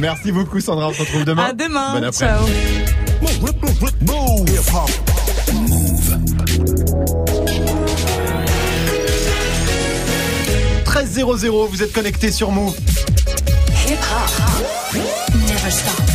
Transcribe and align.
Merci 0.00 0.32
beaucoup 0.32 0.60
Sandra, 0.60 0.88
on 0.88 0.94
se 0.94 1.00
retrouve 1.00 1.24
demain. 1.24 1.44
À 1.44 1.52
demain. 1.52 2.00
Bon 2.00 2.04
après. 2.04 2.26
Ciao. 2.26 2.46
13 10.84 11.24
00, 11.38 11.66
vous 11.66 11.82
êtes 11.82 11.92
connectés 11.92 12.32
sur 12.32 12.50
Move. 12.50 12.74
Hip 13.86 13.98
hop. 14.00 14.96
Never 15.46 15.70
stop. 15.70 16.09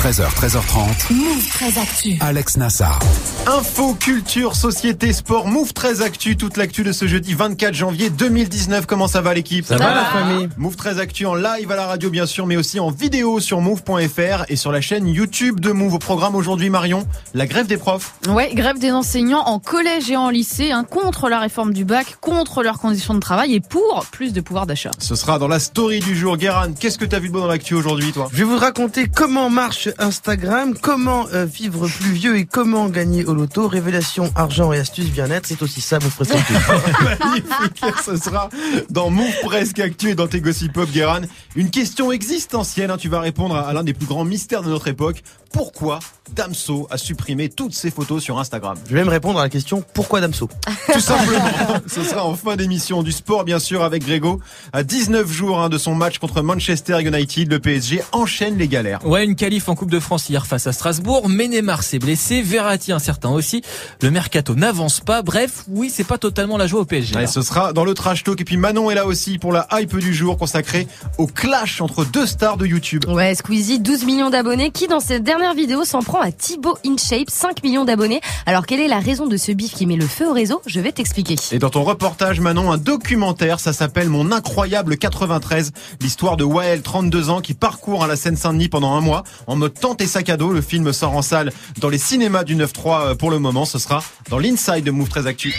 13h, 0.00 0.34
13h30. 0.34 1.12
Move 1.12 1.48
très 1.50 1.78
actu. 1.78 2.16
Alex 2.20 2.56
Nassar. 2.56 2.98
Info, 3.46 3.92
culture, 3.92 4.56
société, 4.56 5.12
sport, 5.12 5.46
Move 5.46 5.74
13 5.74 6.00
Actu, 6.00 6.38
toute 6.38 6.56
l'actu 6.56 6.84
de 6.84 6.92
ce 6.92 7.06
jeudi 7.06 7.34
24 7.34 7.74
janvier 7.74 8.08
2019. 8.08 8.86
Comment 8.86 9.08
ça 9.08 9.20
va 9.20 9.34
l'équipe? 9.34 9.66
Ça 9.66 9.76
va, 9.76 9.94
la 9.94 10.04
famille? 10.06 10.48
Move 10.56 10.76
13 10.76 11.00
Actu 11.00 11.26
en 11.26 11.34
live 11.34 11.70
à 11.70 11.76
la 11.76 11.84
radio 11.84 12.08
bien 12.08 12.24
sûr, 12.24 12.46
mais 12.46 12.56
aussi 12.56 12.80
en 12.80 12.90
vidéo 12.90 13.40
sur 13.40 13.60
move.fr 13.60 14.44
et 14.48 14.56
sur 14.56 14.72
la 14.72 14.80
chaîne 14.80 15.06
YouTube 15.06 15.60
de 15.60 15.70
Move. 15.70 15.92
Au 15.92 15.98
programme 15.98 16.34
aujourd'hui 16.34 16.70
Marion, 16.70 17.06
la 17.34 17.46
grève 17.46 17.66
des 17.66 17.76
profs. 17.76 18.14
Ouais, 18.28 18.54
grève 18.54 18.78
des 18.78 18.92
enseignants 18.92 19.42
en 19.44 19.58
collège 19.58 20.10
et 20.10 20.16
en 20.16 20.30
lycée, 20.30 20.72
hein, 20.72 20.84
contre 20.84 21.28
la 21.28 21.40
réforme 21.40 21.74
du 21.74 21.84
bac, 21.84 22.16
contre 22.22 22.62
leurs 22.62 22.78
conditions 22.78 23.12
de 23.12 23.20
travail 23.20 23.54
et 23.54 23.60
pour 23.60 24.06
plus 24.10 24.32
de 24.32 24.40
pouvoir 24.40 24.66
d'achat. 24.66 24.92
Ce 24.98 25.14
sera 25.14 25.38
dans 25.38 25.48
la 25.48 25.60
story 25.60 26.00
du 26.00 26.16
jour. 26.16 26.38
Guéran, 26.38 26.72
qu'est-ce 26.78 26.96
que 26.96 27.04
t'as 27.04 27.18
vu 27.18 27.28
de 27.28 27.34
beau 27.34 27.40
dans 27.40 27.48
l'actu 27.48 27.74
aujourd'hui 27.74 28.12
toi? 28.12 28.30
Je 28.32 28.38
vais 28.38 28.44
vous 28.44 28.56
raconter 28.56 29.06
comment 29.06 29.50
marche 29.50 29.89
Instagram, 29.98 30.74
comment 30.80 31.26
euh, 31.32 31.44
vivre 31.44 31.88
plus 31.88 32.12
vieux 32.12 32.36
et 32.36 32.44
comment 32.44 32.88
gagner 32.88 33.24
au 33.24 33.34
loto? 33.34 33.68
Révélation, 33.68 34.32
argent 34.34 34.72
et 34.72 34.78
astuces 34.78 35.10
bien-être, 35.10 35.46
c'est 35.46 35.62
aussi 35.62 35.80
ça, 35.80 35.98
vous 35.98 36.10
préférez. 36.10 36.40
Magnifique, 37.20 37.98
ce 38.04 38.16
sera 38.16 38.48
dans 38.90 39.10
Move 39.10 39.34
Presque 39.42 39.80
Actu 39.80 40.10
et 40.10 40.14
dans 40.14 40.26
tes 40.26 40.40
Gossip 40.40 40.72
Pop, 40.72 40.90
Guéran. 40.90 41.22
Une 41.56 41.70
question 41.70 42.12
existentielle, 42.12 42.90
hein, 42.90 42.96
tu 42.96 43.08
vas 43.08 43.20
répondre 43.20 43.56
à 43.56 43.72
l'un 43.72 43.84
des 43.84 43.94
plus 43.94 44.06
grands 44.06 44.24
mystères 44.24 44.62
de 44.62 44.68
notre 44.68 44.88
époque. 44.88 45.22
Pourquoi 45.52 45.98
Damso 46.34 46.86
a 46.90 46.98
supprimé 46.98 47.48
toutes 47.48 47.74
ses 47.74 47.90
photos 47.90 48.22
sur 48.22 48.38
Instagram 48.38 48.76
Je 48.86 48.94
vais 48.94 49.00
même 49.00 49.08
répondre 49.08 49.38
à 49.38 49.42
la 49.42 49.48
question 49.48 49.84
pourquoi 49.94 50.20
Damso? 50.20 50.48
Tout 50.92 51.00
simplement. 51.00 51.44
Ce 51.86 52.02
sera 52.02 52.24
en 52.24 52.34
fin 52.34 52.56
d'émission 52.56 53.02
du 53.02 53.12
sport, 53.12 53.44
bien 53.44 53.58
sûr, 53.58 53.82
avec 53.82 54.04
Grégo. 54.04 54.40
À 54.72 54.82
19 54.82 55.30
jours 55.30 55.60
hein, 55.60 55.68
de 55.68 55.78
son 55.78 55.94
match 55.94 56.18
contre 56.18 56.42
Manchester 56.42 57.00
United, 57.00 57.50
le 57.50 57.58
PSG 57.58 58.02
enchaîne 58.12 58.56
les 58.58 58.68
galères. 58.68 59.04
Ouais, 59.06 59.24
une 59.24 59.36
qualif 59.36 59.68
en 59.68 59.74
Coupe 59.74 59.90
de 59.90 60.00
France 60.00 60.28
hier 60.28 60.46
face 60.46 60.66
à 60.66 60.72
Strasbourg, 60.72 61.28
mais 61.28 61.48
Neymar 61.48 61.82
s'est 61.82 61.98
blessé, 61.98 62.42
Verratti 62.42 62.92
incertain 62.92 63.30
aussi. 63.30 63.62
Le 64.02 64.10
mercato 64.10 64.54
n'avance 64.54 65.00
pas. 65.00 65.22
Bref, 65.22 65.64
oui, 65.68 65.90
c'est 65.92 66.04
pas 66.04 66.18
totalement 66.18 66.56
la 66.56 66.66
joie 66.66 66.80
au 66.80 66.84
PSG. 66.84 67.16
Ouais, 67.16 67.26
ce 67.26 67.42
sera 67.42 67.72
dans 67.72 67.84
le 67.84 67.94
trash 67.94 68.24
talk. 68.24 68.40
Et 68.40 68.44
puis 68.44 68.56
Manon 68.56 68.90
est 68.90 68.94
là 68.94 69.06
aussi 69.06 69.38
pour 69.38 69.52
la 69.52 69.66
hype 69.72 69.96
du 69.98 70.14
jour 70.14 70.38
consacrée 70.38 70.86
au 71.18 71.26
clash 71.26 71.80
entre 71.80 72.04
deux 72.04 72.26
stars 72.26 72.56
de 72.56 72.66
YouTube. 72.66 73.04
Ouais, 73.08 73.34
Squeezie, 73.34 73.80
12 73.80 74.04
millions 74.04 74.30
d'abonnés, 74.30 74.70
qui 74.70 74.86
dans 74.86 75.00
cette 75.00 75.22
dernière 75.22 75.54
vidéo 75.54 75.84
s'en 75.84 76.00
prend 76.00 76.19
à 76.20 76.32
Thibaut 76.32 76.78
InShape, 76.84 77.30
5 77.30 77.62
millions 77.62 77.84
d'abonnés. 77.84 78.20
Alors 78.46 78.66
quelle 78.66 78.80
est 78.80 78.88
la 78.88 79.00
raison 79.00 79.26
de 79.26 79.36
ce 79.36 79.52
bif 79.52 79.74
qui 79.74 79.86
met 79.86 79.96
le 79.96 80.06
feu 80.06 80.28
au 80.28 80.32
réseau? 80.32 80.62
Je 80.66 80.80
vais 80.80 80.92
t'expliquer. 80.92 81.36
Et 81.52 81.58
dans 81.58 81.70
ton 81.70 81.82
reportage, 81.82 82.40
Manon, 82.40 82.72
un 82.72 82.78
documentaire, 82.78 83.60
ça 83.60 83.72
s'appelle 83.72 84.08
Mon 84.08 84.32
incroyable 84.32 84.96
93, 84.96 85.72
l'histoire 86.00 86.36
de 86.36 86.44
Wael, 86.44 86.82
32 86.82 87.30
ans, 87.30 87.40
qui 87.40 87.54
parcourt 87.54 88.04
à 88.04 88.06
la 88.06 88.16
Seine-Saint-Denis 88.16 88.68
pendant 88.68 88.94
un 88.94 89.00
mois 89.00 89.24
en 89.46 89.56
mode 89.56 89.74
tente 89.74 90.00
et 90.00 90.06
sac 90.06 90.28
à 90.28 90.36
dos. 90.36 90.52
Le 90.52 90.60
film 90.62 90.92
sort 90.92 91.16
en 91.16 91.22
salle 91.22 91.52
dans 91.80 91.88
les 91.88 91.98
cinémas 91.98 92.44
du 92.44 92.56
9-3 92.56 93.16
pour 93.16 93.30
le 93.30 93.38
moment. 93.38 93.64
Ce 93.64 93.78
sera 93.78 94.02
dans 94.28 94.38
l'Inside 94.38 94.84
de 94.84 94.90
Move 94.90 95.08
13 95.08 95.26
Actu. 95.26 95.54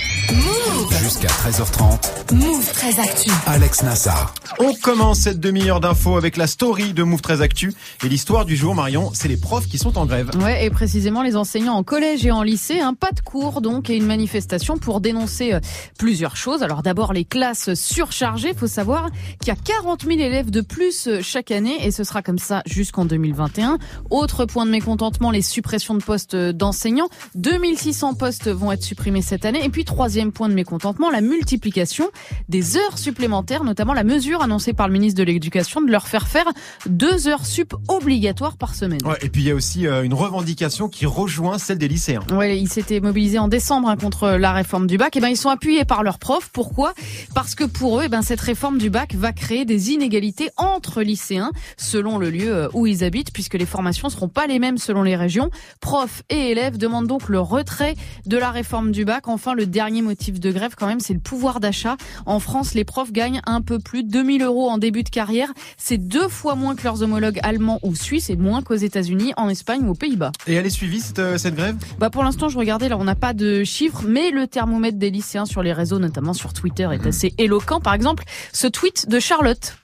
Jusqu'à 1.02 1.30
13h30. 1.30 2.36
Move 2.36 2.72
très 2.74 3.00
actu. 3.00 3.32
Alex 3.48 3.82
Nassar. 3.82 4.36
On 4.60 4.74
commence 4.76 5.22
cette 5.22 5.40
demi-heure 5.40 5.80
d'infos 5.80 6.16
avec 6.16 6.38
la 6.38 6.46
story 6.46 6.94
de 6.94 7.02
Move 7.02 7.22
13 7.22 7.42
Actu. 7.42 7.74
Et 8.04 8.10
l'histoire 8.10 8.46
du 8.46 8.56
jour, 8.56 8.76
Marion, 8.76 9.10
c'est 9.14 9.28
les 9.28 9.38
profs 9.38 9.68
qui 9.68 9.80
sont 9.80 9.98
en 9.98 10.06
grève. 10.06 10.30
Ouais, 10.40 10.64
et 10.64 10.70
précisément 10.70 11.24
les 11.24 11.36
enseignants 11.36 11.74
en 11.74 11.84
collège 11.84 12.24
et 12.26 12.32
en 12.32 12.44
lycée, 12.44 12.80
un 12.80 12.94
pas 12.94 13.12
de 13.12 13.22
cours 13.22 13.62
donc 13.62 13.90
et 13.90 13.96
une 13.96 14.06
manifestation 14.06 14.78
pour 14.78 15.02
dénoncer 15.02 15.54
euh, 15.54 15.60
plusieurs 15.98 16.36
choses. 16.36 16.62
Alors 16.62 16.84
d'abord 16.84 17.14
les 17.14 17.26
classes 17.26 17.74
surchargées, 17.74 18.54
faut 18.54 18.68
savoir 18.68 19.10
qu'il 19.40 19.48
y 19.48 19.52
a 19.52 19.56
40 19.56 20.04
000 20.04 20.20
élèves 20.20 20.52
de 20.52 20.62
plus 20.62 21.08
euh, 21.08 21.22
chaque 21.24 21.50
année 21.50 21.84
et 21.84 21.90
ce 21.90 22.04
sera 22.04 22.22
comme 22.22 22.40
ça 22.40 22.62
jusqu'en 22.68 23.06
2021. 23.06 23.80
Autre 24.12 24.46
point 24.46 24.68
de 24.68 24.72
mécontentement, 24.72 25.32
les 25.32 25.42
suppressions 25.42 25.96
de 25.96 26.04
postes 26.04 26.36
d'enseignants. 26.36 27.10
2600 27.34 28.14
postes 28.14 28.50
vont 28.50 28.72
être 28.72 28.84
supprimés 28.84 29.24
cette 29.24 29.46
année. 29.46 29.66
Et 29.66 29.70
puis 29.70 29.86
troisième 29.86 30.32
point 30.32 30.48
de 30.48 30.54
mécontentement, 30.54 30.91
la 31.12 31.22
multiplication 31.22 32.10
des 32.50 32.78
heures 32.78 32.98
supplémentaires, 32.98 33.64
notamment 33.64 33.94
la 33.94 34.04
mesure 34.04 34.42
annoncée 34.42 34.74
par 34.74 34.88
le 34.88 34.94
ministre 34.94 35.18
de 35.18 35.24
l'Éducation 35.24 35.82
de 35.82 35.92
leur 35.92 36.08
faire 36.08 36.28
faire 36.28 36.46
deux 36.86 37.28
heures 37.28 37.46
sup 37.46 37.74
obligatoires 37.88 38.58
par 38.58 38.76
semaine. 38.76 39.00
Ouais, 39.06 39.18
et 39.22 39.30
puis 39.30 39.42
il 39.42 39.48
y 39.48 39.52
a 39.52 39.56
aussi 39.56 39.88
euh, 39.88 40.04
une 40.04 40.14
revendication 40.14 40.90
qui 40.90 41.06
rejoint 41.06 41.58
celle 41.58 41.78
des 41.78 41.88
lycéens. 41.88 42.24
Ouais, 42.32 42.60
ils 42.60 42.70
s'étaient 42.70 43.00
mobilisés 43.00 43.40
en 43.40 43.48
décembre 43.48 43.90
hein, 43.90 43.98
contre 43.98 44.30
la 44.32 44.54
réforme 44.54 44.88
du 44.88 44.98
bac. 44.98 45.16
Et 45.16 45.20
ben 45.20 45.30
ils 45.30 45.38
sont 45.38 45.50
appuyés 45.50 45.86
par 45.86 46.04
leurs 46.04 46.20
profs. 46.20 46.50
Pourquoi? 46.52 46.94
Parce 47.34 47.56
que 47.56 47.64
pour 47.64 48.00
eux, 48.00 48.04
eh 48.06 48.10
ben 48.10 48.22
cette 48.22 48.42
réforme 48.42 48.78
du 48.78 48.90
bac 48.90 49.16
va 49.16 49.32
créer 49.32 49.66
des 49.66 49.92
inégalités 49.92 50.50
entre 50.58 51.02
lycéens 51.02 51.52
selon 51.78 52.18
le 52.18 52.30
lieu 52.30 52.54
euh, 52.54 52.70
où 52.74 52.88
ils 52.88 53.04
habitent, 53.04 53.34
puisque 53.34 53.56
les 53.56 53.66
formations 53.66 54.10
seront 54.10 54.30
pas 54.30 54.48
les 54.48 54.60
mêmes 54.60 54.78
selon 54.78 55.04
les 55.04 55.16
régions. 55.16 55.50
Profs 55.80 56.24
et 56.30 56.52
élèves 56.52 56.78
demandent 56.78 57.08
donc 57.08 57.30
le 57.30 57.40
retrait 57.40 57.96
de 58.26 58.38
la 58.38 58.52
réforme 58.52 58.92
du 58.92 59.06
bac. 59.06 59.28
Enfin, 59.28 59.54
le 59.54 59.66
dernier 59.66 60.02
motif 60.02 60.40
de 60.40 60.52
grève, 60.52 60.76
quand 60.82 60.88
même, 60.88 61.00
c'est 61.00 61.14
le 61.14 61.20
pouvoir 61.20 61.60
d'achat. 61.60 61.96
En 62.26 62.40
France, 62.40 62.74
les 62.74 62.84
profs 62.84 63.12
gagnent 63.12 63.40
un 63.46 63.62
peu 63.62 63.78
plus 63.78 64.04
de 64.04 64.10
2000 64.10 64.42
euros 64.42 64.68
en 64.68 64.80
début 64.80 65.04
de 65.04 65.10
carrière. 65.10 65.54
C'est 65.78 66.00
deux 66.00 66.28
fois 66.28 66.56
moins 66.56 66.76
que 66.76 66.84
leurs 66.84 67.04
homologues 67.04 67.40
allemands 67.44 67.80
ou 67.84 67.94
suisses 67.94 68.32
et 68.32 68.36
moins 68.36 68.64
qu'aux 68.64 68.74
États-Unis, 68.74 69.32
en 69.38 69.48
Espagne 69.48 69.84
ou 69.84 69.92
aux 69.92 69.96
Pays-Bas. 69.96 70.32
Et 70.48 70.56
elle 70.56 70.66
est 70.66 70.72
suivie 70.72 71.00
cette, 71.00 71.20
euh, 71.20 71.38
cette 71.38 71.54
grève? 71.54 71.76
Bah 72.00 72.10
pour 72.10 72.24
l'instant, 72.24 72.50
je 72.50 72.58
regardais, 72.58 72.90
là, 72.90 72.98
on 72.98 73.04
n'a 73.04 73.14
pas 73.14 73.34
de 73.34 73.64
chiffres, 73.64 74.06
mais 74.08 74.32
le 74.32 74.48
thermomètre 74.48 74.98
des 74.98 75.12
lycéens 75.12 75.46
sur 75.46 75.62
les 75.62 75.72
réseaux, 75.72 76.00
notamment 76.00 76.34
sur 76.34 76.52
Twitter, 76.52 76.90
est 76.92 77.06
assez 77.06 77.36
éloquent. 77.38 77.80
Par 77.80 77.94
exemple, 77.94 78.24
ce 78.52 78.66
tweet 78.66 79.08
de 79.08 79.20
Charlotte. 79.20 79.78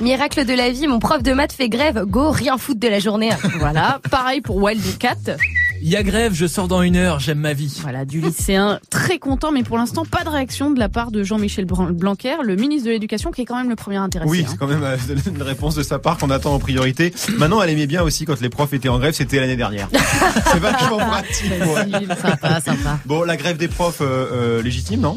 Miracle 0.00 0.44
de 0.44 0.52
la 0.52 0.70
vie, 0.70 0.86
mon 0.86 0.98
prof 0.98 1.22
de 1.22 1.32
maths 1.32 1.52
fait 1.54 1.70
grève, 1.70 2.04
go, 2.04 2.30
rien 2.30 2.58
foutre 2.58 2.80
de 2.80 2.88
la 2.88 2.98
journée. 2.98 3.30
Voilà, 3.58 4.00
pareil 4.10 4.42
pour 4.42 4.56
Wildcat. 4.56 5.36
Il 5.82 5.88
y 5.88 5.96
a 5.96 6.02
grève, 6.02 6.34
je 6.34 6.46
sors 6.46 6.68
dans 6.68 6.82
une 6.82 6.96
heure, 6.96 7.20
j'aime 7.20 7.38
ma 7.38 7.54
vie. 7.54 7.78
Voilà, 7.80 8.04
du 8.04 8.20
lycéen 8.20 8.80
très 8.90 9.18
content, 9.18 9.50
mais 9.50 9.62
pour 9.62 9.78
l'instant, 9.78 10.04
pas 10.04 10.24
de 10.24 10.28
réaction 10.28 10.70
de 10.70 10.78
la 10.78 10.90
part 10.90 11.10
de 11.10 11.22
Jean-Michel 11.22 11.64
Blanquer, 11.64 12.36
le 12.42 12.54
ministre 12.56 12.86
de 12.86 12.92
l'Éducation, 12.92 13.30
qui 13.30 13.42
est 13.42 13.44
quand 13.46 13.56
même 13.56 13.70
le 13.70 13.76
premier 13.76 13.96
intéressé. 13.96 14.30
Oui, 14.30 14.42
hein. 14.42 14.48
c'est 14.50 14.58
quand 14.58 14.66
même 14.66 14.82
euh, 14.82 14.96
une 15.26 15.42
réponse 15.42 15.74
de 15.74 15.82
sa 15.82 15.98
part 15.98 16.18
qu'on 16.18 16.28
attend 16.28 16.52
en 16.52 16.58
priorité. 16.58 17.14
Maintenant, 17.38 17.62
elle 17.62 17.70
aimait 17.70 17.86
bien 17.86 18.02
aussi 18.02 18.26
quand 18.26 18.38
les 18.42 18.50
profs 18.50 18.74
étaient 18.74 18.90
en 18.90 18.98
grève, 18.98 19.14
c'était 19.14 19.40
l'année 19.40 19.56
dernière. 19.56 19.88
c'est 20.52 20.58
vachement 20.58 20.98
pratique. 20.98 21.52
Facile, 21.54 22.08
sympa, 22.20 22.60
sympa. 22.60 22.98
Bon, 23.06 23.22
la 23.22 23.38
grève 23.38 23.56
des 23.56 23.68
profs 23.68 24.02
euh, 24.02 24.58
euh, 24.58 24.62
légitime, 24.62 25.00
non? 25.00 25.16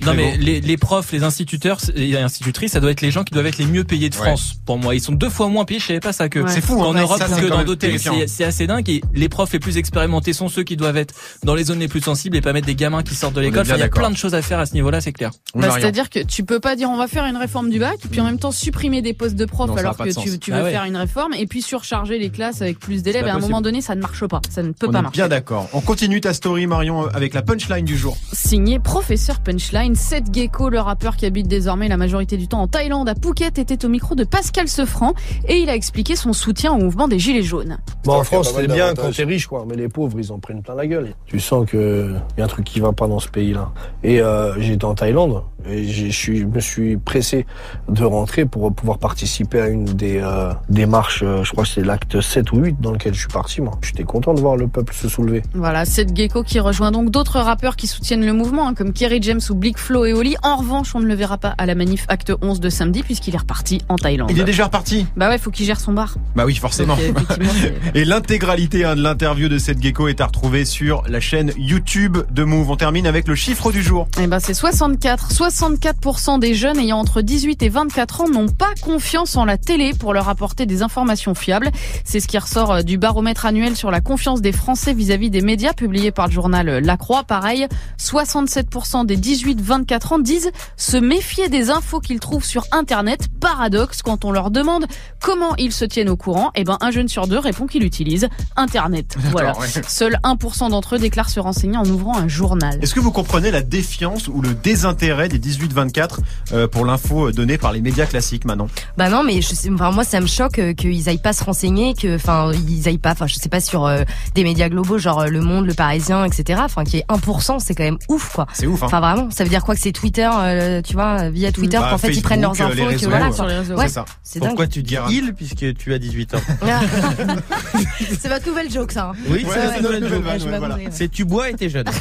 Non 0.00 0.06
Très 0.12 0.16
mais 0.16 0.32
bon. 0.32 0.44
les, 0.44 0.60
les 0.60 0.76
profs, 0.76 1.12
les 1.12 1.22
instituteurs 1.22 1.78
et 1.94 2.16
institutrices, 2.16 2.72
ça 2.72 2.80
doit 2.80 2.90
être 2.90 3.00
les 3.00 3.10
gens 3.10 3.22
qui 3.24 3.32
doivent 3.32 3.46
être 3.46 3.58
les 3.58 3.66
mieux 3.66 3.84
payés 3.84 4.10
de 4.10 4.14
Ouais. 4.16 4.20
France 4.22 4.54
pour 4.66 4.78
moi. 4.78 4.94
Ils 4.94 5.00
sont 5.00 5.12
deux 5.12 5.30
fois 5.30 5.48
moins 5.48 5.64
payés, 5.64 5.80
je 5.80 5.86
savais 5.86 6.00
pas 6.00 6.12
ça 6.12 6.28
que 6.28 6.40
Ouais. 6.40 6.50
C'est 6.50 6.60
fou, 6.60 6.80
en 6.80 6.94
hein. 6.94 7.00
Europe 7.00 7.18
Ça, 7.18 7.28
c'est 7.28 7.40
que 7.40 7.46
dans 7.46 7.62
d'autres 7.64 7.86
pays. 7.86 7.98
C'est 8.26 8.44
assez 8.44 8.66
dingue 8.66 8.88
et 8.90 9.00
les 9.14 9.28
profs 9.28 9.52
les 9.52 9.58
plus 9.58 9.76
expérimentés 9.78 10.32
sont 10.32 10.48
ceux 10.48 10.62
qui 10.64 10.76
doivent 10.76 10.96
être 10.96 11.14
dans 11.44 11.54
les 11.54 11.64
zones 11.64 11.78
les 11.78 11.88
plus 11.88 12.00
sensibles 12.00 12.36
et 12.36 12.40
pas 12.40 12.52
mettre 12.52 12.66
des 12.66 12.74
gamins 12.74 13.02
qui 13.02 13.14
sortent 13.14 13.34
de 13.34 13.40
l'école. 13.40 13.64
il 13.66 13.78
y 13.78 13.82
a 13.82 13.88
plein 13.88 14.10
de 14.10 14.16
choses 14.16 14.34
à 14.34 14.42
faire 14.42 14.58
à 14.58 14.66
ce 14.66 14.74
niveau-là, 14.74 15.00
c'est 15.00 15.12
clair. 15.12 15.30
Oui, 15.54 15.62
Bah. 15.62 15.70
C'est-à-dire 15.78 16.10
que 16.10 16.20
tu 16.20 16.44
peux 16.44 16.60
pas 16.60 16.76
dire 16.76 16.88
on 16.90 16.96
va 16.96 17.06
faire 17.08 17.24
une 17.26 17.36
réforme 17.36 17.70
du 17.70 17.78
bac, 17.78 17.98
puis 18.10 18.20
en 18.20 18.24
même 18.24 18.38
temps 18.38 18.52
supprimer 18.52 19.02
des 19.02 19.14
postes 19.14 19.36
de 19.36 19.44
profs 19.44 19.68
Non, 19.70 19.76
alors 19.76 19.96
que 19.96 20.08
tu, 20.22 20.38
tu 20.38 20.52
Ah 20.52 20.58
veux 20.58 20.64
ouais. 20.64 20.70
faire 20.72 20.84
une 20.84 20.96
réforme, 20.96 21.34
et 21.34 21.46
puis 21.46 21.62
surcharger 21.62 22.18
les 22.18 22.30
classes 22.30 22.62
avec 22.62 22.78
plus 22.78 23.02
d'élèves. 23.02 23.24
à 23.26 23.30
un 23.30 23.34
possible. 23.34 23.50
moment 23.52 23.60
donné, 23.62 23.80
ça 23.80 23.94
ne 23.94 24.00
marche 24.00 24.26
pas. 24.26 24.40
Ça 24.50 24.62
ne 24.62 24.70
peut 24.72 24.86
On 24.88 24.92
pas 24.92 25.02
marcher. 25.02 25.16
bien 25.18 25.28
d'accord. 25.28 25.68
On 25.72 25.80
continue 25.80 26.20
ta 26.20 26.32
story, 26.34 26.66
Marion, 26.66 27.06
avec 27.08 27.34
la 27.34 27.42
punchline 27.42 27.84
du 27.84 27.96
jour. 27.96 28.16
Signé 28.32 28.78
Professeur 28.78 29.40
Punchline, 29.40 29.83
Seth 29.92 30.32
Gecko, 30.32 30.70
le 30.70 30.80
rappeur 30.80 31.16
qui 31.16 31.26
habite 31.26 31.46
désormais 31.46 31.88
la 31.88 31.98
majorité 31.98 32.38
du 32.38 32.48
temps 32.48 32.62
en 32.62 32.68
Thaïlande 32.68 33.06
à 33.08 33.14
Phuket, 33.14 33.58
était 33.58 33.84
au 33.84 33.90
micro 33.90 34.14
de 34.14 34.24
Pascal 34.24 34.66
Sefranc 34.66 35.12
et 35.46 35.58
il 35.58 35.68
a 35.68 35.74
expliqué 35.74 36.16
son 36.16 36.32
soutien 36.32 36.72
au 36.72 36.78
mouvement 36.78 37.06
des 37.06 37.18
Gilets 37.18 37.42
jaunes. 37.42 37.76
Bon, 38.04 38.14
en 38.14 38.16
qu'il 38.20 38.26
France, 38.26 38.54
c'est 38.56 38.66
bien 38.66 38.94
quand 38.94 39.10
t'es 39.14 39.24
riche, 39.24 39.46
quoi. 39.46 39.66
Mais 39.68 39.76
les 39.76 39.88
pauvres, 39.88 40.18
ils 40.18 40.32
en 40.32 40.38
prennent 40.38 40.62
plein 40.62 40.74
la 40.74 40.86
gueule. 40.86 41.14
Tu 41.26 41.38
sens 41.38 41.66
que 41.66 42.14
y 42.38 42.40
a 42.40 42.44
un 42.44 42.48
truc 42.48 42.64
qui 42.64 42.80
va 42.80 42.92
pas 42.92 43.06
dans 43.08 43.20
ce 43.20 43.28
pays-là. 43.28 43.72
Et 44.02 44.22
euh, 44.22 44.58
j'étais 44.60 44.86
en 44.86 44.94
Thaïlande 44.94 45.42
et 45.68 45.84
je 45.84 46.44
me 46.44 46.60
suis 46.60 46.96
pressé 46.96 47.46
de 47.88 48.04
rentrer 48.04 48.44
pour 48.44 48.72
pouvoir 48.72 48.98
participer 48.98 49.60
à 49.60 49.68
une 49.68 49.84
des, 49.84 50.20
euh, 50.22 50.52
des 50.68 50.86
marches. 50.86 51.22
euh, 51.22 51.42
je 51.42 51.50
crois 51.52 51.64
que 51.64 51.70
c'est 51.70 51.84
l'acte 51.84 52.20
7 52.20 52.52
ou 52.52 52.58
8 52.58 52.80
dans 52.80 52.92
lequel 52.92 53.14
je 53.14 53.20
suis 53.20 53.28
parti, 53.28 53.60
moi. 53.60 53.72
J'étais 53.82 54.04
content 54.04 54.34
de 54.34 54.40
voir 54.40 54.56
le 54.56 54.68
peuple 54.68 54.94
se 54.94 55.08
soulever. 55.08 55.42
Voilà, 55.54 55.84
Seth 55.84 56.14
Gecko 56.16 56.42
qui 56.42 56.60
rejoint 56.60 56.90
donc 56.90 57.10
d'autres 57.10 57.40
rappeurs 57.40 57.76
qui 57.76 57.86
soutiennent 57.86 58.24
le 58.24 58.32
mouvement, 58.32 58.68
hein, 58.68 58.74
comme 58.74 58.92
Kerry 58.92 59.20
James 59.22 59.40
ou 59.50 59.54
Blick 59.54 59.73
Flo 59.78 60.04
et 60.04 60.12
Oli. 60.12 60.36
En 60.42 60.56
revanche, 60.56 60.94
on 60.94 61.00
ne 61.00 61.06
le 61.06 61.14
verra 61.14 61.38
pas 61.38 61.54
à 61.58 61.66
la 61.66 61.74
manif 61.74 62.04
acte 62.08 62.32
11 62.40 62.60
de 62.60 62.68
samedi 62.68 63.02
puisqu'il 63.02 63.34
est 63.34 63.38
reparti 63.38 63.80
en 63.88 63.96
Thaïlande. 63.96 64.30
Il 64.30 64.40
est 64.40 64.44
déjà 64.44 64.64
reparti 64.64 65.06
Bah 65.16 65.28
ouais, 65.28 65.38
faut 65.38 65.50
qu'il 65.50 65.66
gère 65.66 65.80
son 65.80 65.92
bar. 65.92 66.16
Bah 66.34 66.44
oui, 66.46 66.54
forcément. 66.54 66.96
Donc, 66.96 67.30
euh, 67.30 67.70
Et 67.94 68.04
l'intégralité 68.04 68.84
hein, 68.84 68.96
de 68.96 69.02
l'interview 69.02 69.48
de 69.48 69.58
cette 69.58 69.82
gecko 69.82 70.08
est 70.08 70.20
à 70.20 70.26
retrouver 70.26 70.64
sur 70.64 71.02
la 71.08 71.20
chaîne 71.20 71.52
YouTube 71.56 72.18
de 72.30 72.44
Move. 72.44 72.70
On 72.70 72.76
termine 72.76 73.06
avec 73.06 73.28
le 73.28 73.34
chiffre 73.34 73.72
du 73.72 73.82
jour. 73.82 74.08
Eh 74.20 74.26
ben 74.26 74.40
c'est 74.40 74.54
64. 74.54 75.32
64% 75.32 76.38
des 76.38 76.54
jeunes 76.54 76.78
ayant 76.78 76.98
entre 76.98 77.20
18 77.22 77.62
et 77.62 77.68
24 77.68 78.22
ans 78.22 78.28
n'ont 78.28 78.48
pas 78.48 78.72
confiance 78.82 79.36
en 79.36 79.44
la 79.44 79.58
télé 79.58 79.92
pour 79.92 80.12
leur 80.12 80.28
apporter 80.28 80.66
des 80.66 80.82
informations 80.82 81.34
fiables. 81.34 81.70
C'est 82.04 82.20
ce 82.20 82.28
qui 82.28 82.38
ressort 82.38 82.72
euh, 82.72 82.82
du 82.82 82.98
baromètre 82.98 83.46
annuel 83.46 83.76
sur 83.76 83.90
la 83.90 84.00
confiance 84.00 84.40
des 84.40 84.52
Français 84.52 84.92
vis-à-vis 84.94 85.30
des 85.30 85.40
médias 85.40 85.72
publié 85.72 86.10
par 86.10 86.26
le 86.26 86.32
journal 86.32 86.78
La 86.78 86.96
Croix. 86.96 87.24
Pareil, 87.24 87.66
67% 87.98 89.06
des 89.06 89.16
18-24 89.64 90.14
ans 90.14 90.18
disent 90.18 90.50
se 90.76 90.96
méfier 90.96 91.48
des 91.48 91.70
infos 91.70 92.00
qu'ils 92.00 92.20
trouvent 92.20 92.44
sur 92.44 92.64
Internet. 92.72 93.28
Paradoxe, 93.40 94.02
quand 94.02 94.24
on 94.24 94.32
leur 94.32 94.50
demande 94.50 94.86
comment 95.20 95.54
ils 95.56 95.72
se 95.72 95.84
tiennent 95.84 96.08
au 96.08 96.16
courant, 96.16 96.50
eh 96.54 96.64
ben 96.64 96.76
un 96.80 96.90
jeune 96.90 97.08
sur 97.08 97.26
deux 97.26 97.38
répond 97.38 97.66
qu'il 97.66 97.84
utilise 97.84 98.28
Internet. 98.56 99.16
Voilà. 99.30 99.58
ouais. 99.58 99.66
Seul 99.88 100.18
1% 100.22 100.70
d'entre 100.70 100.96
eux 100.96 100.98
déclarent 100.98 101.30
se 101.30 101.40
renseigner 101.40 101.76
en 101.76 101.84
ouvrant 101.84 102.16
un 102.16 102.28
journal. 102.28 102.78
Est-ce 102.82 102.94
que 102.94 103.00
vous 103.00 103.12
comprenez 103.12 103.50
la 103.50 103.62
défiance 103.62 104.28
ou 104.28 104.40
le 104.40 104.54
désintérêt 104.54 105.28
des 105.28 105.38
18-24 105.38 106.18
euh, 106.52 106.68
pour 106.68 106.84
l'info 106.84 107.32
donnée 107.32 107.58
par 107.58 107.72
les 107.72 107.80
médias 107.80 108.06
classiques 108.06 108.44
maintenant 108.44 108.68
Bah 108.96 109.08
non, 109.08 109.22
mais 109.22 109.40
je 109.40 109.54
sais, 109.54 109.70
enfin 109.72 109.90
moi 109.90 110.04
ça 110.04 110.20
me 110.20 110.26
choque 110.26 110.58
euh, 110.58 110.72
qu'ils 110.74 111.08
aillent 111.08 111.18
pas 111.18 111.32
se 111.32 111.44
renseigner, 111.44 111.94
que 111.94 112.16
enfin 112.16 112.52
ils 112.52 112.88
aillent 112.88 112.98
pas, 112.98 113.12
enfin 113.12 113.26
je 113.26 113.34
sais 113.34 113.48
pas 113.48 113.60
sur 113.60 113.86
euh, 113.86 114.02
des 114.34 114.44
médias 114.44 114.68
globaux 114.68 114.98
genre 114.98 115.20
euh, 115.20 115.26
Le 115.26 115.40
Monde, 115.40 115.66
Le 115.66 115.74
Parisien, 115.74 116.24
etc. 116.24 116.60
Enfin 116.64 116.84
qui 116.84 116.98
est 116.98 117.06
1%, 117.08 117.58
c'est 117.60 117.74
quand 117.74 117.84
même 117.84 117.98
ouf 118.08 118.32
quoi. 118.34 118.46
C'est 118.52 118.66
ouf, 118.66 118.82
hein 118.82 118.86
Enfin 118.86 119.00
vraiment, 119.00 119.30
ça 119.30 119.44
veut 119.44 119.50
dire 119.50 119.53
quoi 119.62 119.74
que 119.74 119.80
c'est 119.80 119.92
Twitter, 119.92 120.28
euh, 120.32 120.82
tu 120.82 120.94
vois, 120.94 121.28
via 121.30 121.52
Twitter 121.52 121.78
Bah, 121.78 121.88
qu'en 121.90 121.98
fait 121.98 122.08
ils 122.12 122.22
prennent 122.22 122.40
leurs 122.40 122.56
Facebook, 122.56 122.72
infos 122.80 122.88
les 122.90 122.94
et 122.94 122.98
que 122.98 123.00
réseaux, 123.06 123.10
voilà. 123.10 123.26
euh, 123.28 123.32
sur 123.32 123.46
les 123.46 123.58
réseaux. 123.58 123.74
Ouais. 123.76 123.86
C'est 123.88 123.94
ça. 123.94 124.04
C'est 124.22 124.38
dingue. 124.40 124.48
Pourquoi 124.48 124.66
tu 124.66 124.82
dis 124.82 124.96
il 125.10 125.34
puisque 125.34 125.74
tu 125.76 125.92
as 125.94 125.98
18 125.98 126.34
ans 126.34 126.40
c'est 128.20 128.28
votre 128.28 128.46
nouvelle 128.48 128.70
joke 128.70 128.92
ça. 128.92 129.10
hein. 129.10 129.12
Oui, 129.28 129.44
Ouais, 129.44 129.50
c'est 129.54 129.80
notre 129.82 129.94
joke. 130.00 130.02
nouvelle 130.10 130.40
voilà. 130.40 130.68
mourir. 130.68 130.88
C'est 130.90 131.08
tu 131.10 131.24
bois 131.24 131.50
et 131.50 131.54
t'es 131.54 131.68
jeune. 131.68 131.84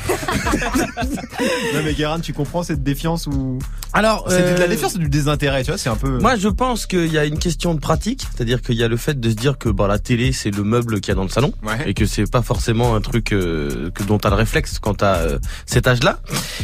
Non 1.74 1.82
mais 1.84 1.94
Guérin, 1.94 2.20
tu 2.20 2.34
comprends 2.34 2.64
cette 2.64 2.84
défiance 2.84 3.28
ou 3.28 3.60
Alors, 3.94 4.26
c'est 4.30 4.54
de 4.54 4.58
la 4.60 4.66
euh, 4.66 4.68
défiance 4.68 4.96
ou 4.96 5.00
du 5.00 5.10
désintérêt, 5.10 5.64
tu 5.64 5.72
vois, 5.72 5.78
c'est 5.78 5.90
un 5.90 5.96
peu 5.96 6.20
Moi, 6.20 6.36
je 6.38 6.48
pense 6.50 6.86
qu'il 6.86 7.12
y 7.12 7.18
a 7.18 7.26
une 7.26 7.40
question 7.40 7.74
de 7.74 7.80
pratique, 7.80 8.26
c'est-à-dire 8.36 8.62
qu'il 8.62 8.76
y 8.76 8.84
a 8.84 8.88
le 8.88 8.98
fait 8.98 9.20
de 9.20 9.30
se 9.30 9.36
dire 9.36 9.58
que 9.58 9.70
bah, 9.70 9.88
la 9.88 10.00
télé, 10.00 10.32
c'est 10.32 10.52
le 10.52 10.64
meuble 10.64 11.02
qu'il 11.02 11.10
y 11.10 11.12
a 11.12 11.16
dans 11.16 11.24
le 11.24 11.30
salon, 11.30 11.54
Ouais. 11.64 11.78
et 11.90 11.94
que 11.94 12.06
c'est 12.06 12.30
pas 12.30 12.42
forcément 12.42 12.96
un 12.96 13.02
truc 13.02 13.34
euh, 13.34 13.90
que 13.92 14.04
dont 14.04 14.18
t'as 14.18 14.30
le 14.30 14.36
réflexe 14.36 14.80
quand 14.80 14.96
t'as 14.96 15.16
euh, 15.18 15.40
cet 15.66 15.88
âge-là. 15.88 16.20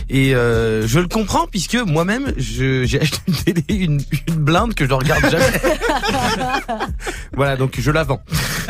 Et 0.10 0.34
euh, 0.36 0.79
je 0.88 1.00
le 1.00 1.08
comprends 1.08 1.48
puisque 1.48 1.76
moi-même, 1.76 2.34
j'ai 2.38 3.00
acheté 3.02 3.18
une 3.28 3.34
télé, 3.36 3.64
une, 3.70 4.02
une 4.28 4.36
blinde 4.36 4.74
que 4.74 4.88
je 4.88 4.94
regarde 4.94 5.30
jamais. 5.30 5.46
voilà, 7.34 7.56
donc 7.58 7.76
je 7.80 7.92
la 7.92 8.04
vends. 8.04 8.22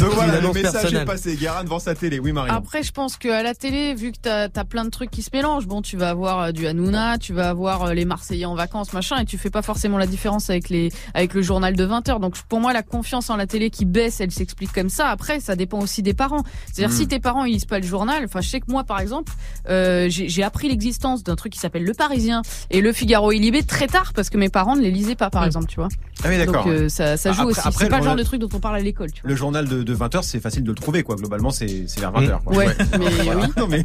Donc 0.00 0.12
voilà, 0.14 0.40
le 0.40 0.48
message 0.52 0.72
personnelle. 0.72 1.02
est 1.02 1.04
passé. 1.04 1.36
Guérin 1.36 1.64
devant 1.64 1.78
sa 1.78 1.94
télé. 1.94 2.18
Oui, 2.18 2.32
Marion. 2.32 2.54
Après, 2.54 2.82
je 2.82 2.92
pense 2.92 3.16
qu'à 3.18 3.42
la 3.42 3.54
télé, 3.54 3.94
vu 3.94 4.10
que 4.12 4.16
t'as 4.22 4.48
as 4.54 4.64
plein 4.64 4.84
de 4.84 4.90
trucs 4.90 5.10
qui 5.10 5.22
se 5.22 5.28
mélangent, 5.34 5.66
bon, 5.66 5.82
tu 5.82 5.98
vas 5.98 6.08
avoir 6.08 6.40
euh, 6.40 6.52
du 6.52 6.66
Hanouna, 6.66 7.18
tu 7.18 7.34
vas 7.34 7.50
avoir 7.50 7.84
euh, 7.84 7.92
les 7.94 8.06
Marseillais 8.06 8.46
en 8.46 8.54
vacances, 8.54 8.94
machin, 8.94 9.18
et 9.18 9.26
tu 9.26 9.36
fais 9.36 9.50
pas 9.50 9.60
forcément 9.60 9.98
la 9.98 10.06
différence 10.06 10.48
avec 10.48 10.70
les 10.70 10.90
avec 11.12 11.34
le 11.34 11.42
journal 11.42 11.76
de 11.76 11.84
20 11.84 12.08
heures. 12.08 12.20
Donc 12.20 12.36
pour 12.48 12.60
moi, 12.60 12.72
la 12.72 12.82
confiance 12.82 13.28
en 13.28 13.36
la 13.36 13.46
télé 13.46 13.68
qui 13.68 13.84
baisse, 13.84 14.20
elle 14.20 14.30
s'explique 14.30 14.72
comme 14.72 14.88
ça. 14.88 15.08
Après, 15.10 15.40
ça 15.40 15.56
dépend 15.56 15.78
aussi 15.80 16.02
des 16.02 16.14
parents. 16.14 16.42
C'est-à-dire 16.72 16.94
Mm. 16.94 16.98
si 16.98 17.06
tes 17.08 17.18
parents 17.20 17.44
ils 17.44 17.52
lisent 17.52 17.64
pas 17.66 17.78
le 17.78 17.86
journal, 17.86 18.24
enfin, 18.24 18.40
je 18.40 18.48
sais 18.48 18.60
que 18.60 18.70
moi, 18.70 18.84
par 18.84 19.00
exemple, 19.00 19.32
euh, 19.68 20.06
j'ai 20.08 20.42
appris 20.42 20.68
l'existence 20.68 21.22
d'un 21.22 21.36
truc 21.36 21.43
qui 21.48 21.58
s'appelle 21.58 21.84
Le 21.84 21.94
Parisien 21.94 22.42
et 22.70 22.80
Le 22.80 22.92
Figaro 22.92 23.32
et 23.32 23.38
Libé 23.38 23.62
très 23.62 23.86
tard 23.86 24.12
parce 24.14 24.30
que 24.30 24.36
mes 24.38 24.48
parents 24.48 24.76
ne 24.76 24.82
les 24.82 24.90
lisaient 24.90 25.14
pas, 25.14 25.30
par 25.30 25.44
exemple, 25.44 25.66
tu 25.66 25.76
vois. 25.76 25.88
Ah 26.22 26.28
oui, 26.28 26.38
d'accord. 26.38 26.64
Donc 26.64 26.72
euh, 26.72 26.88
ça, 26.88 27.16
ça 27.16 27.32
joue 27.32 27.48
Après- 27.48 27.60
aussi. 27.68 27.78
C'est 27.78 27.88
pas 27.88 27.98
le 27.98 28.04
genre 28.04 28.16
de 28.16 28.22
truc 28.22 28.40
dont 28.40 28.48
on 28.54 28.60
parle 28.60 28.76
à 28.76 28.80
l'école. 28.80 29.08
Le 29.22 29.34
journal 29.36 29.68
de, 29.68 29.82
de 29.82 29.94
20h, 29.96 30.22
c'est 30.22 30.40
facile 30.40 30.62
de 30.64 30.68
le 30.70 30.74
trouver, 30.74 31.02
quoi. 31.02 31.16
Globalement, 31.16 31.50
c'est 31.50 31.86
vers 31.98 32.12
20h. 32.12 32.42
Quoi. 32.44 32.56
Ouais, 32.56 32.66
mais 32.98 33.08
Voilà. 33.24 33.40
oui. 33.40 33.52
Non, 33.56 33.66
mais 33.68 33.82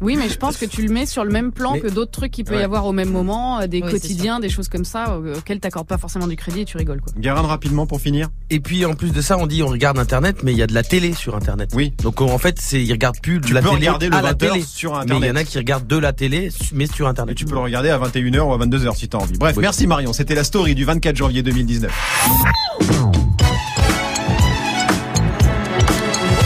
Oui, 0.00 0.16
mais 0.16 0.28
je 0.28 0.36
pense 0.36 0.56
que 0.56 0.66
tu 0.66 0.82
le 0.82 0.92
mets 0.92 1.06
sur 1.06 1.24
le 1.24 1.30
même 1.30 1.50
plan 1.52 1.72
Mais- 1.74 1.80
que 1.80 1.88
d'autres 1.88 2.10
trucs 2.10 2.32
qu'il 2.32 2.44
peut 2.44 2.54
Ouais. 2.54 2.60
y 2.60 2.64
avoir 2.64 2.84
au 2.84 2.92
même 2.92 3.10
moment, 3.10 3.60
euh, 3.60 3.66
des 3.66 3.80
Oui, 3.82 3.90
quotidiens, 3.90 4.38
des 4.40 4.48
choses 4.50 4.68
comme 4.68 4.84
ça, 4.84 5.10
euh, 5.14 5.36
auxquelles 5.38 5.60
t'accordes 5.60 5.86
pas 5.86 5.96
forcément 5.98 6.26
du 6.26 6.36
crédit 6.36 6.60
et 6.62 6.64
tu 6.64 6.76
rigoles, 6.76 7.00
quoi. 7.00 7.12
Guérin, 7.16 7.40
rapidement 7.42 7.86
pour 7.86 8.00
finir. 8.00 8.28
Et 8.50 8.60
puis 8.60 8.84
en 8.84 8.94
plus 8.94 9.12
de 9.12 9.20
ça, 9.22 9.38
on 9.38 9.46
dit 9.46 9.62
on 9.62 9.68
regarde 9.68 9.98
Internet, 9.98 10.38
mais 10.42 10.52
il 10.52 10.58
y 10.58 10.62
a 10.62 10.66
de 10.66 10.74
la 10.74 10.82
télé 10.82 11.12
sur 11.14 11.34
Internet. 11.36 11.70
Oui. 11.74 11.92
Donc 12.02 12.20
en 12.20 12.38
fait, 12.38 12.58
c'est 12.60 12.82
ils 12.82 12.92
regardent 12.92 13.20
plus 13.22 13.38
de 13.40 13.46
Tu 13.46 13.52
la 13.54 13.62
peux 13.62 13.68
télé 13.68 13.78
regarder 13.78 14.08
le 14.08 14.16
à 14.16 14.22
la 14.22 14.32
20h 14.32 14.50
télé. 14.52 14.62
sur 14.62 14.90
Mais 14.92 14.96
il 14.98 15.02
Internet. 15.02 15.28
y 15.28 15.32
en 15.32 15.36
a 15.36 15.44
qui 15.44 15.58
regardent 15.58 15.86
de 15.86 15.96
la 15.96 16.12
télé, 16.12 16.50
mais 16.74 16.86
sur 16.86 17.06
Et 17.06 17.10
Internet. 17.10 17.36
tu 17.36 17.44
peux 17.44 17.54
le 17.54 17.60
regarder 17.60 17.88
à 17.90 17.98
21h 17.98 18.46
ou 18.48 18.52
à 18.52 18.58
22h 18.58 18.96
si 18.96 19.08
t'as 19.08 19.18
envie. 19.18 19.38
Bref, 19.38 19.56
Oui. 19.56 19.62
merci 19.62 19.86
Marion. 19.86 20.12
C'était 20.12 20.34
la 20.34 20.44
story 20.44 20.74
du 20.74 20.84
24 20.84 21.16
janvier 21.16 21.42
2019. 21.42 21.92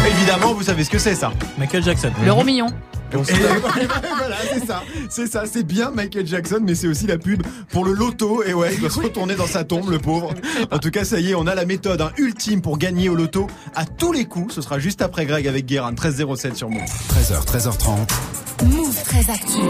Évidemment, 0.07 0.53
vous 0.55 0.63
savez 0.63 0.85
ce 0.85 0.91
que 0.91 0.99
c'est 0.99 1.15
ça. 1.15 1.33
Michael 1.59 1.83
Jackson. 1.83 2.11
L'euro 2.25 2.45
million. 2.45 2.67
Et 3.13 3.17
voilà, 4.19 4.37
c'est 4.53 4.67
ça, 4.67 4.83
c'est 5.09 5.27
ça, 5.27 5.45
c'est 5.47 5.63
bien 5.63 5.91
Michael 5.91 6.27
Jackson, 6.27 6.61
mais 6.63 6.75
c'est 6.75 6.89
aussi 6.89 7.07
la 7.07 7.19
pub 7.19 7.43
pour 7.71 7.85
le 7.85 7.93
loto. 7.93 8.43
Et 8.45 8.53
ouais, 8.53 8.75
il 8.75 8.81
doit 8.81 8.91
se 8.91 9.01
retourner 9.01 9.35
dans 9.35 9.47
sa 9.47 9.65
tombe, 9.65 9.91
le 9.91 9.99
pauvre. 9.99 10.35
En 10.71 10.79
tout 10.79 10.91
cas, 10.91 11.05
ça 11.05 11.19
y 11.21 11.31
est, 11.31 11.35
on 11.35 11.47
a 11.47 11.55
la 11.55 11.65
méthode 11.65 12.01
hein, 12.01 12.11
ultime 12.19 12.61
pour 12.61 12.79
gagner 12.79 13.09
au 13.09 13.15
loto 13.15 13.47
à 13.75 13.85
tous 13.85 14.13
les 14.13 14.27
coups. 14.27 14.55
Ce 14.55 14.61
sera 14.61 14.79
juste 14.79 15.03
après 15.03 15.27
Greg 15.27 15.47
avec 15.47 15.67
Guérin, 15.67 15.91
1307 15.91 16.57
sur 16.57 16.69
Move. 16.69 16.83
13h, 16.83 17.47
13h30. 17.47 18.65
Move 18.65 19.03
très 19.05 19.31
actu. 19.31 19.61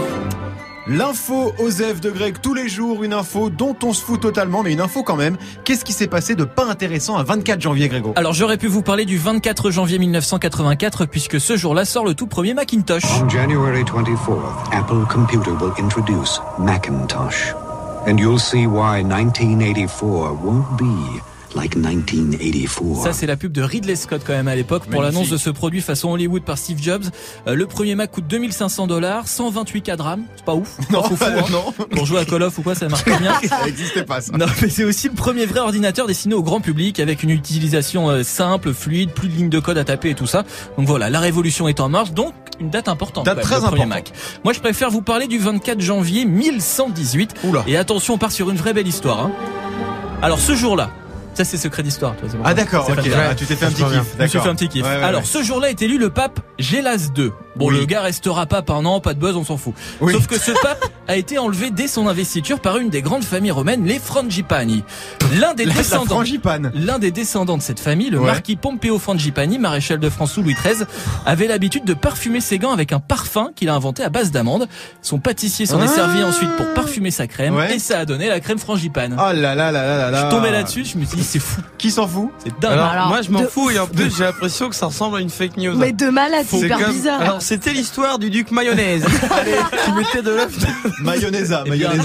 L'info 0.89 1.53
Osef 1.59 2.01
de 2.01 2.09
Greg 2.09 2.41
tous 2.41 2.55
les 2.55 2.67
jours, 2.67 3.03
une 3.03 3.13
info 3.13 3.51
dont 3.51 3.75
on 3.83 3.93
se 3.93 4.03
fout 4.03 4.19
totalement, 4.19 4.63
mais 4.63 4.73
une 4.73 4.81
info 4.81 5.03
quand 5.03 5.15
même. 5.15 5.37
Qu'est-ce 5.63 5.85
qui 5.85 5.93
s'est 5.93 6.07
passé 6.07 6.33
de 6.33 6.45
pas 6.45 6.65
intéressant 6.65 7.15
à 7.15 7.21
24 7.21 7.61
janvier, 7.61 7.89
Grégo? 7.89 8.13
Alors 8.15 8.33
j'aurais 8.33 8.57
pu 8.57 8.65
vous 8.65 8.81
parler 8.81 9.05
du 9.05 9.19
24 9.19 9.69
janvier 9.69 9.99
1984 9.99 11.05
puisque 11.05 11.39
ce 11.39 11.55
jour-là 11.55 11.85
sort 11.85 12.05
le 12.05 12.15
tout 12.15 12.25
premier 12.25 12.55
Macintosh. 12.55 13.03
On 13.21 13.29
January 13.29 13.83
24th, 13.83 14.39
Apple 14.71 15.05
Computer 15.07 15.51
will 15.51 15.73
introduce 15.79 16.41
Macintosh. 16.57 17.53
And 18.07 18.17
you'll 18.17 18.39
see 18.39 18.65
why 18.65 19.03
1984 19.03 20.33
won't 20.43 20.75
be 20.75 21.21
like 21.55 21.75
1984. 21.75 23.03
Ça 23.03 23.13
c'est 23.13 23.25
la 23.25 23.35
pub 23.37 23.51
de 23.51 23.61
Ridley 23.61 23.95
Scott 23.95 24.21
quand 24.25 24.33
même 24.33 24.47
à 24.47 24.55
l'époque 24.55 24.85
pour 24.85 25.01
l'annonce 25.01 25.29
de 25.29 25.37
ce 25.37 25.49
produit 25.49 25.81
façon 25.81 26.09
Hollywood 26.11 26.43
par 26.43 26.57
Steve 26.57 26.81
Jobs. 26.81 27.05
Euh, 27.47 27.55
le 27.55 27.65
premier 27.65 27.95
Mac 27.95 28.11
coûte 28.11 28.27
2500 28.27 28.87
dollars, 28.87 29.27
128 29.27 29.81
K 29.81 29.95
de 29.97 30.01
RAM, 30.01 30.23
c'est 30.35 30.45
pas 30.45 30.55
ouf. 30.55 30.77
Non, 30.91 31.01
pas 31.01 31.09
fou, 31.09 31.23
hein. 31.23 31.43
non, 31.51 31.85
Pour 31.91 32.05
jouer 32.05 32.19
à 32.19 32.25
Call 32.25 32.43
of 32.43 32.57
ou 32.57 32.61
quoi 32.61 32.75
ça 32.75 32.87
marche 32.87 33.03
très 33.03 33.17
bien. 33.19 33.33
ça 33.47 33.65
n'existait 33.65 34.03
pas 34.03 34.21
ça. 34.21 34.35
Non, 34.37 34.45
mais 34.61 34.69
c'est 34.69 34.83
aussi 34.83 35.07
le 35.09 35.15
premier 35.15 35.45
vrai 35.45 35.59
ordinateur 35.59 36.07
destiné 36.07 36.35
au 36.35 36.43
grand 36.43 36.61
public 36.61 36.99
avec 36.99 37.23
une 37.23 37.29
utilisation 37.31 38.09
euh, 38.09 38.23
simple, 38.23 38.73
fluide, 38.73 39.11
plus 39.11 39.27
de 39.29 39.33
lignes 39.35 39.49
de 39.49 39.59
code 39.59 39.77
à 39.77 39.83
taper 39.83 40.11
et 40.11 40.15
tout 40.15 40.27
ça. 40.27 40.43
Donc 40.77 40.87
voilà, 40.87 41.09
la 41.09 41.19
révolution 41.19 41.67
est 41.67 41.79
en 41.79 41.89
marche, 41.89 42.11
donc 42.11 42.33
une 42.59 42.69
date 42.69 42.87
importante. 42.87 43.25
Date 43.25 43.41
très 43.41 43.55
le 43.55 43.61
premier 43.61 43.83
importante. 43.83 44.09
Mac. 44.09 44.13
Moi, 44.43 44.53
je 44.53 44.59
préfère 44.59 44.89
vous 44.89 45.01
parler 45.01 45.27
du 45.27 45.37
24 45.39 45.79
janvier 45.81 46.25
1118. 46.25 47.35
Oula. 47.45 47.63
Et 47.67 47.77
attention, 47.77 48.15
on 48.15 48.17
part 48.17 48.31
sur 48.31 48.49
une 48.49 48.57
vraie 48.57 48.73
belle 48.73 48.87
histoire. 48.87 49.19
hein. 49.25 49.31
Alors 50.21 50.39
ce 50.39 50.53
jour-là, 50.53 50.89
ça 51.33 51.43
c'est 51.45 51.57
secret 51.57 51.83
d'histoire. 51.83 52.15
toi, 52.15 52.27
c'est 52.29 52.37
pour 52.37 52.45
Ah 52.45 52.53
d'accord, 52.53 52.89
ok. 52.89 52.97
Ah, 53.15 53.35
tu 53.35 53.45
t'es 53.45 53.55
fait 53.55 53.65
un 53.65 53.69
petit 53.71 53.83
kiff. 53.83 54.15
je 54.17 54.23
me 54.23 54.27
suis 54.27 54.39
fait 54.39 54.49
un 54.49 54.55
petit 54.55 54.67
kiff. 54.69 54.83
Ouais, 54.83 54.89
ouais, 54.89 55.03
Alors, 55.03 55.21
ouais. 55.21 55.27
ce 55.27 55.43
jour-là 55.43 55.69
est 55.69 55.81
élu 55.81 55.97
le 55.97 56.09
pape 56.09 56.39
Gélas 56.57 57.09
II. 57.17 57.31
Bon, 57.59 57.67
Oui. 57.67 57.77
le 57.77 57.85
gars 57.85 58.01
restera 58.01 58.45
pape 58.45 58.69
un 58.69 58.85
an, 58.85 59.01
pas 59.01 59.13
de 59.13 59.19
buzz, 59.19 59.35
on 59.35 59.43
s'en 59.43 59.57
fout. 59.57 59.73
Oui. 60.01 60.13
Sauf 60.13 60.27
que 60.27 60.39
ce 60.39 60.51
pape 60.63 60.83
a 61.09 61.17
été 61.17 61.37
enlevé 61.37 61.71
dès 61.71 61.87
son 61.87 62.07
investiture 62.07 62.59
par 62.61 62.77
une 62.77 62.89
des 62.89 63.01
grandes 63.01 63.23
familles 63.25 63.51
romaines, 63.51 63.85
les 63.85 63.99
Frangipani. 63.99 64.83
L'un 65.39 65.53
des 65.53 65.65
La, 65.65 65.73
descendants. 65.73 66.05
frangipane. 66.15 66.71
L'un 66.73 66.99
des 66.99 67.11
descendants 67.11 67.57
de 67.57 67.61
cette 67.61 67.79
famille, 67.79 68.09
le 68.09 68.19
Ouais. 68.19 68.27
marquis 68.27 68.55
Pompeo 68.55 68.97
Frangipani, 68.97 69.59
maréchal 69.59 69.99
de 69.99 70.09
France 70.09 70.31
sous 70.33 70.41
Louis 70.41 70.55
XIII, 70.55 70.85
avait 71.25 71.47
l'habitude 71.47 71.83
de 71.83 71.93
parfumer 71.93 72.39
ses 72.41 72.59
gants 72.59 72.71
avec 72.71 72.93
un 72.93 72.99
parfum 72.99 73.49
qu'il 73.55 73.67
a 73.69 73.75
inventé 73.75 74.03
à 74.03 74.09
base 74.09 74.31
d'amandes. 74.31 74.67
Son 75.01 75.19
pâtissier 75.19 75.65
s'en 75.65 75.81
est 75.81 75.85
Ah. 75.85 75.95
servi 75.95 76.23
ensuite 76.23 76.55
pour 76.55 76.73
parfumer 76.73 77.11
sa 77.11 77.27
crème 77.27 77.55
Ouais. 77.55 77.75
et 77.75 77.79
ça 77.79 77.99
a 77.99 78.05
donné 78.05 78.27
la 78.29 78.39
crème 78.39 78.57
Frangipane. 78.59 79.13
Oh 79.19 79.33
là 79.33 79.33
là 79.33 79.55
là 79.55 79.71
là 79.71 79.97
là 79.97 80.11
là. 80.11 80.25
Je 80.25 80.35
tombais 80.35 80.51
là-dessus, 80.51 80.85
je 80.85 80.97
me 80.97 81.03
suis 81.05 81.17
dit 81.17 81.23
c'est 81.23 81.39
fou, 81.39 81.61
Qui 81.77 81.91
s'en 81.91 82.07
fout 82.07 82.29
c'est 82.43 82.57
dingue. 82.59 82.71
Alors, 82.71 82.85
Alors, 82.87 83.07
moi 83.09 83.21
je 83.21 83.31
m'en 83.31 83.43
fous 83.43 83.69
et 83.69 83.79
en 83.79 83.87
plus 83.87 84.15
j'ai 84.15 84.23
l'impression 84.23 84.69
que 84.69 84.75
ça 84.75 84.85
ressemble 84.87 85.17
à 85.17 85.19
une 85.19 85.29
fake 85.29 85.57
news. 85.57 85.75
Mais 85.75 85.91
de 85.91 86.07
malade, 86.09 86.45
c'est 86.47 86.59
C'est 86.59 86.65
hyper 86.65 86.79
comme- 86.79 86.91
bizarre. 86.93 87.21
Alors 87.21 87.41
c'était 87.49 87.73
l'histoire 87.73 88.19
du 88.19 88.29
duc 88.29 88.51
mayonnaise. 88.51 89.03
Allez, 89.31 89.53
qui 89.83 89.91
mettait 89.93 90.21
de 90.21 90.29
l'œuf. 90.35 90.53
Mayonnaise, 91.01 91.55
Eh 91.65 91.69
mayonnaise, 91.69 92.01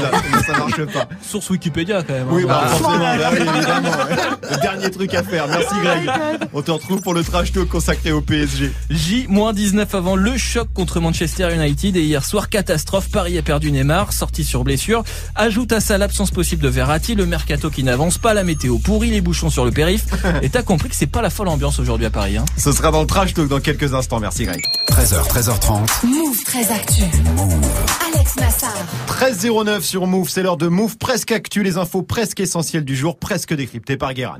ça 0.47 0.59
marche 0.59 0.85
pas. 0.87 1.07
Source 1.23 1.51
Wikipédia 1.51 2.03
quand 2.03 2.15
même. 2.15 2.23
hein. 2.29 2.33
Oui, 2.33 2.45
bah, 2.47 2.65
forcément, 2.69 2.99
bah 2.99 3.31
oui, 3.33 3.39
évidemment. 3.41 3.91
ouais. 3.91 4.51
Le 4.57 4.61
dernier 4.63 4.91
truc 4.91 5.13
à 5.13 5.23
faire. 5.23 5.47
Merci 5.49 5.75
Greg. 5.83 6.11
On 6.55 6.63
te 6.63 6.71
retrouve 6.71 7.03
pour 7.03 7.13
le 7.13 7.23
trash 7.23 7.53
talk 7.53 7.69
consacré 7.69 8.11
au 8.11 8.23
PSG. 8.23 8.73
J-19 8.89 9.87
avant 9.95 10.17
le 10.17 10.37
choc 10.39 10.69
contre 10.73 10.99
Manchester 11.01 11.55
United 11.55 11.95
et 11.97 12.03
hier 12.03 12.25
soir 12.25 12.49
catastrophe, 12.49 13.11
Paris 13.11 13.37
a 13.37 13.43
perdu 13.43 13.71
Neymar, 13.71 14.15
sorti 14.15 14.45
sur 14.45 14.65
blessure. 14.65 15.05
Ajoute 15.35 15.73
à 15.73 15.81
ça 15.81 15.99
l'absence 15.99 16.31
possible 16.31 16.63
de 16.63 16.69
Verratti, 16.69 17.15
le 17.15 17.27
mercato 17.27 17.69
qui 17.69 17.85
n'avance 17.85 18.17
pas, 18.17 18.33
la 18.33 18.45
météo 18.45 18.79
pourrie, 18.79 19.11
les 19.11 19.21
bouchons 19.21 19.51
sur 19.51 19.67
le 19.67 19.73
périph. 19.73 20.05
Et 20.43 20.49
t'as 20.49 20.63
compris 20.63 20.89
que 20.89 20.97
c'est 20.97 21.07
pas 21.07 21.21
la 21.21 21.29
folle 21.29 21.49
ambiance 21.49 21.79
aujourd'hui 21.79 22.07
à 22.07 22.11
Paris. 22.11 22.39
Hein. 22.39 22.47
Ce 22.57 22.73
sera 22.73 22.91
dans 22.91 23.03
le 23.03 23.07
trash 23.07 23.35
talk 23.35 23.49
dans 23.49 23.61
quelques 23.61 23.93
instants. 23.93 24.21
Merci 24.21 24.45
Greg. 24.45 24.63
13h, 24.91 25.24
13h30. 25.29 26.07
Move 26.07 26.45
très 26.45 26.71
actu. 26.71 27.03
Alex 28.07 28.37
Nassar. 28.37 28.73
13.09 29.09 29.81
sur 29.83 30.07
Move, 30.07 30.29
c'est 30.29 30.43
l'heure 30.43 30.57
de 30.57 30.69
Move 30.69 30.97
presque 30.97 31.33
actu, 31.33 31.63
les 31.63 31.77
infos 31.77 32.03
presque 32.03 32.41
essentielles 32.41 32.85
du 32.85 32.95
jour, 32.97 33.19
presque 33.19 33.53
décryptées 33.55 33.97
par 33.97 34.15
Guérin. 34.15 34.39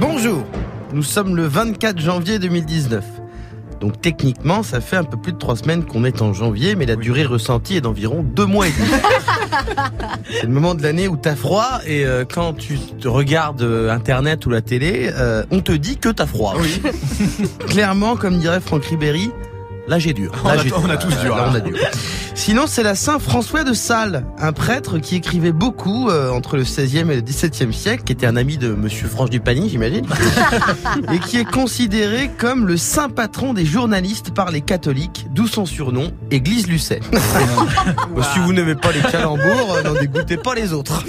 Bonjour. 0.00 0.44
Nous 0.92 1.02
sommes 1.02 1.36
le 1.36 1.46
24 1.46 1.98
janvier 2.00 2.38
2019. 2.38 3.04
Donc 3.80 4.00
techniquement, 4.00 4.62
ça 4.62 4.80
fait 4.80 4.96
un 4.96 5.04
peu 5.04 5.16
plus 5.16 5.32
de 5.32 5.38
trois 5.38 5.56
semaines 5.56 5.84
qu'on 5.84 6.04
est 6.04 6.22
en 6.22 6.32
janvier, 6.32 6.74
mais 6.74 6.86
la 6.86 6.96
durée 6.96 7.24
ressentie 7.24 7.76
est 7.76 7.80
d'environ 7.80 8.22
deux 8.22 8.46
mois 8.46 8.68
et 8.68 8.72
demi. 8.72 8.88
C'est 10.30 10.42
le 10.42 10.52
moment 10.52 10.74
de 10.74 10.82
l'année 10.82 11.08
où 11.08 11.16
t'as 11.16 11.36
froid 11.36 11.80
et 11.86 12.04
euh, 12.04 12.24
quand 12.24 12.54
tu 12.54 12.78
te 12.78 13.08
regardes 13.08 13.62
euh, 13.62 13.90
internet 13.90 14.44
ou 14.46 14.50
la 14.50 14.60
télé, 14.60 15.10
euh, 15.14 15.44
on 15.50 15.60
te 15.60 15.72
dit 15.72 15.96
que 15.96 16.08
t'as 16.08 16.26
froid. 16.26 16.54
Clairement, 17.68 18.16
comme 18.16 18.38
dirait 18.38 18.60
Franck 18.60 18.84
Ribéry, 18.84 19.30
là 19.88 19.98
j'ai 19.98 20.12
dur. 20.12 20.30
On 20.44 20.48
Là, 20.48 20.54
a- 20.54 20.58
j'ai 20.58 20.72
on 20.72 20.88
a 20.88 20.96
tous 20.96 21.08
dur, 21.22 21.34
Là, 21.36 21.46
là. 21.46 21.48
on 21.52 21.54
a 21.56 21.60
dur. 21.60 21.76
Sinon, 22.34 22.66
c'est 22.68 22.84
la 22.84 22.94
Saint 22.94 23.18
François 23.18 23.64
de 23.64 23.72
Sales, 23.72 24.24
un 24.38 24.52
prêtre 24.52 24.98
qui 24.98 25.16
écrivait 25.16 25.50
beaucoup 25.52 26.08
euh, 26.08 26.30
entre 26.30 26.56
le 26.56 26.62
16e 26.62 27.10
et 27.10 27.16
le 27.16 27.20
17e 27.20 27.72
siècle, 27.72 28.04
qui 28.04 28.12
était 28.12 28.26
un 28.26 28.36
ami 28.36 28.56
de 28.58 28.68
Monsieur 28.68 29.08
Franche 29.08 29.30
du 29.30 29.40
Panier, 29.40 29.68
j'imagine, 29.68 30.06
et 31.12 31.18
qui 31.18 31.38
est 31.38 31.50
considéré 31.50 32.30
comme 32.38 32.66
le 32.68 32.76
saint 32.76 33.08
patron 33.08 33.54
des 33.54 33.66
journalistes 33.66 34.32
par 34.32 34.50
les 34.52 34.60
catholiques, 34.60 35.26
d'où 35.32 35.48
son 35.48 35.66
surnom, 35.66 36.12
Église 36.30 36.68
Lucet. 36.68 37.00
Si 38.32 38.38
vous 38.40 38.52
n'aimez 38.52 38.74
pas 38.74 38.92
les 38.92 39.00
calembours, 39.00 39.74
euh, 39.76 39.82
n'en 39.82 39.94
dégoûtez 39.94 40.36
pas 40.36 40.54
les 40.54 40.72
autres. 40.72 41.02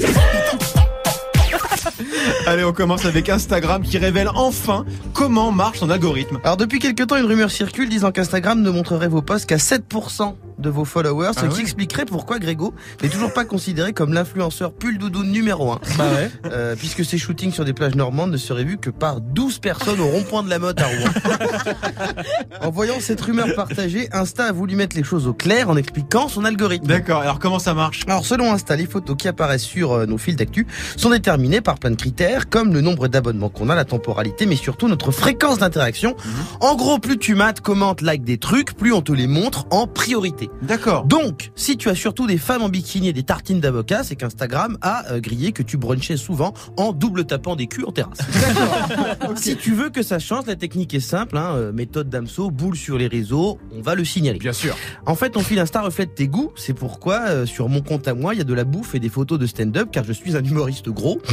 Allez, 2.45 2.63
on 2.63 2.73
commence 2.73 3.05
avec 3.05 3.29
Instagram 3.29 3.83
qui 3.83 3.97
révèle 3.97 4.29
enfin 4.35 4.85
comment 5.13 5.51
marche 5.51 5.79
son 5.79 5.89
algorithme. 5.89 6.39
Alors 6.43 6.57
depuis 6.57 6.79
quelque 6.79 7.03
temps, 7.03 7.17
une 7.17 7.25
rumeur 7.25 7.51
circule 7.51 7.89
disant 7.89 8.11
qu'Instagram 8.11 8.61
ne 8.61 8.69
montrerait 8.69 9.07
vos 9.07 9.21
posts 9.21 9.47
qu'à 9.47 9.57
7% 9.57 10.35
de 10.59 10.69
vos 10.69 10.85
followers, 10.85 11.31
ce 11.35 11.45
Ah 11.45 11.47
qui 11.47 11.61
expliquerait 11.61 12.05
pourquoi 12.05 12.39
Grégo 12.39 12.73
n'est 13.01 13.09
toujours 13.09 13.33
pas 13.33 13.45
considéré 13.45 13.93
comme 13.93 14.13
l'influenceur 14.13 14.73
pull 14.73 14.97
doudou 14.97 15.23
numéro 15.23 15.71
1. 15.71 15.79
Bah 15.97 16.05
ouais. 16.13 16.31
Euh, 16.51 16.75
puisque 16.75 17.05
ses 17.05 17.17
shootings 17.17 17.51
sur 17.51 17.65
des 17.65 17.73
plages 17.73 17.95
normandes 17.95 18.31
ne 18.31 18.37
seraient 18.37 18.63
vus 18.63 18.77
que 18.77 18.89
par 18.89 19.21
12 19.21 19.59
personnes 19.59 19.99
au 19.99 20.07
rond-point 20.07 20.43
de 20.43 20.49
la 20.49 20.59
Motte 20.59 20.81
à 20.81 20.87
Rouen. 20.87 22.13
en 22.61 22.69
voyant 22.69 22.99
cette 22.99 23.21
rumeur 23.21 23.53
partagée, 23.55 24.09
Insta 24.11 24.45
a 24.45 24.51
voulu 24.51 24.75
mettre 24.75 24.95
les 24.95 25.03
choses 25.03 25.27
au 25.27 25.33
clair 25.33 25.69
en 25.69 25.77
expliquant 25.77 26.27
son 26.27 26.45
algorithme. 26.45 26.87
D'accord, 26.87 27.21
alors 27.21 27.39
comment 27.39 27.59
ça 27.59 27.73
marche? 27.73 28.03
Alors 28.07 28.25
selon 28.25 28.53
Insta, 28.53 28.75
les 28.75 28.85
photos 28.85 29.15
qui 29.17 29.27
apparaissent 29.27 29.63
sur 29.63 29.93
euh, 29.93 30.05
nos 30.05 30.17
fils 30.17 30.35
d'actu 30.35 30.67
sont 30.97 31.09
déterminées 31.09 31.61
par 31.61 31.79
plein 31.79 31.91
de 31.91 31.95
critères 31.95 32.49
comme 32.49 32.73
le 32.73 32.81
nombre 32.81 33.07
d'abonnements 33.07 33.49
qu'on 33.49 33.69
a, 33.69 33.75
la 33.75 33.85
temporalité, 33.85 34.45
mais 34.45 34.55
surtout 34.55 34.87
notre 34.87 35.11
fréquence 35.11 35.59
d'interaction. 35.59 36.15
En 36.59 36.75
gros, 36.75 36.99
plus 36.99 37.17
tu 37.17 37.35
mates, 37.35 37.61
commentes, 37.61 38.01
like 38.01 38.23
des 38.23 38.37
trucs, 38.37 38.73
plus 38.75 38.93
on 38.93 39.01
te 39.01 39.11
les 39.11 39.27
montre 39.27 39.65
en 39.71 39.87
priorité. 39.87 40.48
D'accord. 40.61 41.05
Donc, 41.05 41.51
si 41.55 41.77
tu 41.77 41.89
as 41.89 41.95
surtout 41.95 42.27
des 42.27 42.37
femmes 42.37 42.61
en 42.61 42.69
bikini 42.69 43.09
et 43.09 43.13
des 43.13 43.23
tartines 43.23 43.59
d'avocat, 43.59 44.03
c'est 44.03 44.15
qu'Instagram 44.15 44.77
a 44.81 45.05
euh, 45.11 45.19
grillé 45.19 45.51
que 45.51 45.63
tu 45.63 45.77
brunchais 45.77 46.17
souvent 46.17 46.53
en 46.77 46.91
double 46.91 47.25
tapant 47.25 47.55
des 47.55 47.67
culs 47.67 47.85
en 47.85 47.91
terrasse. 47.91 48.19
Si 49.35 49.55
tu 49.55 49.73
veux 49.73 49.89
que 49.89 50.03
ça 50.03 50.19
change, 50.19 50.45
la 50.47 50.55
technique 50.55 50.93
est 50.93 50.99
simple, 50.99 51.37
hein, 51.37 51.53
euh, 51.55 51.71
méthode 51.71 52.09
d'Amso, 52.09 52.51
boule 52.51 52.75
sur 52.75 52.97
les 52.97 53.07
réseaux, 53.07 53.57
on 53.75 53.81
va 53.81 53.95
le 53.95 54.03
signaler. 54.03 54.39
Bien 54.39 54.53
sûr. 54.53 54.75
En 55.05 55.15
fait, 55.15 55.31
ton 55.31 55.41
fil 55.41 55.59
Insta 55.59 55.81
reflète 55.81 56.15
tes 56.15 56.27
goûts. 56.27 56.51
C'est 56.55 56.73
pourquoi 56.73 57.21
euh, 57.27 57.45
sur 57.45 57.69
mon 57.69 57.81
compte 57.81 58.07
à 58.07 58.13
moi, 58.13 58.33
il 58.33 58.37
y 58.37 58.41
a 58.41 58.45
de 58.45 58.53
la 58.53 58.63
bouffe 58.63 58.95
et 58.95 58.99
des 58.99 59.09
photos 59.09 59.39
de 59.39 59.45
stand-up, 59.45 59.89
car 59.91 60.03
je 60.03 60.13
suis 60.13 60.35
un 60.35 60.43
humoriste 60.43 60.89
gros. 60.89 61.21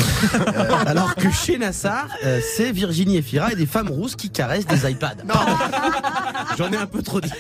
Euh, 0.47 0.73
alors 0.87 1.15
que 1.15 1.31
chez 1.31 1.59
Nassar, 1.59 2.09
euh, 2.25 2.41
c'est 2.57 2.71
Virginie 2.71 3.17
Efira 3.17 3.53
et 3.53 3.57
des 3.57 3.67
femmes 3.67 3.89
rousses 3.89 4.17
qui 4.17 4.31
caressent 4.31 4.67
des 4.67 4.91
iPads. 4.91 5.17
J'en 6.57 6.71
ai 6.71 6.77
un 6.77 6.87
peu 6.87 7.03
trop 7.03 7.21
dit. 7.21 7.31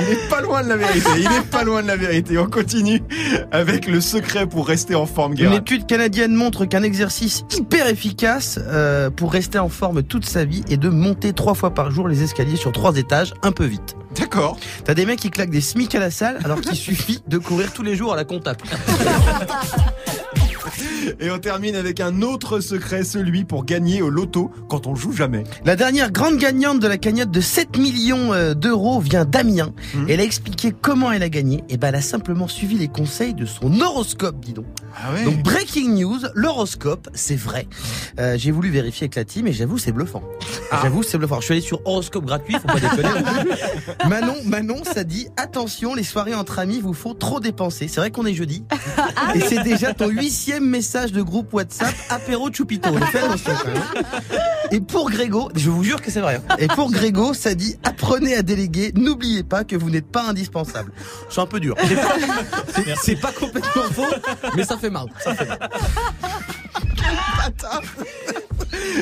Il 0.00 0.12
est 0.12 0.28
pas 0.28 0.40
loin 0.40 0.62
de 0.62 0.68
la 0.68 0.76
vérité. 0.76 1.10
Il 1.18 1.26
est 1.26 1.50
pas 1.50 1.64
loin 1.64 1.82
de 1.82 1.88
la 1.88 1.96
vérité. 1.96 2.38
On 2.38 2.46
continue 2.46 3.02
avec 3.52 3.86
le 3.86 4.00
secret 4.00 4.46
pour 4.46 4.66
rester 4.66 4.94
en 4.94 5.06
forme, 5.06 5.34
Une 5.38 5.52
étude 5.52 5.86
canadienne 5.86 6.34
montre 6.34 6.64
qu'un 6.64 6.82
exercice 6.82 7.44
hyper 7.56 7.86
efficace 7.88 8.58
euh, 8.66 9.10
pour 9.10 9.32
rester 9.32 9.58
en 9.58 9.68
forme 9.68 10.02
toute 10.02 10.24
sa 10.24 10.44
vie 10.44 10.64
est 10.68 10.76
de 10.76 10.88
monter 10.88 11.32
trois 11.32 11.54
fois 11.54 11.72
par 11.72 11.90
jour 11.90 12.08
les 12.08 12.22
escaliers 12.22 12.56
sur 12.56 12.72
trois 12.72 12.96
étages 12.96 13.34
un 13.42 13.52
peu 13.52 13.64
vite. 13.64 13.96
D'accord. 14.18 14.58
T'as 14.84 14.94
des 14.94 15.06
mecs 15.06 15.20
qui 15.20 15.30
claquent 15.30 15.50
des 15.50 15.60
SMIC 15.60 15.94
à 15.94 16.00
la 16.00 16.10
salle 16.10 16.38
alors 16.44 16.60
qu'il 16.60 16.76
suffit 16.76 17.22
de 17.26 17.38
courir 17.38 17.72
tous 17.72 17.82
les 17.82 17.96
jours 17.96 18.12
à 18.12 18.16
la 18.16 18.24
comptable. 18.24 18.60
Et 21.20 21.30
on 21.30 21.38
termine 21.38 21.76
avec 21.76 22.00
un 22.00 22.22
autre 22.22 22.60
secret, 22.60 23.04
celui 23.04 23.44
pour 23.44 23.64
gagner 23.64 24.02
au 24.02 24.10
loto 24.10 24.50
quand 24.68 24.86
on 24.86 24.94
joue 24.94 25.12
jamais. 25.12 25.44
La 25.64 25.76
dernière 25.76 26.10
grande 26.10 26.36
gagnante 26.36 26.80
de 26.80 26.88
la 26.88 26.98
cagnotte 26.98 27.30
de 27.30 27.40
7 27.40 27.78
millions 27.78 28.32
euh, 28.32 28.54
d'euros 28.54 29.00
vient 29.00 29.24
d'Amiens. 29.24 29.72
Mhm. 29.94 30.06
Elle 30.08 30.20
a 30.20 30.24
expliqué 30.24 30.72
comment 30.72 31.12
elle 31.12 31.22
a 31.22 31.28
gagné. 31.28 31.62
Et 31.68 31.76
ben, 31.76 31.88
elle 31.88 31.96
a 31.96 32.02
simplement 32.02 32.48
suivi 32.48 32.76
les 32.76 32.88
conseils 32.88 33.34
de 33.34 33.46
son 33.46 33.80
horoscope, 33.80 34.40
dis 34.40 34.52
donc. 34.52 34.66
Ah 34.96 35.24
Donc, 35.24 35.42
breaking 35.42 35.94
news, 35.94 36.18
l'horoscope, 36.34 37.08
c'est 37.14 37.36
vrai. 37.36 37.66
Euh, 38.18 38.36
J'ai 38.38 38.50
voulu 38.52 38.70
vérifier 38.70 39.04
avec 39.04 39.16
la 39.16 39.24
team 39.24 39.46
et 39.46 39.52
j'avoue, 39.52 39.76
c'est 39.78 39.92
bluffant. 39.92 40.22
Ah. 40.70 40.80
J'avoue, 40.82 41.02
c'est 41.02 41.18
bluffant. 41.18 41.40
Je 41.40 41.44
suis 41.46 41.52
allé 41.54 41.60
sur 41.60 41.80
horoscope 41.84 42.24
gratuit, 42.24 42.54
faut 42.54 42.68
pas 42.68 42.80
déconner. 42.80 43.08
Manon, 44.08 44.36
Manon, 44.44 44.82
ça 44.84 45.04
dit, 45.04 45.28
attention, 45.36 45.94
les 45.94 46.04
soirées 46.04 46.34
entre 46.34 46.58
amis 46.58 46.80
vous 46.80 46.94
font 46.94 47.14
trop 47.14 47.40
dépenser. 47.40 47.88
C'est 47.88 48.00
vrai 48.00 48.10
qu'on 48.10 48.26
est 48.26 48.34
jeudi. 48.34 48.64
Et 49.34 49.40
c'est 49.40 49.62
déjà 49.62 49.94
ton 49.94 50.08
huitième 50.08 50.64
message 50.68 51.12
de 51.12 51.22
groupe 51.22 51.52
WhatsApp, 51.52 51.94
apéro 52.08 52.50
chupito. 52.52 52.90
On 52.90 53.00
fait 53.06 53.18
attention 53.18 53.52
quand 53.62 53.68
même. 53.72 54.04
Et 54.70 54.80
pour 54.80 55.10
Grégo, 55.10 55.50
je 55.54 55.70
vous 55.70 55.84
jure 55.84 56.00
que 56.00 56.10
c'est 56.10 56.20
vrai. 56.20 56.40
hein. 56.48 56.56
Et 56.58 56.68
pour 56.68 56.90
Grégo, 56.90 57.34
ça 57.34 57.54
dit 57.54 57.76
apprenez 57.84 58.34
à 58.34 58.42
déléguer. 58.42 58.92
N'oubliez 58.94 59.42
pas 59.42 59.64
que 59.64 59.76
vous 59.76 59.90
n'êtes 59.90 60.10
pas 60.10 60.22
indispensable. 60.28 60.92
C'est 61.28 61.40
un 61.40 61.46
peu 61.46 61.60
dur. 61.60 61.74
C'est 61.86 61.94
pas, 61.96 62.14
c'est- 62.74 62.94
c'est 63.02 63.16
pas 63.16 63.32
complètement 63.32 63.82
faux, 63.92 64.06
mais 64.56 64.64
ça 64.64 64.76
fait 64.78 64.83
mal. 64.90 65.06
Ça 65.22 65.34
fait 65.34 65.46
mal. 65.46 65.58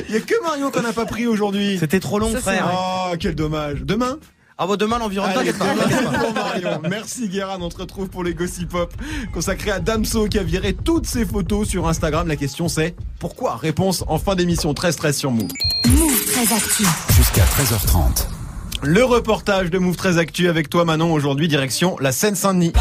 Il 0.09 0.13
y 0.13 0.17
a 0.17 0.19
que 0.19 0.43
Marion 0.43 0.71
qu'on 0.71 0.81
n'a 0.81 0.93
pas 0.93 1.05
pris 1.05 1.27
aujourd'hui. 1.27 1.77
C'était 1.79 1.99
trop 1.99 2.19
long, 2.19 2.31
Ça, 2.31 2.37
c'est 2.37 2.57
frère. 2.57 2.71
Oh, 2.73 3.15
quel 3.19 3.35
dommage. 3.35 3.81
Demain 3.83 4.17
Ah 4.57 4.67
bah 4.67 4.77
demain 4.77 4.99
l'environnement. 4.99 5.41
Merci 6.89 7.29
Guérin, 7.29 7.57
on 7.61 7.69
te 7.69 7.77
retrouve 7.77 8.09
pour 8.09 8.23
les 8.23 8.33
Gossip 8.33 8.69
Pop 8.69 8.93
consacré 9.33 9.71
à 9.71 9.79
Damso 9.79 10.27
qui 10.27 10.39
a 10.39 10.43
viré 10.43 10.73
toutes 10.73 11.07
ses 11.07 11.25
photos 11.25 11.67
sur 11.67 11.87
Instagram. 11.87 12.27
La 12.27 12.35
question 12.35 12.67
c'est 12.67 12.95
pourquoi? 13.19 13.55
Réponse 13.55 14.03
en 14.07 14.19
fin 14.19 14.35
d'émission 14.35 14.73
13 14.73 14.95
13 14.95 15.17
sur 15.17 15.31
Move. 15.31 15.49
Move 15.87 16.25
très 16.25 16.53
actu. 16.55 16.83
Jusqu'à 17.15 17.43
13h30. 17.43 18.27
Le 18.85 19.03
reportage 19.05 19.69
de 19.69 19.77
Move 19.77 19.95
13 19.95 20.17
Actu 20.17 20.49
avec 20.49 20.69
toi 20.69 20.83
Manon 20.83 21.13
aujourd'hui 21.13 21.47
direction 21.47 21.95
la 22.01 22.11
Seine-Saint-Denis. 22.11 22.73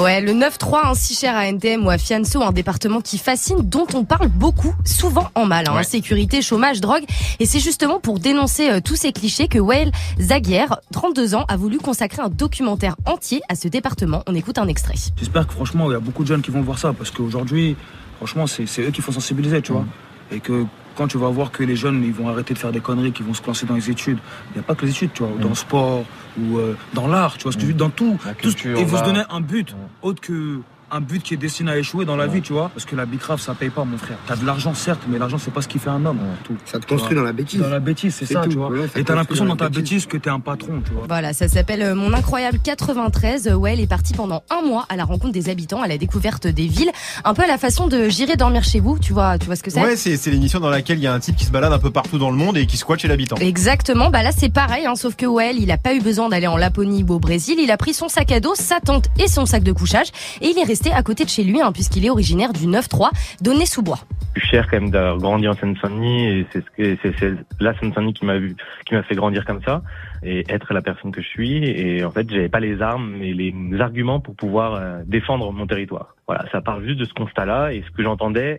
Ouais, 0.00 0.20
le 0.20 0.32
9-3, 0.32 0.88
un 0.90 0.94
si 0.94 1.14
cher 1.14 1.36
à 1.36 1.46
NTM 1.46 1.86
ou 1.86 1.90
à 1.90 1.98
Fianso, 1.98 2.42
un 2.42 2.50
département 2.52 3.00
qui 3.00 3.18
fascine, 3.18 3.58
dont 3.62 3.86
on 3.94 4.04
parle 4.04 4.28
beaucoup, 4.28 4.74
souvent 4.84 5.30
en 5.34 5.44
mal. 5.46 5.66
Hein, 5.68 5.74
Ouais. 5.74 5.80
Insécurité, 5.80 6.42
chômage, 6.42 6.80
drogue. 6.80 7.04
Et 7.38 7.46
c'est 7.46 7.60
justement 7.60 8.00
pour 8.00 8.18
dénoncer 8.18 8.70
euh, 8.70 8.80
tous 8.84 8.96
ces 8.96 9.12
clichés 9.12 9.46
que 9.48 9.58
Wael 9.58 9.92
Zaguerre, 10.20 10.80
32 10.92 11.34
ans, 11.34 11.44
a 11.48 11.56
voulu 11.56 11.78
consacrer 11.78 12.22
un 12.22 12.28
documentaire 12.28 12.96
entier 13.06 13.42
à 13.48 13.54
ce 13.54 13.68
département. 13.68 14.22
On 14.26 14.34
écoute 14.34 14.58
un 14.58 14.66
extrait. 14.68 14.94
J'espère 15.16 15.46
que 15.46 15.52
franchement, 15.52 15.88
il 15.90 15.92
y 15.92 15.96
a 15.96 16.00
beaucoup 16.00 16.22
de 16.22 16.28
jeunes 16.28 16.42
qui 16.42 16.50
vont 16.50 16.62
voir 16.62 16.78
ça 16.78 16.92
parce 16.92 17.10
qu'aujourd'hui, 17.10 17.76
franchement, 18.16 18.46
c'est 18.46 18.66
c'est 18.66 18.82
eux 18.82 18.90
qui 18.90 19.02
font 19.02 19.12
sensibiliser, 19.12 19.62
tu 19.62 19.72
vois. 19.72 19.84
Et 20.30 20.40
que 20.40 20.64
quand 20.96 21.08
tu 21.08 21.18
vas 21.18 21.28
voir 21.28 21.50
que 21.50 21.62
les 21.62 21.76
jeunes, 21.76 22.02
ils 22.04 22.12
vont 22.12 22.28
arrêter 22.28 22.54
de 22.54 22.58
faire 22.58 22.72
des 22.72 22.80
conneries, 22.80 23.12
qu'ils 23.12 23.26
vont 23.26 23.34
se 23.34 23.46
lancer 23.46 23.66
dans 23.66 23.74
les 23.74 23.90
études, 23.90 24.18
il 24.50 24.54
n'y 24.54 24.60
a 24.60 24.62
pas 24.62 24.74
que 24.74 24.84
les 24.84 24.90
études, 24.92 25.12
tu 25.12 25.22
vois, 25.22 25.32
dans 25.40 25.48
le 25.50 25.54
sport 25.54 26.04
ou 26.38 26.58
euh, 26.58 26.76
dans 26.94 27.06
l'art, 27.08 27.36
tu 27.38 27.44
vois, 27.44 27.52
dire, 27.52 27.74
dans 27.74 27.90
tout. 27.90 28.18
tout 28.42 28.50
ce- 28.50 28.56
et 28.78 28.84
faut 28.86 28.96
se 28.96 29.02
donner 29.04 29.22
un 29.30 29.40
but 29.40 29.74
autre 30.02 30.20
que 30.20 30.60
un 30.92 31.00
but 31.00 31.22
qui 31.22 31.34
est 31.34 31.38
destiné 31.38 31.70
à 31.72 31.78
échouer 31.78 32.04
dans 32.04 32.16
la 32.16 32.26
vie, 32.26 32.42
tu 32.42 32.52
vois. 32.52 32.68
Parce 32.74 32.84
que 32.84 32.94
la 32.94 33.06
bicrave, 33.06 33.40
ça 33.40 33.54
paye 33.54 33.70
pas, 33.70 33.84
mon 33.84 33.96
frère. 33.98 34.18
T'as 34.26 34.36
de 34.36 34.44
l'argent, 34.44 34.74
certes, 34.74 35.00
mais 35.08 35.18
l'argent, 35.18 35.38
c'est 35.38 35.50
pas 35.52 35.62
ce 35.62 35.68
qui 35.68 35.78
fait 35.78 35.90
un 35.90 36.04
homme. 36.04 36.18
Tout. 36.44 36.54
Ça 36.66 36.78
te 36.78 36.86
construit 36.86 37.16
dans 37.16 37.22
la 37.22 37.32
bêtise. 37.32 37.60
Dans 37.60 37.68
la 37.70 37.80
bêtise, 37.80 38.14
c'est 38.14 38.26
ça, 38.26 38.42
tout. 38.42 38.50
tu 38.50 38.56
vois. 38.58 38.70
Ça 38.92 39.00
et 39.00 39.04
t'as 39.04 39.14
l'impression 39.14 39.44
dans 39.46 39.56
ta 39.56 39.68
bêtise 39.70 40.06
que 40.06 40.16
t'es 40.18 40.30
un 40.30 40.40
patron, 40.40 40.82
tu 40.84 40.92
vois. 40.92 41.04
Voilà, 41.08 41.32
ça 41.32 41.48
s'appelle 41.48 41.82
euh, 41.82 41.94
Mon 41.94 42.12
Incroyable 42.12 42.58
93. 42.62 43.48
Euh, 43.48 43.54
Ouais, 43.62 43.74
elle 43.74 43.80
est 43.80 43.86
partie 43.86 44.12
pendant 44.12 44.42
un 44.50 44.62
mois 44.66 44.86
à 44.88 44.96
la 44.96 45.04
rencontre 45.04 45.32
des 45.32 45.48
habitants, 45.48 45.82
à 45.82 45.86
la 45.88 45.96
découverte 45.96 46.46
des 46.48 46.66
villes. 46.66 46.90
Un 47.24 47.32
peu 47.32 47.42
à 47.42 47.46
la 47.46 47.58
façon 47.58 47.86
de 47.86 48.08
J'irai 48.08 48.36
dormir 48.36 48.64
chez 48.64 48.80
vous, 48.80 48.98
tu 48.98 49.12
vois, 49.12 49.38
tu 49.38 49.46
vois 49.46 49.56
ce 49.56 49.62
que 49.62 49.70
c'est? 49.70 49.80
Ouais, 49.80 49.96
c'est 49.96 50.16
c'est 50.16 50.30
l'émission 50.30 50.58
dans 50.58 50.68
laquelle 50.70 50.98
il 50.98 51.04
y 51.04 51.06
a 51.06 51.14
un 51.14 51.20
type 51.20 51.36
qui 51.36 51.44
se 51.44 51.50
balade 51.52 51.72
un 51.72 51.78
peu 51.78 51.90
partout 51.90 52.18
dans 52.18 52.30
le 52.30 52.36
monde 52.36 52.56
et 52.56 52.66
qui 52.66 52.76
squatte 52.76 53.00
chez 53.00 53.08
l'habitant. 53.08 53.36
Exactement, 53.36 54.10
bah 54.10 54.22
là 54.22 54.30
c'est 54.36 54.48
pareil, 54.52 54.84
hein, 54.86 54.96
sauf 54.96 55.14
que 55.14 55.26
Well, 55.26 55.56
il 55.58 55.70
a 55.70 55.78
pas 55.78 55.94
eu 55.94 56.00
besoin 56.00 56.28
d'aller 56.28 56.48
en 56.48 56.56
Laponie 56.56 57.04
ou 57.08 57.14
au 57.14 57.18
Brésil, 57.20 57.56
il 57.62 57.70
a 57.70 57.76
pris 57.76 57.94
son 57.94 58.08
sac 58.08 58.32
à 58.32 58.40
dos, 58.40 58.54
sa 58.56 58.80
tente 58.80 59.06
et 59.18 59.28
son 59.28 59.46
sac 59.46 59.62
de 59.62 59.72
couchage, 59.72 60.08
et 60.40 60.48
il 60.48 60.58
est 60.58 60.64
resté 60.64 60.81
à 60.90 61.02
côté 61.02 61.24
de 61.24 61.28
chez 61.28 61.44
lui, 61.44 61.60
hein, 61.60 61.70
puisqu'il 61.72 62.04
est 62.04 62.10
originaire 62.10 62.52
du 62.52 62.66
9-3, 62.66 63.10
Donné-sous-Bois. 63.40 63.98
Je 64.34 64.40
suis 64.40 64.48
fier 64.48 64.66
quand 64.70 64.80
même 64.80 64.90
d'avoir 64.90 65.18
grandi 65.18 65.46
en 65.46 65.52
Seine-Saint-Denis 65.52 66.46
et 66.78 66.98
c'est 67.02 67.34
la 67.60 67.78
Seine-Saint-Denis 67.78 68.14
qui 68.14 68.24
m'a 68.24 69.02
fait 69.02 69.14
grandir 69.14 69.44
comme 69.44 69.60
ça 69.62 69.82
et 70.22 70.44
être 70.50 70.72
la 70.72 70.80
personne 70.80 71.12
que 71.12 71.20
je 71.20 71.28
suis 71.28 71.64
et 71.64 72.02
en 72.02 72.10
fait 72.10 72.30
j'avais 72.30 72.48
pas 72.48 72.60
les 72.60 72.80
armes 72.80 73.16
et 73.22 73.34
les 73.34 73.54
arguments 73.80 74.20
pour 74.20 74.34
pouvoir 74.34 74.74
euh, 74.74 75.02
défendre 75.06 75.52
mon 75.52 75.66
territoire. 75.66 76.16
Voilà, 76.26 76.46
ça 76.50 76.62
part 76.62 76.80
juste 76.80 76.98
de 76.98 77.04
ce 77.04 77.12
constat-là 77.12 77.74
et 77.74 77.82
ce 77.86 77.90
que 77.90 78.02
j'entendais, 78.02 78.58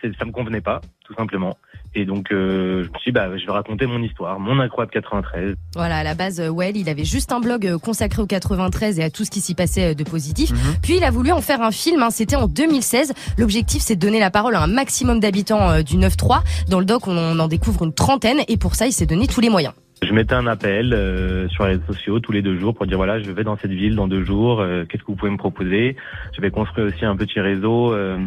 c'est- 0.00 0.16
ça 0.18 0.24
me 0.24 0.32
convenait 0.32 0.60
pas 0.62 0.80
tout 1.04 1.14
simplement 1.14 1.56
Et 1.98 2.04
donc, 2.04 2.30
euh, 2.30 2.84
je 2.84 2.88
me 2.90 2.98
suis 2.98 3.10
dit, 3.10 3.14
bah, 3.14 3.34
je 3.38 3.46
vais 3.46 3.52
raconter 3.52 3.86
mon 3.86 4.02
histoire, 4.02 4.38
mon 4.38 4.60
incroyable 4.60 4.92
93. 4.92 5.54
Voilà, 5.74 5.96
à 5.96 6.04
la 6.04 6.14
base, 6.14 6.40
euh, 6.40 6.50
Well, 6.50 6.76
il 6.76 6.90
avait 6.90 7.06
juste 7.06 7.32
un 7.32 7.40
blog 7.40 7.66
euh, 7.66 7.78
consacré 7.78 8.20
au 8.20 8.26
93 8.26 8.98
et 8.98 9.02
à 9.02 9.08
tout 9.08 9.24
ce 9.24 9.30
qui 9.30 9.40
s'y 9.40 9.54
passait 9.54 9.92
euh, 9.92 9.94
de 9.94 10.04
positif. 10.04 10.50
Mhm. 10.50 10.58
Puis 10.82 10.98
il 10.98 11.04
a 11.04 11.10
voulu 11.10 11.32
en 11.32 11.40
faire 11.40 11.62
un 11.62 11.70
film, 11.70 12.02
hein, 12.02 12.10
c'était 12.10 12.36
en 12.36 12.48
2016. 12.48 13.14
L'objectif, 13.38 13.80
c'est 13.80 13.96
de 13.96 14.00
donner 14.00 14.20
la 14.20 14.30
parole 14.30 14.56
à 14.56 14.62
un 14.62 14.66
maximum 14.66 15.20
d'habitants 15.20 15.70
euh, 15.70 15.82
du 15.82 15.96
9-3. 15.96 16.42
Dans 16.68 16.80
le 16.80 16.84
doc, 16.84 17.08
on 17.08 17.38
en 17.38 17.48
découvre 17.48 17.84
une 17.84 17.94
trentaine 17.94 18.40
et 18.46 18.58
pour 18.58 18.74
ça, 18.74 18.86
il 18.86 18.92
s'est 18.92 19.06
donné 19.06 19.26
tous 19.26 19.40
les 19.40 19.48
moyens. 19.48 19.72
Je 20.02 20.12
mettais 20.12 20.34
un 20.34 20.46
appel 20.46 20.92
euh, 20.92 21.48
sur 21.48 21.64
les 21.64 21.72
réseaux 21.72 21.94
sociaux 21.94 22.20
tous 22.20 22.30
les 22.30 22.42
deux 22.42 22.58
jours 22.58 22.74
pour 22.74 22.86
dire 22.86 22.98
voilà, 22.98 23.18
je 23.18 23.30
vais 23.30 23.44
dans 23.44 23.56
cette 23.56 23.70
ville 23.70 23.96
dans 23.96 24.06
deux 24.06 24.24
jours, 24.24 24.60
euh, 24.60 24.84
qu'est-ce 24.84 25.02
que 25.02 25.06
vous 25.06 25.16
pouvez 25.16 25.30
me 25.30 25.38
proposer? 25.38 25.96
J'avais 26.34 26.50
construit 26.50 26.84
aussi 26.84 27.06
un 27.06 27.16
petit 27.16 27.40
réseau 27.40 27.94
euh, 27.94 28.18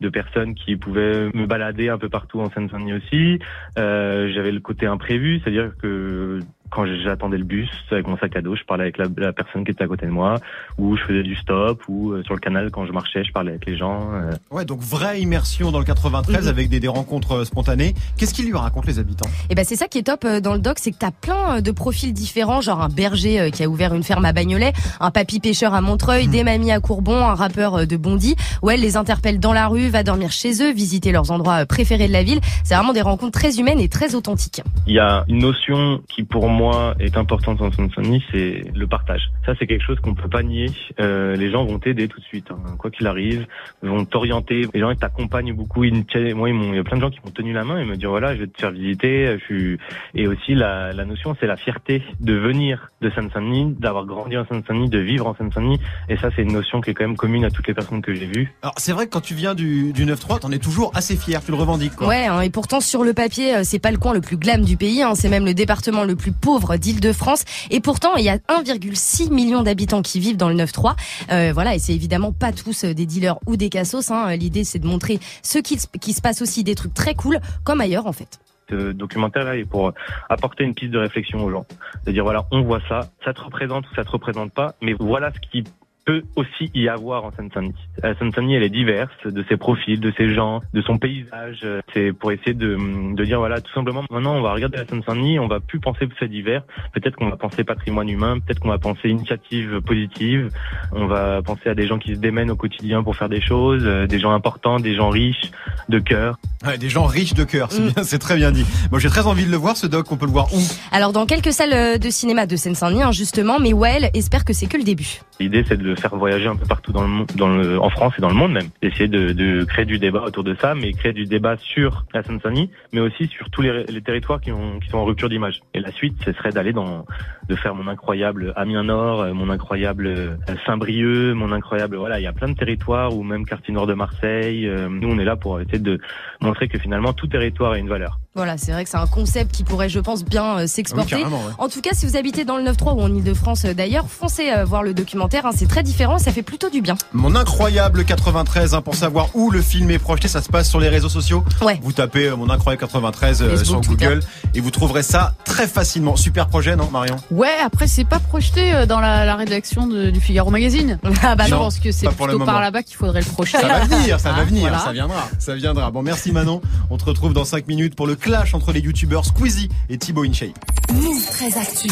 de 0.00 0.08
personnes 0.08 0.54
qui 0.54 0.76
pouvaient 0.76 1.28
me 1.34 1.46
balader 1.46 1.88
un 1.88 1.98
peu 1.98 2.08
partout 2.08 2.40
en 2.40 2.48
Seine-Saint-Denis 2.50 2.94
aussi. 2.94 3.38
Euh, 3.76 4.30
J'avais 4.32 4.52
le 4.52 4.60
côté 4.60 4.86
imprévu, 4.86 5.40
c'est-à-dire 5.40 5.72
que 5.82 6.38
quand 6.70 6.84
j'attendais 7.02 7.38
le 7.38 7.44
bus 7.44 7.68
avec 7.90 8.06
mon 8.06 8.16
sac 8.18 8.36
à 8.36 8.40
dos, 8.40 8.56
je 8.56 8.64
parlais 8.64 8.84
avec 8.84 8.98
la, 8.98 9.06
la 9.16 9.32
personne 9.32 9.64
qui 9.64 9.70
était 9.70 9.84
à 9.84 9.86
côté 9.86 10.06
de 10.06 10.10
moi, 10.10 10.38
ou 10.78 10.96
je 10.96 11.02
faisais 11.04 11.22
du 11.22 11.36
stop, 11.36 11.82
ou 11.88 12.12
euh, 12.12 12.22
sur 12.24 12.34
le 12.34 12.40
canal 12.40 12.70
quand 12.70 12.86
je 12.86 12.92
marchais, 12.92 13.24
je 13.24 13.32
parlais 13.32 13.50
avec 13.50 13.66
les 13.66 13.76
gens. 13.76 14.10
euh. 14.14 14.30
Ouais, 14.50 14.64
donc 14.64 14.80
vraie 14.80 15.20
immersion 15.20 15.70
dans 15.70 15.78
le 15.78 15.84
93 15.84 16.44
Mhm. 16.44 16.48
avec 16.48 16.68
des, 16.68 16.80
des 16.80 16.88
rencontres 16.88 17.32
euh, 17.32 17.44
spontanées. 17.44 17.94
Qu'est-ce 18.16 18.34
qu'ils 18.34 18.46
lui 18.46 18.56
racontent 18.56 18.86
les 18.86 18.98
habitants? 18.98 19.28
Et 19.50 19.54
ben 19.54 19.64
c'est 19.64 19.76
ça 19.76 19.86
qui 19.88 19.98
est 19.98 20.02
top 20.02 20.26
dans 20.26 20.52
le 20.54 20.58
doc, 20.60 20.78
c'est 20.78 20.90
que 20.92 20.98
t'as 20.98 21.10
plein 21.10 21.60
de 21.60 21.70
profils 21.70 22.12
différents, 22.12 22.60
genre 22.60 22.80
un 22.82 22.88
berger 22.88 23.50
qui 23.52 23.62
a 23.62 23.68
ouvert 23.68 23.94
une 23.94 24.02
ferme 24.02 24.24
à 24.24 24.32
Bagnolet, 24.32 24.72
un 25.00 25.10
papy 25.10 25.40
pêcheur 25.40 25.74
à 25.74 25.80
Montreuil, 25.80 26.28
des 26.28 26.44
mamies 26.44 26.72
à 26.72 26.80
Courbon, 26.80 27.16
un 27.16 27.34
rappeur 27.34 27.86
de 27.86 27.96
Bondy. 27.96 28.34
Ouais, 28.62 28.74
elle 28.74 28.80
les 28.80 28.96
interpelle 28.96 29.38
dans 29.40 29.52
la 29.52 29.68
rue, 29.68 29.88
va 29.88 30.02
dormir 30.02 30.30
chez 30.32 30.62
eux, 30.62 30.72
visiter 30.72 31.12
leurs 31.12 31.30
endroits 31.30 31.64
préférés 31.66 32.08
de 32.08 32.12
la 32.12 32.22
ville. 32.22 32.40
C'est 32.64 32.74
vraiment 32.74 32.92
des 32.92 33.02
rencontres 33.02 33.38
très 33.38 33.58
humaines 33.58 33.80
et 33.80 33.88
très 33.88 34.14
authentiques. 34.14 34.62
Il 34.86 34.94
y 34.94 34.98
a 34.98 35.24
une 35.28 35.38
notion 35.38 36.00
qui 36.08 36.22
pour 36.22 36.48
moi 36.48 36.55
est 36.98 37.16
importante 37.16 37.60
en 37.60 37.70
Seine-Saint-Denis, 37.70 38.24
c'est 38.32 38.64
le 38.74 38.86
partage. 38.86 39.30
Ça 39.44 39.54
c'est 39.58 39.66
quelque 39.66 39.84
chose 39.84 39.98
qu'on 40.00 40.14
peut 40.14 40.28
pas 40.28 40.42
nier. 40.42 40.70
Euh, 41.00 41.36
les 41.36 41.50
gens 41.50 41.64
vont 41.64 41.78
t'aider 41.78 42.08
tout 42.08 42.20
de 42.20 42.24
suite, 42.24 42.50
hein. 42.50 42.58
quoi 42.78 42.90
qu'il 42.90 43.06
arrive, 43.06 43.46
vont 43.82 44.04
t'orienter. 44.04 44.66
Les 44.74 44.80
gens 44.80 44.90
ils 44.90 44.96
t'accompagnent 44.96 45.52
beaucoup. 45.52 45.84
Ils, 45.84 46.04
moi, 46.34 46.50
ils 46.50 46.56
il 46.56 46.74
y 46.74 46.78
a 46.78 46.84
plein 46.84 46.96
de 46.96 47.02
gens 47.02 47.10
qui 47.10 47.20
m'ont 47.24 47.30
tenu 47.30 47.52
la 47.52 47.64
main 47.64 47.78
et 47.78 47.84
me 47.84 47.96
dire 47.96 48.10
voilà, 48.10 48.34
je 48.34 48.40
vais 48.40 48.46
te 48.46 48.60
faire 48.60 48.70
visiter. 48.70 49.36
Je 49.38 49.44
suis 49.44 49.78
et 50.14 50.26
aussi 50.26 50.54
la, 50.54 50.92
la 50.92 51.04
notion 51.04 51.36
c'est 51.40 51.46
la 51.46 51.56
fierté 51.56 52.02
de 52.20 52.34
venir 52.34 52.90
de 53.02 53.10
Seine-Saint-Denis, 53.10 53.76
d'avoir 53.78 54.06
grandi 54.06 54.36
en 54.36 54.46
Seine-Saint-Denis, 54.46 54.88
de 54.88 54.98
vivre 54.98 55.26
en 55.26 55.34
Seine-Saint-Denis. 55.34 55.80
Et 56.08 56.16
ça 56.16 56.30
c'est 56.34 56.42
une 56.42 56.52
notion 56.52 56.80
qui 56.80 56.90
est 56.90 56.94
quand 56.94 57.04
même 57.04 57.16
commune 57.16 57.44
à 57.44 57.50
toutes 57.50 57.66
les 57.68 57.74
personnes 57.74 58.02
que 58.02 58.14
j'ai 58.14 58.26
vues. 58.26 58.52
Alors 58.62 58.74
c'est 58.78 58.92
vrai 58.92 59.06
que 59.06 59.10
quand 59.10 59.20
tu 59.20 59.34
viens 59.34 59.54
du, 59.54 59.92
du 59.92 60.04
9-3, 60.06 60.40
t'en 60.40 60.52
es 60.52 60.58
toujours 60.58 60.90
assez 60.94 61.16
fier, 61.16 61.42
tu 61.44 61.50
le 61.50 61.56
revendiques 61.56 61.96
quoi. 61.96 62.08
Ouais, 62.08 62.26
hein, 62.26 62.40
et 62.40 62.50
pourtant 62.50 62.80
sur 62.80 63.04
le 63.04 63.12
papier, 63.12 63.56
euh, 63.56 63.60
c'est 63.64 63.78
pas 63.78 63.90
le 63.90 63.98
coin 63.98 64.14
le 64.14 64.20
plus 64.20 64.36
glam 64.36 64.62
du 64.62 64.76
pays, 64.76 65.02
hein, 65.02 65.14
c'est 65.14 65.28
même 65.28 65.44
le 65.44 65.54
département 65.54 66.04
le 66.04 66.16
plus 66.16 66.32
pauvre 66.46 66.76
d'Île-de-France. 66.76 67.44
Et 67.70 67.80
pourtant, 67.80 68.14
il 68.14 68.24
y 68.24 68.28
a 68.28 68.36
1,6 68.36 69.32
million 69.32 69.64
d'habitants 69.64 70.00
qui 70.00 70.20
vivent 70.20 70.36
dans 70.36 70.48
le 70.48 70.54
9-3. 70.54 70.94
Euh, 71.32 71.50
voilà, 71.52 71.74
et 71.74 71.80
c'est 71.80 71.92
évidemment 71.92 72.30
pas 72.32 72.52
tous 72.52 72.84
euh, 72.84 72.94
des 72.94 73.04
dealers 73.04 73.36
ou 73.46 73.56
des 73.56 73.68
cassos. 73.68 74.12
Hein. 74.12 74.36
L'idée, 74.36 74.62
c'est 74.62 74.78
de 74.78 74.86
montrer 74.86 75.18
ce 75.42 75.58
qui, 75.58 75.76
se- 75.80 76.20
passe 76.22 76.42
aussi 76.42 76.62
des 76.62 76.76
trucs 76.76 76.94
très 76.94 77.14
cool, 77.16 77.40
comme 77.64 77.80
ailleurs 77.80 78.06
en 78.06 78.12
fait. 78.12 78.38
documentaire-là 78.70 79.56
est 79.56 79.64
pour 79.64 79.92
apporter 80.28 80.62
une 80.62 80.74
piste 80.74 80.92
de 80.92 80.98
réflexion 80.98 81.42
aux 81.44 81.50
gens. 81.50 81.66
C'est-à-dire, 82.04 82.22
voilà, 82.22 82.46
on 82.52 82.62
voit 82.62 82.80
ça, 82.88 83.10
ça 83.24 83.34
te 83.34 83.40
représente 83.40 83.84
ou 83.90 83.94
ça 83.96 84.04
te 84.04 84.10
représente 84.10 84.52
pas, 84.52 84.76
mais 84.80 84.94
voilà 84.98 85.32
ce 85.32 85.40
qui 85.50 85.64
peut 86.06 86.22
aussi 86.36 86.70
y 86.74 86.88
avoir 86.88 87.24
en 87.24 87.32
Seine-Saint-Denis. 87.32 87.74
La 88.02 88.14
Seine-Saint-Denis, 88.16 88.54
elle 88.54 88.62
est 88.62 88.70
diverse 88.70 89.10
de 89.26 89.44
ses 89.48 89.56
profils, 89.56 90.00
de 90.00 90.12
ses 90.16 90.32
gens, 90.32 90.62
de 90.72 90.80
son 90.80 90.98
paysage. 90.98 91.66
C'est 91.92 92.12
pour 92.12 92.32
essayer 92.32 92.54
de, 92.54 92.78
de 93.14 93.24
dire, 93.24 93.38
voilà, 93.38 93.60
tout 93.60 93.72
simplement, 93.74 94.04
maintenant, 94.10 94.34
on 94.36 94.40
va 94.40 94.52
regarder 94.52 94.78
la 94.78 94.86
Seine-Saint-Denis, 94.86 95.38
on 95.38 95.48
va 95.48 95.60
plus 95.60 95.80
penser 95.80 96.08
fait 96.18 96.28
divers. 96.28 96.62
Peut-être 96.94 97.16
qu'on 97.16 97.28
va 97.28 97.36
penser 97.36 97.64
patrimoine 97.64 98.08
humain, 98.08 98.38
peut-être 98.38 98.60
qu'on 98.60 98.68
va 98.68 98.78
penser 98.78 99.08
initiative 99.08 99.80
positive. 99.80 100.50
On 100.92 101.06
va 101.06 101.42
penser 101.42 101.68
à 101.68 101.74
des 101.74 101.86
gens 101.86 101.98
qui 101.98 102.14
se 102.14 102.20
démènent 102.20 102.50
au 102.50 102.56
quotidien 102.56 103.02
pour 103.02 103.16
faire 103.16 103.28
des 103.28 103.40
choses, 103.40 103.82
euh, 103.84 104.06
des 104.06 104.20
gens 104.20 104.30
importants, 104.30 104.78
des 104.78 104.94
gens 104.94 105.10
riches, 105.10 105.50
de 105.88 105.98
cœur. 105.98 106.38
Ouais, 106.64 106.78
des 106.78 106.88
gens 106.88 107.04
riches 107.04 107.34
de 107.34 107.44
cœur, 107.44 107.72
c'est 107.72 107.82
Mm. 107.82 107.88
bien, 107.90 108.02
c'est 108.04 108.18
très 108.18 108.36
bien 108.36 108.52
dit. 108.52 108.64
Moi 108.90 109.00
j'ai 109.00 109.08
très 109.08 109.26
envie 109.26 109.44
de 109.44 109.50
le 109.50 109.56
voir 109.56 109.76
ce 109.76 109.86
doc, 109.86 110.10
on 110.12 110.16
peut 110.16 110.26
le 110.26 110.32
voir 110.32 110.46
où? 110.54 110.60
Alors 110.92 111.12
dans 111.12 111.26
quelques 111.26 111.52
salles 111.52 111.72
euh, 111.72 111.98
de 111.98 112.10
cinéma 112.10 112.46
de 112.46 112.56
Seine-Saint-Denis, 112.56 113.02
hein, 113.02 113.12
justement, 113.12 113.58
mais 113.58 113.72
Well 113.72 114.10
espère 114.14 114.44
que 114.44 114.52
c'est 114.52 114.66
que 114.66 114.76
le 114.76 114.84
début. 114.84 115.20
L'idée, 115.40 115.64
c'est 115.68 115.76
de 115.76 115.95
faire 115.96 116.14
voyager 116.14 116.48
un 116.48 116.56
peu 116.56 116.66
partout 116.66 116.92
dans 116.92 117.02
le 117.02 117.24
dans 117.36 117.48
le, 117.48 117.80
en 117.80 117.90
France 117.90 118.14
et 118.18 118.20
dans 118.20 118.28
le 118.28 118.34
monde 118.34 118.52
même. 118.52 118.68
Essayer 118.82 119.08
de, 119.08 119.32
de 119.32 119.64
créer 119.64 119.84
du 119.84 119.98
débat 119.98 120.22
autour 120.22 120.44
de 120.44 120.54
ça, 120.54 120.74
mais 120.74 120.92
créer 120.92 121.12
du 121.12 121.24
débat 121.24 121.56
sur 121.56 122.04
la 122.14 122.22
Seine-Saint-Denis, 122.22 122.70
mais 122.92 123.00
aussi 123.00 123.26
sur 123.26 123.50
tous 123.50 123.62
les, 123.62 123.84
territoires 124.02 124.40
qui, 124.40 124.52
ont, 124.52 124.78
qui 124.80 124.88
sont 124.88 124.98
en 124.98 125.04
rupture 125.04 125.28
d'image. 125.28 125.60
Et 125.74 125.80
la 125.80 125.90
suite, 125.90 126.16
ce 126.24 126.32
serait 126.32 126.50
d'aller 126.50 126.72
dans, 126.72 127.04
de 127.48 127.56
faire 127.56 127.74
mon 127.74 127.88
incroyable 127.88 128.52
Amiens 128.56 128.84
Nord, 128.84 129.26
mon 129.34 129.50
incroyable 129.50 130.06
euh, 130.06 130.36
Saint-Brieuc, 130.64 131.34
mon 131.34 131.52
incroyable, 131.52 131.96
voilà, 131.96 132.20
il 132.20 132.22
y 132.22 132.26
a 132.26 132.32
plein 132.32 132.48
de 132.48 132.54
territoires 132.54 133.16
ou 133.16 133.22
même 133.22 133.44
quartier 133.44 133.72
nord 133.74 133.86
de 133.86 133.94
Marseille. 133.94 134.66
Euh, 134.66 134.88
Nous, 134.88 135.08
on 135.08 135.18
est 135.18 135.24
là 135.24 135.36
pour 135.36 135.60
essayer 135.60 135.78
de 135.78 136.00
montrer 136.40 136.68
que 136.68 136.78
finalement 136.78 137.12
tout 137.12 137.26
territoire 137.26 137.72
a 137.72 137.78
une 137.78 137.88
valeur. 137.88 138.18
Voilà, 138.36 138.58
c'est 138.58 138.70
vrai 138.72 138.84
que 138.84 138.90
c'est 138.90 138.96
un 138.98 139.06
concept 139.06 139.50
qui 139.54 139.64
pourrait, 139.64 139.88
je 139.88 139.98
pense, 139.98 140.22
bien 140.24 140.58
euh, 140.58 140.66
s'exporter. 140.66 141.14
Ah 141.14 141.16
Oui, 141.16 141.22
carrément, 141.24 141.42
ouais. 141.46 141.52
En 141.58 141.68
tout 141.68 141.80
cas, 141.80 141.90
si 141.94 142.06
vous 142.06 142.16
habitez 142.16 142.44
dans 142.44 142.58
le 142.58 142.64
9-3 142.70 142.94
ou 142.94 143.00
en 143.00 143.12
Ile-de-France 143.14 143.64
euh, 143.64 143.74
d'ailleurs, 143.74 144.04
foncez 144.08 144.50
euh, 144.52 144.64
voir 144.64 144.82
le 144.82 144.92
documentaire. 144.94 145.46
hein, 145.46 145.50
c'est 145.56 145.66
très 145.68 145.82
différent, 145.82 146.18
ça 146.18 146.32
fait 146.32 146.42
plutôt 146.42 146.68
du 146.68 146.82
bien. 146.82 146.96
Mon 147.12 147.34
incroyable 147.34 148.04
93, 148.04 148.74
hein, 148.74 148.82
pour 148.82 148.94
savoir 148.94 149.28
où 149.34 149.50
le 149.50 149.62
film 149.62 149.90
est 149.90 149.98
projeté, 149.98 150.28
ça 150.28 150.42
se 150.42 150.48
passe 150.48 150.68
sur 150.68 150.80
les 150.80 150.88
réseaux 150.88 151.08
sociaux. 151.08 151.44
Ouais. 151.62 151.78
Vous 151.82 151.92
tapez 151.92 152.26
euh, 152.28 152.36
mon 152.36 152.50
incroyable 152.50 152.80
93 152.80 153.42
euh, 153.42 153.50
Facebook, 153.56 153.66
sur 153.66 153.80
Twitter. 153.80 154.06
Google 154.06 154.20
et 154.54 154.60
vous 154.60 154.70
trouverez 154.70 155.02
ça 155.02 155.34
très 155.44 155.66
facilement. 155.66 156.16
Super 156.16 156.46
projet, 156.48 156.76
non 156.76 156.90
Marion? 156.90 157.16
Ouais, 157.30 157.48
après 157.64 157.86
c'est 157.86 158.04
pas 158.04 158.18
projeté 158.18 158.74
euh, 158.74 158.86
dans 158.86 159.00
la, 159.00 159.24
la 159.24 159.36
rédaction 159.36 159.86
de- 159.86 160.10
du 160.10 160.20
Figaro 160.20 160.50
Magazine. 160.50 160.98
Ah 161.22 161.34
bah 161.34 161.44
Je 161.46 161.52
non, 161.52 161.58
pense 161.58 161.78
que 161.80 161.90
c'est 161.90 162.06
pas 162.06 162.12
pour 162.12 162.26
le 162.26 162.34
plutôt 162.34 162.44
par 162.44 162.60
là-bas 162.60 162.82
qu'il 162.82 162.96
faudrait 162.96 163.20
le 163.20 163.26
projeter. 163.26 163.58
Ça 163.58 163.66
va 163.68 163.80
venir, 163.84 164.20
ça 164.20 164.30
va 164.32 164.38
Ah, 164.40 164.44
venir, 164.44 164.60
voilà. 164.68 164.78
ça 164.78 164.92
viendra, 164.92 165.28
ça 165.38 165.54
viendra. 165.54 165.90
Bon, 165.90 166.02
merci 166.02 166.30
Manon. 166.30 166.60
On 166.90 166.98
te 166.98 167.04
retrouve 167.04 167.32
dans 167.32 167.44
5 167.44 167.66
minutes 167.66 167.94
pour 167.96 168.06
le 168.06 168.14
clash 168.26 168.54
entre 168.54 168.72
les 168.72 168.80
youtubeurs 168.80 169.24
Squeezie 169.24 169.68
et 169.88 169.98
Thibaut 169.98 170.24
InShape. 170.24 170.58
Move 170.92 171.24
très 171.30 171.56
actu. 171.56 171.88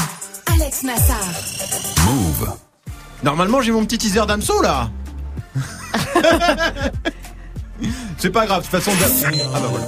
Alex 0.53 0.83
Nassar. 0.83 1.17
Move. 2.07 2.53
Normalement, 3.23 3.63
j'ai 3.63 3.71
mon 3.71 3.85
petit 3.85 3.99
teaser 3.99 4.27
d'Amso 4.27 4.61
là. 4.61 4.91
C'est 8.19 8.31
pas 8.31 8.47
grave, 8.47 8.67
de 8.67 8.69
toute 8.69 8.83
façon. 8.83 8.91
Ah 9.55 9.61
bah 9.61 9.69
voilà. 9.71 9.87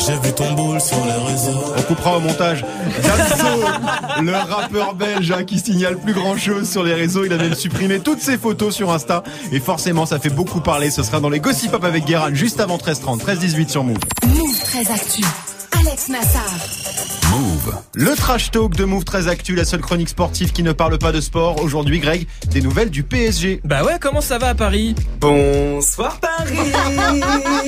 J'ai 0.00 0.18
vu 0.18 0.34
ton 0.34 0.52
boule 0.54 0.80
sur 0.80 0.96
les 1.04 1.30
réseaux. 1.30 1.74
On 1.76 1.82
coupera 1.82 2.16
au 2.16 2.20
montage. 2.20 2.64
Damso, 3.02 4.22
le 4.22 4.32
rappeur 4.32 4.94
belge 4.94 5.30
hein, 5.30 5.44
qui 5.44 5.60
signale 5.60 5.96
plus 5.96 6.14
grand 6.14 6.36
chose 6.36 6.68
sur 6.68 6.82
les 6.82 6.94
réseaux. 6.94 7.24
Il 7.24 7.32
a 7.32 7.36
même 7.36 7.54
supprimé 7.54 8.00
toutes 8.00 8.20
ses 8.20 8.36
photos 8.36 8.74
sur 8.74 8.90
Insta. 8.90 9.22
Et 9.52 9.60
forcément, 9.60 10.06
ça 10.06 10.18
fait 10.18 10.30
beaucoup 10.30 10.60
parler. 10.60 10.90
Ce 10.90 11.04
sera 11.04 11.20
dans 11.20 11.30
les 11.30 11.38
Gossip 11.38 11.72
Up 11.72 11.84
avec 11.84 12.04
Guérin 12.04 12.34
juste 12.34 12.58
avant 12.58 12.78
13h30, 12.78 13.20
13h18 13.20 13.68
sur 13.68 13.84
Move. 13.84 13.98
Très 14.70 14.90
actu. 14.90 15.24
Alex 15.80 16.08
Nassar. 16.10 17.17
Move. 17.30 17.74
Le 17.94 18.14
trash 18.14 18.50
talk 18.50 18.74
de 18.74 18.84
Move 18.84 19.04
très 19.04 19.28
actu, 19.28 19.54
la 19.54 19.64
seule 19.64 19.80
chronique 19.80 20.08
sportive 20.08 20.52
qui 20.52 20.62
ne 20.62 20.72
parle 20.72 20.98
pas 20.98 21.12
de 21.12 21.20
sport. 21.20 21.62
Aujourd'hui, 21.62 21.98
Greg, 21.98 22.26
des 22.50 22.62
nouvelles 22.62 22.90
du 22.90 23.02
PSG. 23.02 23.60
Bah 23.64 23.84
ouais, 23.84 23.96
comment 24.00 24.20
ça 24.20 24.38
va 24.38 24.48
à 24.48 24.54
Paris? 24.54 24.94
Bonsoir 25.20 26.18
Paris. 26.20 26.54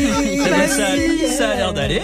Eh 0.02 0.48
ben, 0.48 0.68
ça, 0.68 1.36
ça 1.36 1.50
a 1.50 1.54
l'air 1.56 1.72
d'aller. 1.74 2.00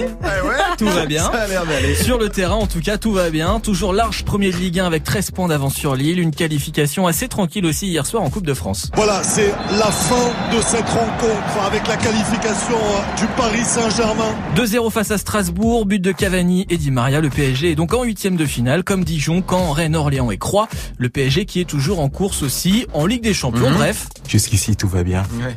Tout 0.76 0.86
va 0.86 1.06
bien. 1.06 1.22
Ça 1.22 1.42
a 1.42 1.46
l'air 1.46 1.64
d'aller. 1.64 1.94
Sur 1.94 2.18
le 2.18 2.28
terrain, 2.28 2.56
en 2.56 2.66
tout 2.66 2.80
cas, 2.80 2.98
tout 2.98 3.12
va 3.12 3.30
bien. 3.30 3.60
Toujours 3.60 3.92
large 3.92 4.24
premier 4.24 4.50
de 4.50 4.56
Ligue 4.56 4.80
1 4.80 4.86
avec 4.86 5.04
13 5.04 5.30
points 5.30 5.48
d'avance 5.48 5.74
sur 5.74 5.94
Lille. 5.94 6.18
Une 6.18 6.32
qualification 6.32 7.06
assez 7.06 7.28
tranquille 7.28 7.64
aussi 7.64 7.86
hier 7.86 8.04
soir 8.04 8.22
en 8.22 8.30
Coupe 8.30 8.46
de 8.46 8.54
France. 8.54 8.90
Voilà, 8.94 9.22
c'est 9.22 9.54
la 9.78 9.90
fin 9.90 10.54
de 10.54 10.60
cette 10.60 10.88
rencontre 10.88 11.58
avec 11.66 11.86
la 11.88 11.96
qualification 11.96 12.76
euh, 12.76 13.16
du 13.18 13.26
Paris 13.36 13.64
Saint-Germain. 13.64 14.34
2-0 14.56 14.90
face 14.90 15.10
à 15.10 15.18
Strasbourg, 15.18 15.86
but 15.86 16.02
de 16.02 16.12
Cavani 16.12 16.66
et 16.68 16.76
Di 16.76 16.90
Maria. 16.90 17.20
Le 17.20 17.30
PSG 17.30 17.45
est 17.46 17.74
donc 17.74 17.92
en 17.94 18.02
huitième 18.04 18.36
de 18.36 18.44
finale, 18.46 18.84
comme 18.84 19.04
Dijon, 19.04 19.42
Caen, 19.48 19.72
Rennes, 19.72 19.96
Orléans 19.96 20.30
et 20.30 20.38
Croix. 20.38 20.68
Le 20.98 21.08
PSG 21.08 21.44
qui 21.46 21.60
est 21.60 21.64
toujours 21.64 22.00
en 22.00 22.08
course 22.08 22.42
aussi 22.42 22.86
en 22.94 23.06
Ligue 23.06 23.22
des 23.22 23.34
Champions. 23.34 23.70
Mhm. 23.70 23.76
Bref, 23.76 24.06
Jusqu'ici, 24.28 24.76
tout 24.76 24.88
va 24.88 25.02
bien. 25.02 25.22
Ouais. 25.40 25.56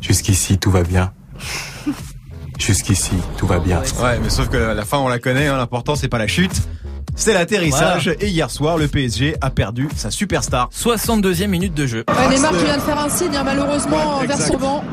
Jusqu'ici, 0.00 0.58
tout 0.58 0.70
va 0.70 0.82
bien. 0.82 1.12
Jusqu'ici, 2.58 3.12
tout 3.38 3.46
va 3.46 3.58
bien. 3.58 3.80
Ouais, 4.02 4.18
mais 4.22 4.28
sauf 4.30 4.48
que 4.48 4.56
la 4.56 4.84
fin, 4.84 4.98
on 4.98 5.08
la 5.08 5.18
connaît. 5.18 5.46
hein. 5.46 5.56
L'important, 5.56 5.94
c'est 5.96 6.08
pas 6.08 6.18
la 6.18 6.26
chute. 6.26 6.52
C'est 7.16 7.32
l'atterrissage. 7.34 8.14
Et 8.20 8.28
hier 8.28 8.50
soir, 8.50 8.76
le 8.76 8.86
PSG 8.88 9.36
a 9.40 9.50
perdu 9.50 9.88
sa 9.96 10.10
superstar. 10.10 10.68
62e 10.72 11.46
minute 11.48 11.74
de 11.74 11.86
jeu. 11.86 12.04
Ouais, 12.08 12.28
Neymar 12.34 12.52
qui 12.56 12.64
vient 12.64 12.76
de 12.76 12.82
faire 12.82 12.98
un 12.98 13.08
signe, 13.08 13.34
hein, 13.36 13.42
malheureusement, 13.44 14.20
Ouais, 14.20 14.26
vers 14.26 14.38
son 14.38 14.56
banc. 14.58 14.84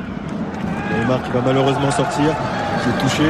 Neymar 1.00 1.24
qui 1.24 1.32
va 1.32 1.42
malheureusement 1.42 1.92
sortir. 1.92 2.34
J'ai 2.86 3.04
touché. 3.10 3.24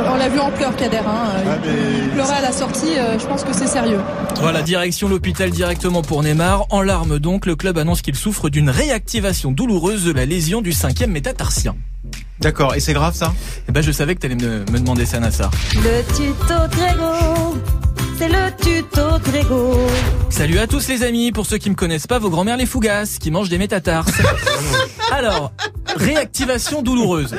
Euh, 0.00 0.08
on 0.12 0.16
l'a 0.16 0.28
vu 0.28 0.38
en 0.38 0.50
pleurs, 0.50 0.74
Kader. 0.76 0.98
Hein. 0.98 1.02
Ah, 1.06 1.56
Il- 1.64 1.70
mais- 1.70 1.76
Il 2.04 2.08
pleurait 2.10 2.36
à 2.36 2.40
la 2.40 2.52
sortie, 2.52 2.98
euh, 2.98 3.18
je 3.18 3.26
pense 3.26 3.44
que 3.44 3.52
c'est 3.52 3.66
sérieux. 3.66 4.00
Voilà, 4.40 4.62
direction 4.62 5.08
l'hôpital 5.08 5.50
directement 5.50 6.02
pour 6.02 6.22
Neymar. 6.22 6.66
En 6.70 6.82
larmes 6.82 7.18
donc, 7.18 7.46
le 7.46 7.56
club 7.56 7.78
annonce 7.78 8.02
qu'il 8.02 8.16
souffre 8.16 8.48
d'une 8.48 8.70
réactivation 8.70 9.52
douloureuse 9.52 10.04
de 10.04 10.12
la 10.12 10.24
lésion 10.26 10.62
du 10.62 10.72
cinquième 10.72 11.10
métatarsien. 11.12 11.76
D'accord, 12.40 12.74
et 12.74 12.80
c'est 12.80 12.94
grave 12.94 13.14
ça? 13.14 13.34
Eh 13.68 13.72
ben, 13.72 13.82
je 13.82 13.92
savais 13.92 14.14
que 14.14 14.20
t'allais 14.20 14.34
me, 14.34 14.60
me 14.70 14.78
demander 14.78 15.04
ça, 15.04 15.20
Nassar. 15.20 15.50
Le 15.74 16.02
tuto 16.14 16.54
Grégo, 16.70 17.58
c'est 18.18 18.28
le 18.28 18.50
tuto 18.62 19.02
Grégo. 19.30 19.76
Salut 20.30 20.58
à 20.58 20.66
tous 20.66 20.88
les 20.88 21.02
amis, 21.02 21.32
pour 21.32 21.44
ceux 21.44 21.58
qui 21.58 21.68
me 21.68 21.74
connaissent 21.74 22.06
pas, 22.06 22.18
vos 22.18 22.30
grand-mères 22.30 22.56
les 22.56 22.64
fougasses, 22.66 23.18
qui 23.18 23.30
mangent 23.30 23.50
des 23.50 23.58
métatarses. 23.58 24.10
Alors, 25.12 25.52
réactivation 25.96 26.80
douloureuse. 26.80 27.34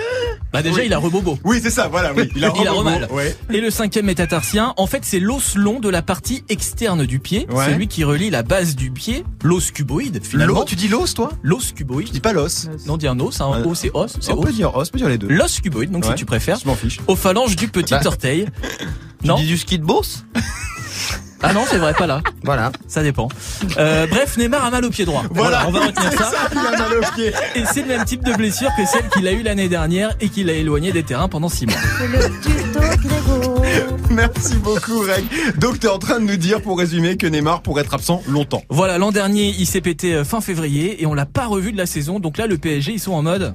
Bah 0.53 0.61
déjà, 0.61 0.83
il 0.83 0.93
a 0.93 0.97
rebobo. 0.97 1.39
Oui, 1.45 1.59
c'est 1.63 1.69
ça, 1.69 1.87
voilà, 1.87 2.13
oui. 2.13 2.29
Il 2.35 2.43
a, 2.43 2.49
rebobo, 2.51 2.73
remal. 2.79 3.07
ouais. 3.11 3.35
Et 3.51 3.61
le 3.61 3.69
cinquième 3.71 4.05
métatarsien, 4.05 4.73
en 4.75 4.85
fait, 4.85 4.99
c'est 5.05 5.19
l'os 5.19 5.55
long 5.55 5.79
de 5.79 5.87
la 5.89 6.01
partie 6.01 6.43
externe 6.49 7.05
du 7.05 7.19
pied, 7.19 7.47
Ouais. 7.49 7.65
celui 7.67 7.87
qui 7.87 8.03
relie 8.03 8.29
la 8.29 8.43
base 8.43 8.75
du 8.75 8.91
pied, 8.91 9.23
l'os 9.43 9.71
cuboïde, 9.71 10.21
finalement. 10.23 10.65
Tu 10.65 10.75
dis 10.75 10.87
l'os, 10.89 11.13
toi 11.13 11.29
L'os 11.41 11.71
cuboïde. 11.71 12.07
Je 12.07 12.11
dis 12.13 12.19
pas 12.19 12.33
l'os. 12.33 12.67
Non, 12.85 12.93
on 12.95 12.97
dit 12.97 13.07
un 13.07 13.19
os, 13.19 13.39
un 13.39 13.51
Euh, 13.53 13.63
os, 13.65 13.79
c'est 13.79 13.91
os, 13.93 14.17
c'est 14.19 14.33
On 14.33 14.41
peut 14.41 14.49
os. 14.49 14.55
dire 14.55 14.75
os, 14.75 14.89
on 14.89 14.91
peut 14.91 14.97
dire 14.97 15.07
les 15.09 15.17
deux. 15.17 15.27
L'os 15.29 15.59
cuboïde, 15.61 15.91
donc 15.91 16.03
Ouais. 16.03 16.09
si 16.09 16.15
tu 16.15 16.25
préfères. 16.25 16.59
Je 16.61 16.67
m'en 16.67 16.75
fiche. 16.75 16.99
Aux 17.07 17.15
phalanges 17.15 17.55
du 17.55 17.67
petit 17.69 17.93
Bah. 17.93 18.01
orteil. 18.05 18.47
Non 19.23 19.35
Tu 19.37 19.43
dis 19.43 19.47
du 19.49 19.57
ski 19.57 19.79
de 19.79 19.85
bourse 19.85 20.25
Ah 21.43 21.53
non, 21.53 21.63
c'est 21.67 21.77
vrai, 21.77 21.93
pas 21.93 22.07
là. 22.07 22.21
Voilà. 22.43 22.71
Ça 22.87 23.01
dépend. 23.01 23.27
Euh, 23.77 24.05
bref, 24.07 24.37
Neymar 24.37 24.63
a 24.65 24.69
mal 24.69 24.85
au 24.85 24.89
pied 24.89 25.05
droit. 25.05 25.23
Voilà, 25.31 25.65
on 25.67 25.71
va 25.71 25.79
retenir 25.87 26.11
ça. 26.13 26.31
Il 26.51 26.57
a 26.59 26.77
mal 26.77 26.97
au 26.99 27.15
pied. 27.15 27.31
Et 27.55 27.63
c'est 27.65 27.81
le 27.81 27.87
même 27.87 28.05
type 28.05 28.23
de 28.23 28.33
blessure 28.33 28.69
que 28.77 28.85
celle 28.85 29.09
qu'il 29.09 29.27
a 29.27 29.31
eue 29.31 29.41
l'année 29.41 29.67
dernière 29.69 30.11
et 30.21 30.29
qu'il 30.29 30.49
a 30.49 30.53
éloigné 30.53 30.91
des 30.91 31.03
terrains 31.03 31.27
pendant 31.27 31.49
six 31.49 31.65
mois. 31.65 31.75
Merci 34.11 34.55
beaucoup, 34.57 34.99
Reg. 35.01 35.25
Donc, 35.57 35.79
t'es 35.79 35.87
en 35.87 35.97
train 35.97 36.19
de 36.19 36.25
nous 36.25 36.37
dire, 36.37 36.61
pour 36.61 36.77
résumer, 36.77 37.17
que 37.17 37.27
Neymar 37.27 37.61
pourrait 37.61 37.83
être 37.83 37.93
absent 37.93 38.21
longtemps. 38.27 38.63
Voilà, 38.69 38.97
l'an 38.97 39.11
dernier, 39.11 39.55
il 39.57 39.65
s'est 39.65 39.81
pété 39.81 40.13
euh, 40.13 40.23
fin 40.23 40.41
février 40.41 41.01
et 41.01 41.05
on 41.05 41.13
l'a 41.13 41.25
pas 41.25 41.45
revu 41.47 41.71
de 41.71 41.77
la 41.77 41.85
saison. 41.85 42.19
Donc 42.19 42.37
là, 42.37 42.47
le 42.47 42.57
PSG, 42.57 42.93
ils 42.93 42.99
sont 42.99 43.13
en 43.13 43.23
mode. 43.23 43.53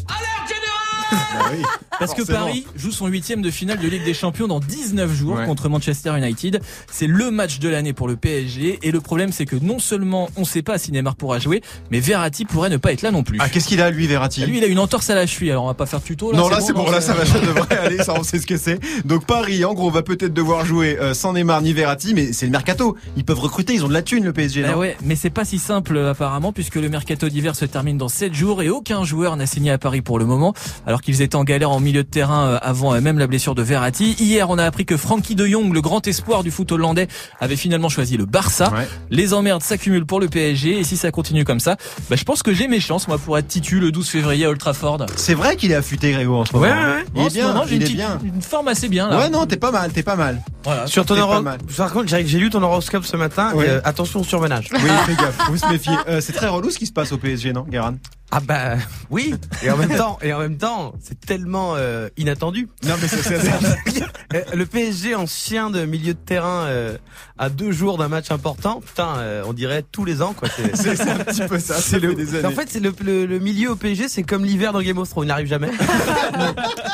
Ah 1.12 1.51
oui. 1.53 1.62
Parce 1.99 2.14
que. 2.14 2.23
Paris 2.23 2.66
joue 2.77 2.90
son 2.90 3.07
huitième 3.07 3.40
de 3.40 3.51
finale 3.51 3.79
de 3.79 3.88
Ligue 3.88 4.05
des 4.05 4.12
Champions 4.14 4.47
dans 4.49 4.61
19 4.61 5.12
jours 5.14 5.37
Ouais. 5.37 5.47
contre 5.47 5.69
Manchester 5.69 6.12
United. 6.16 6.61
C'est 6.90 7.07
le 7.07 7.31
match 7.31 7.59
de 7.59 7.69
l'année 7.69 7.92
pour 7.92 8.09
le 8.09 8.16
PSG. 8.16 8.79
Et 8.83 8.90
le 8.90 9.01
problème, 9.01 9.33
c'est 9.33 9.47
que 9.47 9.57
non 9.57 9.79
seulement 9.79 10.29
on 10.37 10.45
sait 10.45 10.62
pas 10.62 10.79
si 10.79 10.92
Neymar 10.92 11.16
pourra 11.16 11.38
jouer, 11.38 11.62
mais 11.90 12.01
Verratti 12.01 12.45
pourrait 12.45 12.69
ne 12.71 12.77
pas 12.77 12.92
être 12.92 13.03
là 13.03 13.11
non 13.11 13.23
plus. 13.23 13.38
Ah, 13.40 13.49
qu'est-ce 13.49 13.69
qu'il 13.69 13.81
a, 13.81 13.90
lui, 13.90 14.07
Verratti 14.07 14.45
Lui, 14.45 14.59
il 14.59 14.64
a 14.64 14.66
une 14.66 14.79
entorse 14.79 15.09
à 15.11 15.14
la 15.14 15.27
cheville. 15.27 15.51
Alors 15.51 15.64
on 15.64 15.69
va 15.69 15.75
pas 15.75 15.87
faire 15.87 16.03
tuto 16.03 16.33
là. 16.33 16.38
non, 16.38 16.49
là, 16.49 16.61
c'est 16.61 16.73
bon, 16.73 16.90
là, 16.90 17.01
ça 17.01 17.14
va, 17.14 17.25
ça 17.25 17.38
devrait 17.40 17.79
aller, 17.79 17.99
ça, 18.03 18.14
on 18.19 18.23
sait 18.23 18.38
ce 18.38 18.47
que 18.47 18.57
c'est. 18.57 18.79
Donc, 19.07 19.25
Paris, 19.27 19.64
en 19.64 19.75
gros, 19.75 19.90
va 19.90 20.03
peut-être 20.03 20.35
devoir 20.35 20.64
jouer 20.66 20.99
euh, 21.01 21.14
sans 21.14 21.33
Neymar 21.33 21.62
ni 21.62 21.73
Verratti, 21.73 22.14
mais 22.14 22.33
c'est 22.33 22.47
le 22.47 22.53
mercato. 22.53 22.97
Ils 23.16 23.25
peuvent 23.25 23.38
recruter, 23.40 23.75
ils 23.75 23.85
ont 23.85 23.88
de 23.88 23.92
la 23.95 24.03
thune, 24.03 24.25
le 24.25 24.33
PSG. 24.33 24.62
Eh 24.64 24.71
non 24.71 24.79
ouais, 24.79 24.97
mais 25.05 25.16
c'est 25.16 25.31
pas 25.31 25.45
si 25.45 25.59
simple 25.59 25.97
euh, 25.97 26.11
apparemment 26.11 26.53
puisque 26.53 26.77
le 26.77 26.88
mercato 26.88 27.29
d'hiver 27.29 27.55
se 27.57 27.64
termine 27.64 27.99
dans 27.99 28.09
7 28.09 28.35
jours 28.35 28.62
et 28.62 28.69
aucun 28.71 29.05
joueur 29.05 29.37
n'a 29.37 29.47
signé 29.47 29.71
à 29.71 29.79
Paris 29.79 30.03
pour 30.03 30.19
le 30.19 30.25
moment 30.25 30.55
alors 30.87 30.96
qu'ils 31.01 31.23
étaient 31.23 31.37
en 31.37 31.45
galère 31.45 31.71
en 31.71 31.81
milieu 31.81 32.03
de 32.05 32.09
terrain 32.09 32.47
euh, 32.47 32.59
avant 32.63 32.95
euh, 32.95 33.01
même 33.01 33.19
la 33.19 33.27
blessure 33.27 33.55
de 33.55 33.63
Verratti. 33.63 34.17
Hier, 34.19 34.49
on 34.51 34.59
a 34.59 34.65
appris 34.65 34.85
que 34.87 34.97
Frankie 34.97 35.35
de 35.35 35.47
Jong, 35.47 35.73
le 35.73 35.81
grand 35.81 36.07
espoir 36.07 36.43
du 36.43 36.51
foot 36.51 36.71
hollandais, 36.73 37.09
avait 37.41 37.57
finalement 37.57 37.89
choisi 37.89 38.17
le 38.17 38.25
Barça. 38.27 38.71
Ouais. 38.73 38.89
Les 39.11 39.35
emmerdes 39.35 39.63
s'accumulent 39.63 40.07
pour 40.07 40.21
le 40.21 40.29
PSG 40.29 40.79
et 40.81 40.85
si 40.85 40.97
ça 40.97 41.11
continue 41.11 41.45
comme 41.45 41.61
ça, 41.61 41.77
bah, 42.11 42.17
je 42.17 42.25
pense 42.25 42.43
que 42.43 42.53
j'ai 42.53 42.69
mes 42.69 42.81
chances 42.81 43.09
moi 43.09 43.19
pour 43.19 43.37
être 43.39 43.49
titu 43.49 43.81
le 43.81 43.93
12 43.93 44.09
février 44.09 44.45
à 44.47 44.51
Old 44.51 44.59
Trafford. 44.59 45.07
C'est 45.17 45.35
vrai 45.35 45.57
qu'il 45.57 45.73
est 45.73 45.75
affûté, 45.77 46.13
Grégo, 46.13 46.37
en 46.37 46.45
ce 46.45 46.53
moment. 46.53 46.67
Ouais, 46.67 46.73
ouais, 46.73 46.79
ouais. 46.85 47.05
Il 47.17 47.23
est 47.27 47.31
bien, 47.35 47.49
moment, 47.49 47.65
j'ai 47.67 47.75
il 47.75 47.77
une, 47.77 47.83
est 47.83 47.85
petite- 47.87 47.97
bien. 47.97 48.19
une 48.25 48.43
forme 48.43 48.69
assez 48.69 48.89
bien 48.89 49.09
là. 49.09 49.19
Ouais, 49.19 49.31
non, 49.31 49.47
t'es 49.47 49.57
pas 49.57 49.71
mal, 49.71 49.93
t'es 49.93 50.03
pas 50.03 50.17
mal. 50.17 50.43
Voilà. 50.65 50.87
Sur 50.87 51.05
ton 51.07 51.15
T'es 51.15 51.21
pas 51.21 51.27
horo- 51.27 51.43
mal. 51.43 51.59
Par 51.77 51.93
contre, 51.93 52.09
j'ai 52.09 52.27
j'ai 52.27 52.39
lu 52.39 52.51
ton 52.51 52.63
horoscope 52.63 53.05
ce 53.05 53.17
matin. 53.17 53.53
Ouais. 53.55 53.67
et, 53.67 53.71
euh, 53.71 53.81
attention 53.85 54.21
au 54.21 54.25
surmenage. 54.25 54.69
Oui, 54.73 54.81
fais 55.07 55.15
gaffe, 55.15 55.37
faut 55.47 55.57
se 55.57 55.67
méfier. 55.69 55.93
Euh, 56.09 56.21
c'est 56.21 56.33
très 56.33 56.49
relou 56.49 56.71
ce 56.71 56.79
qui 56.79 56.87
se 56.87 56.93
passe 56.93 57.13
au 57.13 57.19
PSG, 57.19 57.53
non, 57.53 57.63
Guérin? 57.69 57.95
Ah 58.33 58.41
bah 58.41 58.75
oui. 59.11 59.35
Et 59.62 59.71
en 59.71 59.77
même 59.77 59.97
temps, 59.97 60.19
et 60.21 60.33
en 60.33 60.41
même 60.41 60.59
temps, 60.59 60.95
c'est 61.01 61.19
tellement 61.21 61.75
euh, 61.77 62.09
inattendu. 62.17 62.69
Non, 62.85 62.95
mais 63.01 63.07
c'est 63.09 63.41
Le 64.55 64.67
PSG 64.67 65.15
en 65.15 65.27
chien 65.27 65.71
de 65.71 65.85
milieu 65.87 66.12
de 66.12 66.19
terrain 66.19 66.65
euh, 66.67 66.97
à 67.39 67.49
deux 67.49 67.71
jours 67.71 67.97
d'un 67.99 68.09
match 68.09 68.31
important, 68.33 68.81
putain, 68.85 69.17
euh, 69.19 69.45
on 69.47 69.53
dirait 69.53 69.85
tous 69.91 70.05
les 70.05 70.23
ans 70.23 70.35
quoi. 70.37 70.49
C'est 70.75 71.01
un 71.09 71.19
petit 71.19 71.43
peu 71.47 71.59
ça, 71.61 71.75
ça 71.75 71.81
c'est 71.81 72.01
fait 72.01 72.07
le, 72.07 72.45
en 72.47 72.51
fait, 72.51 72.69
c'est 72.69 72.81
le, 72.81 72.93
le, 73.05 73.27
le 73.27 73.39
milieu 73.39 73.71
au 73.71 73.77
PSG, 73.77 74.09
c'est 74.09 74.25
comme 74.25 74.45
l'hiver 74.45 74.73
dans 74.73 74.83
Game 74.83 74.99
of 74.99 75.09
Thrones, 75.09 75.27
il 75.27 75.29
n'arrive 75.29 75.47
jamais. 75.47 75.71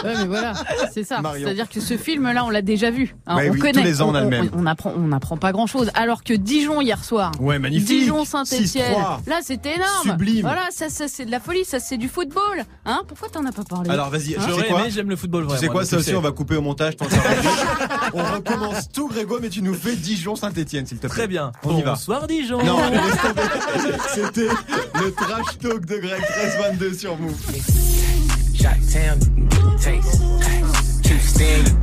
Ouais, 0.05 0.15
mais 0.17 0.27
voilà, 0.27 0.53
c'est 0.93 1.05
ça. 1.05 1.21
C'est-à-dire 1.37 1.69
que 1.69 1.79
ce 1.81 1.97
film-là, 1.97 2.45
on 2.45 2.51
l'a 2.51 2.63
déjà 2.63 2.91
vu. 2.91 3.15
hein, 3.27 3.37
on 3.39 3.51
oui, 3.51 3.59
connaît. 3.61 3.73
tous 3.73 3.85
les 3.87 4.03
ans, 4.03 4.09
on 4.11 4.15
a 4.17 4.21
le 4.21 4.27
on, 4.27 4.31
même. 4.31 4.51
on 4.53 4.67
apprend, 4.67 4.93
on 4.97 5.13
apprend 5.13 5.37
pas 5.37 5.53
grand-chose. 5.53 5.91
Alors 5.95 6.25
que 6.25 6.35
Dijon 6.35 6.81
hier 6.81 7.05
soir. 7.05 7.31
Ouais, 7.39 7.61
magnifique. 7.61 7.87
Dijon 8.01 8.25
Saint-Etienne. 8.25 8.95
6-3. 8.95 9.29
Là, 9.29 9.39
c'était 9.43 9.77
énorme. 9.77 10.11
Sublime. 10.11 10.41
Voilà, 10.43 10.69
ça, 10.73 10.89
ça 10.89 11.07
c'est 11.07 11.22
de 11.25 11.31
la 11.31 11.41
folie, 11.41 11.65
ça 11.65 11.81
c'est 11.81 11.97
du 11.97 12.09
football. 12.09 12.65
Hein 12.85 13.03
Pourquoi 13.09 13.29
t'en 13.29 13.45
as 13.47 13.53
pas 13.53 13.65
parlé 13.65 13.91
Alors 13.91 14.11
vas-y, 14.11 14.35
Hein 14.37 14.45
J'aurais 14.49 14.69
aimé, 14.69 14.91
j'aime 14.91 15.09
le 15.09 15.17
football 15.17 15.43
Tu 15.45 15.49
vrai. 15.51 15.59
sais 15.59 15.67
moi, 15.67 15.75
quoi, 15.75 15.85
ça 15.85 15.97
aussi, 15.97 16.11
sais. 16.11 16.15
on 16.17 16.21
va 16.21 16.33
couper 16.33 16.57
au 16.57 16.63
montage. 16.63 16.97
tant 16.97 17.07
que 17.07 17.13
ça 17.13 17.19
va. 17.21 18.11
on 18.15 18.23
recommence 18.35 18.89
tout, 18.91 19.09
Grégo, 19.09 19.39
mais 19.41 19.49
tu 19.49 19.63
nous 19.63 19.75
fais 19.75 19.95
Dijon-Saint-Etienne, 19.97 20.87
s'il 20.87 20.99
te 20.99 21.07
plaît. 21.07 21.11
Très 21.11 21.27
bien. 21.29 21.53
On 21.65 21.77
y 21.79 21.83
va. 21.83 21.93
Bonsoir 21.93 22.27
Dijon. 22.27 22.63
Non. 22.65 22.79
C'était 24.15 24.49
le 24.95 25.13
trash 25.13 25.59
talk 25.61 25.85
de 25.87 25.97
Greg 25.97 26.21
1322 26.21 26.95
sur 26.95 27.17
Move. 27.19 27.35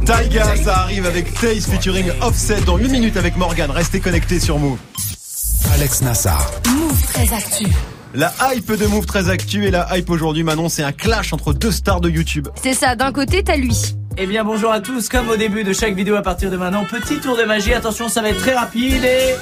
Taiga, 0.05 0.55
ça 0.63 0.77
arrive 0.79 1.05
avec 1.05 1.33
Taze 1.39 1.65
featuring 1.67 2.09
Offset 2.21 2.61
dans 2.61 2.77
une 2.77 2.91
minute 2.91 3.17
avec 3.17 3.35
Morgan. 3.37 3.69
Restez 3.71 3.99
connectés 3.99 4.39
sur 4.39 4.57
Move. 4.57 4.77
Alex 5.73 6.01
Nassar. 6.01 6.49
Move 6.67 7.01
très 7.13 7.33
actu. 7.33 7.65
La 8.15 8.33
hype 8.53 8.71
de 8.73 8.87
Move 8.87 9.05
très 9.05 9.29
actu 9.29 9.65
et 9.67 9.71
la 9.71 9.87
hype 9.95 10.09
aujourd'hui, 10.09 10.41
Manon, 10.43 10.67
c'est 10.67 10.81
un 10.83 10.91
clash 10.91 11.31
entre 11.31 11.53
deux 11.53 11.71
stars 11.71 12.01
de 12.01 12.09
YouTube. 12.09 12.47
C'est 12.61 12.73
ça, 12.73 12.95
d'un 12.95 13.11
côté, 13.11 13.43
t'as 13.43 13.55
lui. 13.55 13.75
Eh 14.17 14.25
bien 14.25 14.43
bonjour 14.43 14.71
à 14.71 14.81
tous, 14.81 15.07
comme 15.07 15.29
au 15.29 15.37
début 15.37 15.63
de 15.63 15.71
chaque 15.71 15.93
vidéo 15.95 16.15
à 16.15 16.21
partir 16.21 16.49
de 16.51 16.57
maintenant, 16.57 16.83
petit 16.83 17.19
tour 17.19 17.37
de 17.37 17.43
magie, 17.43 17.73
attention 17.73 18.09
ça 18.09 18.21
va 18.21 18.29
être 18.29 18.39
très 18.39 18.53
rapide 18.53 19.01
et... 19.05 19.35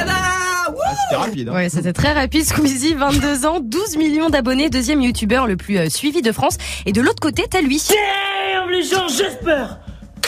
Ah, 0.00 0.94
c'était 1.04 1.16
rapide. 1.16 1.48
hein. 1.48 1.54
Ouais, 1.54 1.68
c'était 1.68 1.92
très 1.92 2.12
rapide. 2.12 2.44
Squeezie, 2.44 2.94
22 2.94 3.46
ans, 3.46 3.58
12 3.60 3.96
millions 3.96 4.30
d'abonnés, 4.30 4.70
deuxième 4.70 5.00
youtubeur 5.02 5.46
le 5.46 5.56
plus 5.56 5.76
euh, 5.78 5.88
suivi 5.90 6.22
de 6.22 6.30
France. 6.32 6.56
Et 6.86 6.92
de 6.92 7.00
l'autre 7.02 7.20
côté, 7.20 7.44
t'as 7.50 7.60
lui. 7.60 7.82
Damn 7.88 8.70
les 8.70 8.82
gens, 8.82 9.08
j'espère 9.08 9.78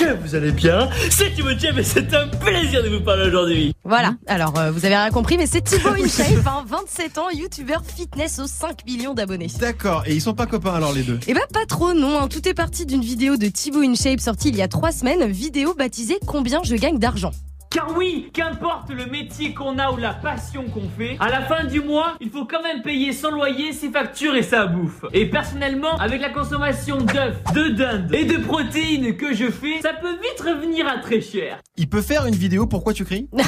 que 0.01 0.15
vous 0.23 0.35
allez 0.35 0.53
bien. 0.53 0.89
C'est 1.11 1.35
Thibaut 1.35 1.55
Thiep 1.55 1.77
et 1.77 1.83
c'est 1.83 2.15
un 2.15 2.27
plaisir 2.29 2.83
de 2.83 2.89
vous 2.89 3.01
parler 3.01 3.29
aujourd'hui. 3.29 3.75
Voilà, 3.85 4.15
alors 4.27 4.59
euh, 4.59 4.71
vous 4.71 4.85
avez 4.87 4.97
rien 4.97 5.11
compris, 5.11 5.37
mais 5.37 5.47
c'est 5.47 5.61
Thibaut 5.61 5.91
InShape, 6.03 6.47
hein, 6.47 6.65
27 6.67 7.19
ans, 7.19 7.29
youtubeur 7.31 7.83
fitness 7.85 8.39
aux 8.39 8.47
5 8.47 8.87
millions 8.87 9.13
d'abonnés. 9.13 9.49
D'accord, 9.59 10.05
et 10.07 10.15
ils 10.15 10.21
sont 10.23 10.35
pas 10.35 10.47
copains 10.47 10.75
alors 10.75 10.93
les 10.93 11.03
deux? 11.03 11.21
Eh 11.27 11.35
ben 11.35 11.43
pas 11.53 11.67
trop 11.67 11.93
non, 11.93 12.19
hein. 12.19 12.29
tout 12.29 12.49
est 12.49 12.55
parti 12.55 12.87
d'une 12.87 13.03
vidéo 13.03 13.37
de 13.37 13.49
Thibaut 13.49 13.83
InShape 13.83 14.21
sortie 14.21 14.49
il 14.49 14.57
y 14.57 14.63
a 14.63 14.69
3 14.69 14.93
semaines, 14.93 15.27
vidéo 15.27 15.75
baptisée 15.75 16.19
Combien 16.27 16.63
je 16.63 16.77
gagne 16.77 16.99
d'argent. 16.99 17.33
Car 17.73 17.97
oui, 17.97 18.31
qu'importe 18.33 18.91
le 18.91 19.07
métier 19.07 19.55
qu'on 19.55 19.79
a 19.79 19.93
ou 19.93 19.97
la 19.97 20.13
passion 20.13 20.65
qu'on 20.65 20.89
fait, 20.99 21.17
à 21.21 21.29
la 21.29 21.43
fin 21.43 21.63
du 21.63 21.81
mois, 21.81 22.17
il 22.21 22.29
faut 22.29 22.45
quand 22.45 22.65
même 22.65 22.83
payer 22.83 23.13
son 23.13 23.31
loyer, 23.31 23.73
ses 23.73 23.91
factures 23.91 24.35
et 24.35 24.43
sa 24.43 24.67
bouffe. 24.67 25.05
Et 25.13 25.27
personnellement, 25.27 25.97
avec 25.99 26.21
la 26.21 26.31
consommation 26.31 26.97
d'œufs, 26.97 27.37
de 27.55 27.69
dinde 27.69 28.13
et 28.13 28.25
de 28.25 28.39
protéines 28.39 29.17
que 29.17 29.33
je 29.33 29.49
fais, 29.53 29.81
ça 29.83 29.93
peut 29.93 30.15
vite 30.15 30.41
revenir 30.41 30.89
à 30.89 30.99
très 30.99 31.21
cher. 31.21 31.61
Il 31.77 31.89
peut 31.89 32.03
faire 32.03 32.27
une 32.27 32.35
vidéo 32.35 32.67
Pourquoi 32.67 32.93
tu 32.93 33.05
cries? 33.05 33.29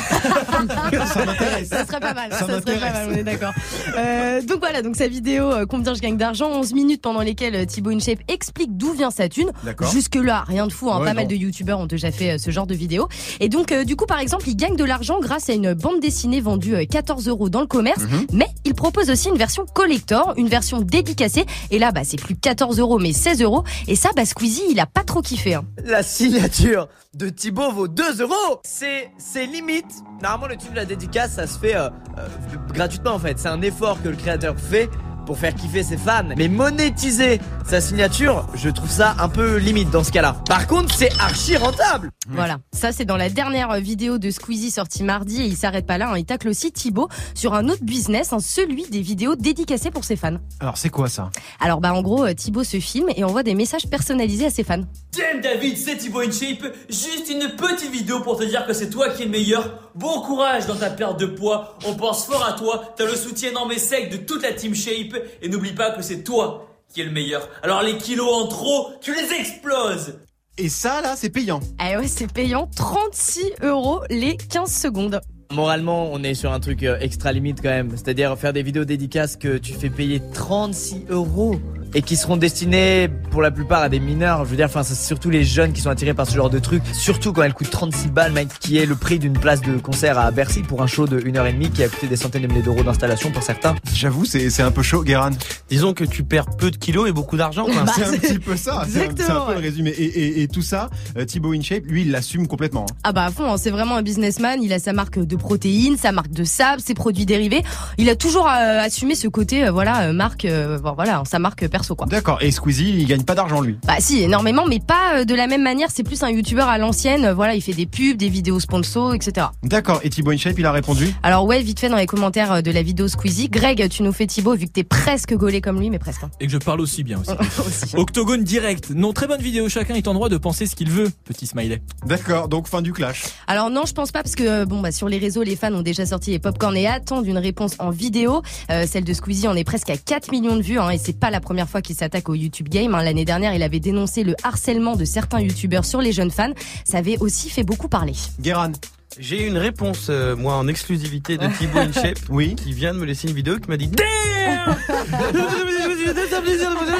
Ça 1.13 1.25
m'intéresse. 1.25 1.69
Ça 1.69 1.87
serait 1.87 2.01
pas 2.01 2.15
mal, 2.15 2.31
Ça 2.33 2.39
ça, 2.41 2.47
serait 2.61 2.79
pas 2.79 2.93
mal, 2.93 3.09
on 3.11 3.15
est 3.15 3.25
d'accord. 3.25 3.53
Euh, 3.97 4.43
donc 4.43 4.59
voilà, 4.61 4.83
donc 4.83 4.97
sa 4.97 5.09
vidéo 5.09 5.45
euh, 5.53 5.67
Combien 5.67 5.95
je 5.95 6.01
gagne 6.01 6.17
d'argent, 6.17 6.49
11 6.51 6.73
minutes 6.75 7.03
pendant 7.03 7.21
lesquelles 7.21 7.55
euh, 7.55 7.65
Thibaut 7.65 7.91
InShape 7.91 8.21
explique 8.29 8.77
d'où 8.77 8.93
vient 8.93 9.11
sa 9.11 9.29
thune. 9.29 9.51
D'accord. 9.65 9.91
Jusque 9.91 10.15
là, 10.17 10.45
rien 10.47 10.67
de 10.67 10.73
fou, 10.73 10.91
hein, 10.91 10.99
Ouais, 11.01 11.07
pas 11.07 11.15
mal 11.15 11.27
de 11.27 11.35
youtubeurs 11.35 11.79
ont 11.81 11.87
déjà 11.87 12.11
fait 12.11 12.33
euh, 12.33 12.39
ce 12.39 12.51
genre 12.51 12.67
de 12.67 12.75
vidéo. 12.75 13.09
Et 13.41 13.49
donc 13.49 13.73
euh, 13.73 13.85
du 13.85 13.97
coup 13.97 14.07
par 14.07 14.19
exemple, 14.21 14.49
il 14.49 14.57
gagne 14.57 14.77
de 14.77 14.85
l'argent 14.85 15.19
grâce 15.21 15.49
à 15.51 15.53
une 15.55 15.75
bande 15.75 16.01
dessinée 16.01 16.41
vendue 16.41 16.75
euh, 16.75 16.85
14 16.85 17.29
euros 17.29 17.49
dans 17.49 17.61
le 17.61 17.67
commerce, 17.67 18.03
Mhm. 18.03 18.27
mais 18.33 18.47
il 18.65 18.75
propose 18.75 19.11
aussi 19.11 19.29
une 19.29 19.37
version 19.39 19.65
collector, 19.73 20.35
une 20.37 20.49
version 20.49 20.81
dédicacée. 20.81 21.45
Et 21.71 21.79
là, 21.79 21.93
bah 21.93 22.03
c'est 22.05 22.21
plus 22.21 22.37
14 22.37 22.79
euros 22.79 22.99
mais 22.99 23.13
16 23.13 23.43
euros. 23.43 23.65
Et 23.89 23.97
ça, 23.97 24.11
bah 24.17 24.25
Squeezie, 24.25 24.63
il 24.71 24.81
a 24.81 24.87
pas 24.87 25.05
trop 25.05 25.21
kiffé. 25.23 25.55
Hein. 25.55 25.65
La 25.85 26.03
signature 26.03 26.89
de 27.15 27.29
Thibaut 27.29 27.71
vaut 27.73 27.89
2 27.89 28.21
euros 28.23 28.61
C'est 28.65 29.11
c'est 29.19 29.47
limite. 29.47 29.85
Normalement, 30.23 30.47
le 30.47 30.57
truc 30.57 30.71
de 30.73 30.77
la 30.77 30.85
dédicace, 30.85 31.02
ça 31.29 31.47
se 31.47 31.59
fait 31.59 31.75
euh, 31.75 31.89
euh, 32.19 32.29
gratuitement 32.73 33.13
en 33.15 33.19
fait. 33.19 33.39
C'est 33.39 33.49
un 33.49 33.63
effort 33.63 34.03
que 34.03 34.09
le 34.09 34.17
créateur 34.17 34.55
fait 34.59 34.89
pour 35.27 35.39
faire 35.39 35.55
kiffer 35.55 35.83
ses 35.83 35.97
fans. 35.97 36.25
Mais 36.37 36.49
monétiser 36.49 37.41
sa 37.67 37.81
signature, 37.81 38.47
je 38.55 38.69
trouve 38.69 38.91
ça 38.91 39.15
un 39.19 39.29
peu 39.29 39.57
limite 39.57 39.91
dans 39.91 40.05
ce 40.05 40.13
cas-là. 40.13 40.37
Par 40.49 40.67
contre, 40.67 40.95
c'est 40.95 41.13
archi 41.21 41.57
rentable 41.57 42.11
Voilà, 42.29 42.59
ça 42.73 42.93
c'est 42.93 43.05
dans 43.05 43.17
la 43.17 43.29
dernière 43.29 43.73
vidéo 43.81 44.19
de 44.19 44.31
Squeezie 44.31 44.71
sortie 44.71 45.05
mardi 45.05 45.43
et 45.43 45.47
il 45.47 45.57
s'arrête 45.57 45.87
pas 45.87 45.99
là, 45.99 46.11
hein. 46.11 46.19
il 46.19 46.25
tacle 46.25 46.49
aussi 46.49 46.73
Thibaut 46.73 47.09
sur 47.35 47.55
un 47.55 47.69
autre 47.69 47.85
business, 47.85 48.33
hein, 48.33 48.39
celui 48.41 48.85
des 48.89 49.01
vidéos 49.01 49.37
dédicacées 49.37 49.91
pour 49.91 50.05
ses 50.05 50.17
fans. 50.17 50.37
Alors 50.61 50.77
c'est 50.77 50.91
quoi 50.91 51.09
ça? 51.09 51.31
Alors 51.61 51.81
bah 51.81 51.93
en 51.95 52.03
gros 52.03 52.25
euh, 52.25 52.35
Thibaut 52.35 52.65
se 52.65 52.81
filme 52.81 53.09
et 53.17 53.25
envoie 53.25 53.43
des 53.43 53.55
messages 53.55 53.87
personnalisés 53.89 54.47
à 54.47 54.51
ses 54.51 54.65
fans. 54.65 54.83
Tiens 55.11 55.41
David, 55.43 55.77
c'est 55.77 55.97
Thibaut 55.97 56.21
InShape. 56.21 56.65
Juste 56.89 57.29
une 57.31 57.51
petite 57.57 57.91
vidéo 57.91 58.21
pour 58.21 58.39
te 58.39 58.45
dire 58.45 58.67
que 58.67 58.73
c'est 58.73 58.91
toi 58.91 59.11
qui 59.11 59.23
es 59.23 59.25
le 59.27 59.31
meilleur. 59.31 59.91
Bon 59.95 60.23
courage 60.23 60.67
dans 60.67 60.77
ta 60.77 60.91
perte 60.91 61.21
de 61.21 61.27
poids. 61.27 61.77
On 61.87 61.95
pense 61.95 62.27
fort 62.27 62.47
à 62.47 62.55
toi. 62.55 62.95
T'as 62.97 63.05
le 63.05 63.15
soutien 63.15 63.51
énorme 63.51 63.73
et 63.73 63.79
sec 63.79 64.11
de 64.11 64.17
toute 64.17 64.43
la 64.43 64.53
team 64.53 64.75
Shape. 64.75 65.12
Et 65.41 65.49
n'oublie 65.49 65.73
pas 65.73 65.91
que 65.91 66.03
c'est 66.03 66.23
toi 66.23 66.69
qui 66.93 67.01
est 67.01 67.05
le 67.05 67.11
meilleur. 67.11 67.49
Alors 67.63 67.83
les 67.83 67.97
kilos 67.97 68.29
en 68.33 68.47
trop, 68.49 68.91
tu 69.01 69.15
les 69.15 69.33
exploses 69.33 70.19
Et 70.59 70.69
ça, 70.69 71.01
là, 71.01 71.15
c'est 71.17 71.31
payant. 71.31 71.61
Ah 71.79 71.99
ouais, 71.99 72.09
c'est 72.09 72.31
payant. 72.31 72.69
36 72.77 73.53
euros 73.63 74.01
les 74.11 74.37
15 74.37 74.71
secondes. 74.71 75.21
Moralement, 75.53 76.11
on 76.13 76.23
est 76.23 76.35
sur 76.35 76.53
un 76.53 76.61
truc 76.61 76.83
euh, 76.83 76.99
extra 77.01 77.33
limite 77.33 77.61
quand 77.61 77.69
même. 77.69 77.91
C'est-à-dire 77.91 78.39
faire 78.39 78.53
des 78.53 78.63
vidéos 78.63 78.85
dédicaces 78.85 79.37
que 79.37 79.59
tu 79.59 79.75
fais 79.75 79.91
payer 79.91 80.23
36 80.33 81.07
euros 81.11 81.57
et 81.95 82.03
qui 82.03 82.17
seront 82.17 82.37
destinées 82.37 83.09
pour 83.31 83.43
la 83.43 83.51
plupart 83.51 83.83
à 83.83 83.89
des 83.89 84.01
mineurs. 84.01 84.45
Je 84.45 84.51
veux 84.51 84.57
dire, 84.57 84.67
enfin, 84.67 84.83
c'est 84.83 84.95
surtout 84.95 85.31
les 85.31 85.45
jeunes 85.45 85.73
qui 85.73 85.81
sont 85.81 85.91
attirés 85.91 86.15
par 86.15 86.27
ce 86.27 86.35
genre 86.35 86.51
de 86.51 86.59
truc. 86.59 86.83
Surtout 86.93 87.33
quand 87.33 87.43
elle 87.43 87.55
coûte 87.55 87.71
36 87.71 88.09
balles, 88.09 88.33
mec, 88.33 88.49
qui 88.61 88.79
est 88.79 88.87
le 88.87 88.95
prix 88.95 89.19
d'une 89.19 89.33
place 89.39 89.61
de 89.61 89.77
concert 89.79 90.19
à 90.19 90.31
Bercy 90.31 90.61
pour 90.63 90.83
un 90.83 90.87
show 90.87 91.07
de 91.07 91.21
1h30 91.21 91.71
qui 91.71 91.83
a 91.83 91.89
coûté 91.89 92.07
des 92.07 92.17
centaines 92.17 92.43
de 92.43 92.47
milliers 92.49 92.63
d'euros 92.63 92.83
d'installation 92.83 93.31
pour 93.31 93.43
certains. 93.43 93.75
J'avoue, 93.95 94.25
c'est 94.25 94.51
c'est 94.51 94.63
un 94.63 94.71
peu 94.71 94.83
chaud, 94.83 95.03
Guéran. 95.03 95.31
Disons 95.71 95.93
que 95.95 96.05
tu 96.05 96.23
perds 96.25 96.47
peu 96.57 96.71
de 96.71 96.77
kilos 96.77 97.09
et 97.09 97.13
beaucoup 97.13 97.37
d'argent. 97.37 97.65
quoi. 97.67 97.75
Bah, 97.85 97.93
c'est 97.97 98.05
un 98.05 98.11
c'est- 98.13 98.19
petit 98.19 98.39
peu 98.39 98.57
ça. 98.57 98.85
C'est 98.89 99.07
un, 99.09 99.15
c'est 99.17 99.31
un 99.31 99.41
peu 99.41 99.55
le 99.55 99.59
résumé. 99.61 99.91
Et, 99.91 100.05
et- 100.05 100.43
et 100.43 100.49
tout 100.49 100.63
ça, 100.63 100.89
euh, 101.17 101.25
Thibaut 101.25 101.53
InShape, 101.53 101.85
lui, 101.87 102.03
il 102.03 102.11
l'assume 102.11 102.47
complètement. 102.47 102.87
hein. 102.89 102.95
Ah 103.05 103.13
bah 103.13 103.25
à 103.25 103.31
fond, 103.31 103.53
hein, 103.53 103.57
c'est 103.57 103.71
vraiment 103.71 103.97
un 103.97 104.03
businessman. 104.03 104.63
Il 104.63 104.73
a 104.73 104.79
sa 104.79 104.93
marque 104.93 105.19
de 105.19 105.37
protéines, 105.37 105.97
sa 105.97 106.13
marque 106.13 106.31
de 106.31 106.45
sable, 106.45 106.81
ses 106.81 106.95
produits 106.95 107.27
dérivés. 107.27 107.63
Il 107.99 108.09
a 108.09 108.17
toujours 108.17 108.47
euh, 108.47 108.81
assumé 108.81 109.15
ce 109.15 109.29
côté, 109.29 109.65
euh, 109.67 109.71
voilà, 109.71 110.13
marque, 110.13 110.45
euh, 110.45 110.79
bon, 110.79 110.93
voilà, 110.95 111.23
sa 111.29 111.39
marque 111.39 111.69
perso 111.83 111.95
quoi. 111.97 112.07
D'accord. 112.07 112.39
Et 112.43 112.51
Squeezie, 112.51 112.91
il 112.91 113.07
gagne 113.07 113.25
pas 113.25 113.35
d'argent, 113.35 113.61
lui? 113.61 113.77
Bah 113.87 113.97
si, 113.99 114.23
énormément, 114.23 114.65
mais 114.69 114.79
pas 114.81 115.17
euh, 115.21 115.25
de 115.25 115.35
la 115.35 115.47
même 115.47 115.63
manière. 115.63 115.89
C'est 115.93 116.03
plus 116.05 116.23
un 116.23 116.31
youtubeur 116.31 116.69
à 116.69 116.79
l'ancienne. 116.79 117.25
euh, 117.25 117.35
Voilà, 117.35 117.55
il 117.55 117.61
fait 117.61 117.73
des 117.73 117.87
pubs, 117.87 118.17
des 118.17 118.29
vidéos 118.29 118.61
sponsors, 118.61 119.15
etc. 119.15 119.47
D'accord. 119.65 120.01
Et 120.05 120.11
Thibaut 120.11 120.31
InShape, 120.31 120.59
il 120.59 120.67
a 120.67 120.73
répondu? 120.73 121.13
Alors 121.23 121.45
ouais, 121.45 121.61
vite 121.63 121.81
fait 121.81 121.89
dans 121.89 121.97
les 121.97 122.07
commentaires 122.07 122.53
euh, 122.53 122.61
de 122.63 122.71
la 122.71 122.83
vidéo 122.83 123.09
Squeezie. 123.09 123.49
Greg, 123.49 123.89
tu 123.89 124.03
nous 124.03 124.13
fais 124.13 124.27
Thibaut 124.27 124.55
vu 124.55 124.67
que 124.67 124.73
t'es 124.73 124.85
presque 124.85 125.35
gaulé 125.35 125.61
comme 125.61 125.81
lui, 125.81 125.91
mais 125.91 125.99
presque. 125.99 126.23
hein. 126.25 126.31
Et 126.41 126.47
que 126.47 126.53
je 126.53 126.59
parle 126.59 126.81
aussi 126.81 127.03
bien 127.03 127.19
aussi. 127.21 127.31
Aussi. 127.67 127.97
Octogone 127.97 128.45
direct. 128.45 128.91
Non, 128.91 129.13
très 129.13 129.27
bonne 129.27 129.41
vidéo. 129.43 129.69
Chacun 129.69 129.95
est 129.95 130.07
en 130.09 130.15
droit 130.15 130.29
de 130.29 130.37
penser 130.37 130.67
ce 130.67 130.75
qu'il 130.77 130.91
veut. 130.91 131.11
Petit 131.25 131.47
smiley. 131.47 131.81
D'accord. 132.07 132.49
Donc, 132.49 132.67
fin 132.69 132.83
du 132.83 132.93
clash. 132.93 133.25
Alors 133.47 133.71
non, 133.71 133.85
je 133.87 133.93
pense 133.93 134.13
pas 134.13 134.23
parce 134.23 134.35
que 134.35 134.65
bon 134.65 134.81
bah 134.81 134.93
sur 134.93 135.09
les 135.09 135.19
réseaux, 135.19 135.43
les 135.43 135.57
fans 135.57 135.73
ont 135.73 135.83
déjà 135.83 136.07
sorti 136.07 136.31
les 136.31 136.39
popcorn 136.39 136.77
et 136.77 136.87
attendent 136.87 137.27
une 137.27 137.39
réponse 137.39 137.75
en 137.79 137.91
vidéo. 137.91 138.43
Euh, 138.71 138.85
celle 138.87 139.05
de 139.05 139.13
Squeezie 139.13 139.49
en 139.49 139.57
est 139.57 139.65
presque 139.65 139.91
à 139.91 139.97
4 139.97 140.31
millions 140.33 140.57
de 140.57 140.63
vues 140.63 140.79
hein, 140.79 140.91
et 140.91 140.99
c'est 140.99 141.19
pas 141.19 141.31
la 141.31 141.41
première 141.41 141.69
fois 141.69 141.72
qu'il 141.81 141.97
s'attaque 141.97 142.29
au 142.29 142.35
YouTube 142.35 142.69
Game. 142.69 142.95
hein. 142.95 143.03
L'année 143.03 143.25
dernière, 143.25 143.55
il 143.55 143.63
avait 143.63 143.81
dénoncé 143.81 144.25
le 144.25 144.35
harcèlement 144.43 144.97
de 144.97 145.05
certains 145.05 145.41
youtubeurs 145.41 145.85
sur 145.85 146.03
les 146.03 146.13
jeunes 146.13 146.31
fans. 146.31 146.53
Ça 146.85 146.99
avait 146.99 147.17
aussi 147.19 147.49
fait 147.49 147.63
beaucoup 147.65 147.89
parler. 147.89 148.13
Guéran. 148.41 148.73
J'ai 149.19 149.47
une 149.47 149.59
réponse, 149.59 150.07
euh, 150.09 150.35
moi, 150.35 150.55
en 150.57 150.67
exclusivité 150.69 151.37
de 151.37 151.47
Thibaut 151.59 151.79
InShape, 151.81 152.19
Oui. 152.31 152.55
qui 152.57 152.73
vient 152.73 152.95
de 152.95 152.99
me 152.99 153.05
laisser 153.05 153.29
une 153.29 153.35
vidéo 153.35 153.59
qui 153.59 153.69
m'a 153.69 153.77
dit 153.77 153.89
Damn 153.89 154.77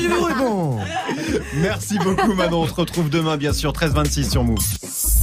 Je 0.01 0.35
vous. 0.39 0.81
Merci 1.55 1.99
beaucoup, 1.99 2.35
Manon. 2.35 2.63
On 2.63 2.67
se 2.67 2.75
retrouve 2.75 3.09
demain, 3.09 3.37
bien 3.37 3.53
sûr, 3.53 3.73
13-26 3.73 4.31
sur 4.31 4.45
Move. 4.45 4.59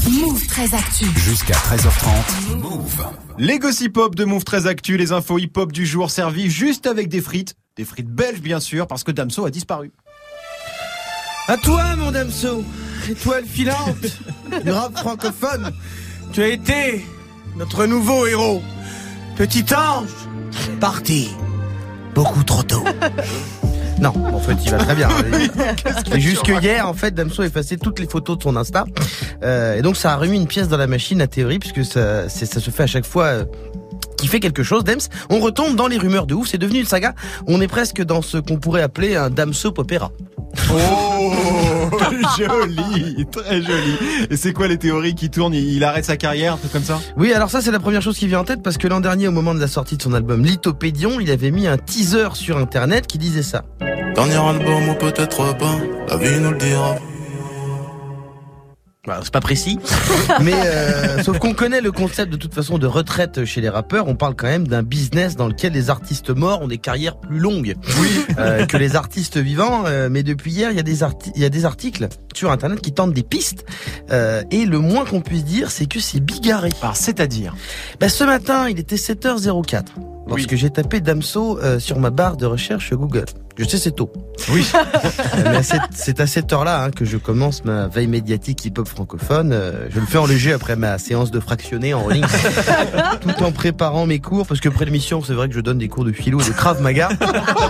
Move 0.09 0.47
très 0.47 0.73
actu. 0.73 1.05
Jusqu'à 1.17 1.53
13h30. 1.53 2.57
Move. 2.57 3.05
Les 3.37 3.59
gossip 3.59 3.97
hop 3.97 4.15
de 4.15 4.25
Move 4.25 4.43
très 4.43 4.67
actu, 4.67 4.97
les 4.97 5.11
infos 5.11 5.37
hip 5.39 5.51
hop 5.57 5.71
du 5.71 5.85
jour 5.85 6.09
servis 6.09 6.49
juste 6.49 6.87
avec 6.87 7.07
des 7.09 7.21
frites. 7.21 7.55
Des 7.79 7.85
frites 7.85 8.09
belges, 8.09 8.41
bien 8.41 8.59
sûr, 8.59 8.87
parce 8.87 9.05
que 9.05 9.11
Damso 9.11 9.45
a 9.45 9.49
disparu. 9.51 9.93
À 11.47 11.55
toi, 11.55 11.95
mon 11.95 12.11
Damso, 12.11 12.61
étoile 13.09 13.45
filante 13.45 13.95
du 14.65 14.69
rap 14.69 14.97
francophone, 14.97 15.71
tu 16.33 16.43
as 16.43 16.49
été 16.49 17.05
notre 17.55 17.85
nouveau 17.85 18.27
héros. 18.27 18.61
Petit 19.37 19.63
ange, 19.73 20.09
parti 20.81 21.29
beaucoup 22.13 22.43
trop 22.43 22.63
tôt. 22.63 22.83
Non, 24.01 24.13
en 24.33 24.39
fait, 24.39 24.55
il 24.63 24.71
va 24.71 24.77
très 24.77 24.95
bien. 24.95 25.09
C'est 26.09 26.21
juste 26.21 26.43
que 26.43 26.53
hier, 26.61 26.87
en 26.87 26.93
fait, 26.93 27.13
Damso 27.13 27.41
a 27.41 27.45
effacé 27.45 27.77
toutes 27.77 27.99
les 27.99 28.07
photos 28.07 28.37
de 28.37 28.43
son 28.43 28.55
Insta. 28.55 28.85
Euh, 29.43 29.75
et 29.75 29.81
donc, 29.81 29.97
ça 29.97 30.13
a 30.13 30.15
remis 30.15 30.37
une 30.37 30.47
pièce 30.47 30.69
dans 30.69 30.77
la 30.77 30.87
machine 30.87 31.21
à 31.21 31.27
théorie, 31.27 31.59
puisque 31.59 31.83
ça, 31.83 32.29
c'est- 32.29 32.45
ça 32.45 32.61
se 32.61 32.71
fait 32.71 32.83
à 32.83 32.87
chaque 32.87 33.05
fois... 33.05 33.43
qui 34.19 34.27
fait 34.27 34.39
quelque 34.39 34.63
chose, 34.63 34.83
Dems, 34.83 34.99
on 35.29 35.39
retombe 35.39 35.75
dans 35.75 35.87
les 35.87 35.97
rumeurs 35.97 36.27
de 36.27 36.33
ouf, 36.33 36.47
c'est 36.47 36.57
devenu 36.57 36.79
une 36.79 36.85
saga, 36.85 37.15
on 37.47 37.61
est 37.61 37.67
presque 37.67 38.01
dans 38.03 38.21
ce 38.21 38.37
qu'on 38.37 38.57
pourrait 38.57 38.81
appeler 38.81 39.15
un 39.15 39.29
Damso 39.29 39.73
opéra. 39.77 40.11
Oh, 40.73 41.31
joli, 42.37 43.25
très 43.31 43.61
joli. 43.61 43.97
Et 44.29 44.35
c'est 44.35 44.51
quoi 44.51 44.67
les 44.67 44.77
théories 44.77 45.15
qui 45.15 45.29
tournent? 45.29 45.53
Il, 45.53 45.73
il 45.73 45.83
arrête 45.83 46.05
sa 46.05 46.17
carrière, 46.17 46.53
un 46.53 46.57
truc 46.57 46.71
comme 46.71 46.83
ça? 46.83 46.99
Oui, 47.17 47.33
alors 47.33 47.49
ça 47.49 47.61
c'est 47.61 47.71
la 47.71 47.79
première 47.79 48.01
chose 48.01 48.17
qui 48.17 48.27
vient 48.27 48.39
en 48.39 48.43
tête 48.43 48.61
parce 48.63 48.77
que 48.77 48.87
l'an 48.87 48.99
dernier, 48.99 49.27
au 49.27 49.31
moment 49.31 49.53
de 49.53 49.59
la 49.59 49.67
sortie 49.67 49.95
de 49.97 50.01
son 50.01 50.13
album 50.13 50.43
Lithopédion, 50.43 51.19
il 51.19 51.31
avait 51.31 51.51
mis 51.51 51.67
un 51.67 51.77
teaser 51.77 52.29
sur 52.33 52.57
internet 52.57 53.07
qui 53.07 53.17
disait 53.17 53.43
ça. 53.43 53.63
Dernier 54.15 54.35
album 54.35 54.89
ou 54.89 54.95
peut-être 54.95 55.57
pas, 55.57 55.77
la 56.09 56.17
vie 56.17 56.39
nous 56.39 56.51
le 56.51 56.57
dira. 56.57 56.95
Bah, 59.07 59.21
c'est 59.23 59.31
pas 59.31 59.39
précis, 59.39 59.79
mais 60.41 60.51
euh, 60.53 61.23
sauf 61.23 61.39
qu'on 61.39 61.53
connaît 61.53 61.79
le 61.79 61.89
concept 61.93 62.33
de 62.33 62.35
toute 62.35 62.53
façon 62.53 62.77
de 62.77 62.85
retraite 62.85 63.45
chez 63.45 63.61
les 63.61 63.69
rappeurs. 63.69 64.09
On 64.09 64.15
parle 64.15 64.35
quand 64.35 64.47
même 64.47 64.67
d'un 64.67 64.83
business 64.83 65.37
dans 65.37 65.47
lequel 65.47 65.71
les 65.71 65.89
artistes 65.89 66.31
morts 66.31 66.61
ont 66.61 66.67
des 66.67 66.79
carrières 66.79 67.15
plus 67.15 67.39
longues 67.39 67.75
euh, 68.37 68.65
que 68.65 68.75
les 68.75 68.97
artistes 68.97 69.37
vivants. 69.37 69.85
Euh, 69.85 70.09
mais 70.11 70.21
depuis 70.21 70.51
hier, 70.51 70.71
il 70.71 70.75
y 70.75 70.81
a 70.81 70.83
des 70.83 71.01
arti- 71.01 71.31
il 71.33 71.41
y 71.41 71.45
a 71.45 71.49
des 71.49 71.63
articles 71.63 72.09
sur 72.35 72.51
internet 72.51 72.81
qui 72.81 72.91
tentent 72.91 73.13
des 73.13 73.23
pistes. 73.23 73.65
Euh, 74.11 74.43
et 74.51 74.65
le 74.65 74.79
moins 74.79 75.05
qu'on 75.05 75.21
puisse 75.21 75.45
dire, 75.45 75.71
c'est 75.71 75.85
que 75.85 76.01
c'est 76.01 76.19
bigarré. 76.19 76.69
Alors, 76.81 76.97
c'est-à-dire? 76.97 77.55
Bah, 78.01 78.09
Ce 78.09 78.25
matin, 78.25 78.67
il 78.67 78.79
était 78.79 78.97
7h04. 78.97 79.83
Lorsque 80.27 80.55
j'ai 80.55 80.69
tapé 80.69 80.99
Damso 80.99 81.57
euh, 81.59 81.79
sur 81.79 81.99
ma 81.99 82.09
barre 82.09 82.35
de 82.35 82.45
recherche 82.45 82.93
Google. 82.93 83.25
Je 83.59 83.65
sais, 83.65 83.77
c'est 83.77 83.91
tôt. 83.91 84.09
Oui. 84.53 84.65
Mais 85.43 85.61
c'est 85.93 86.21
à 86.21 86.27
cette 86.27 86.53
heure-là 86.53 86.85
hein, 86.85 86.91
que 86.91 87.03
je 87.03 87.17
commence 87.17 87.65
ma 87.65 87.87
veille 87.87 88.07
médiatique 88.07 88.63
hip-hop 88.63 88.87
francophone. 88.87 89.51
Euh, 89.51 89.87
je 89.89 89.99
le 89.99 90.05
fais 90.05 90.17
en 90.17 90.25
léger 90.25 90.53
après 90.53 90.77
ma 90.77 90.97
séance 90.97 91.29
de 91.29 91.41
fractionné 91.41 91.93
en 91.93 92.07
ligne, 92.07 92.25
tout 93.21 93.43
en 93.43 93.51
préparant 93.51 94.05
mes 94.05 94.19
cours, 94.19 94.47
parce 94.47 94.61
que 94.61 94.69
après 94.69 94.85
l'émission, 94.85 95.21
c'est 95.21 95.33
vrai 95.33 95.49
que 95.49 95.55
je 95.55 95.59
donne 95.59 95.77
des 95.77 95.89
cours 95.89 96.05
de 96.05 96.13
philo 96.13 96.39
et 96.39 96.45
de 96.45 96.51
Krav 96.51 96.81
Maga. 96.81 97.09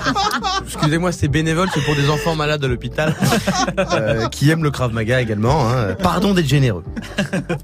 Excusez-moi, 0.63 1.11
c'est 1.11 1.27
bénévole, 1.27 1.69
c'est 1.73 1.83
pour 1.83 1.95
des 1.95 2.07
enfants 2.11 2.35
malades 2.35 2.63
à 2.63 2.67
l'hôpital, 2.67 3.15
euh, 3.79 4.27
qui 4.27 4.51
aiment 4.51 4.63
le 4.63 4.69
Krav 4.69 4.93
Maga 4.93 5.19
également. 5.19 5.67
Hein. 5.71 5.95
Pardon 6.01 6.35
d'être 6.35 6.47
généreux. 6.47 6.83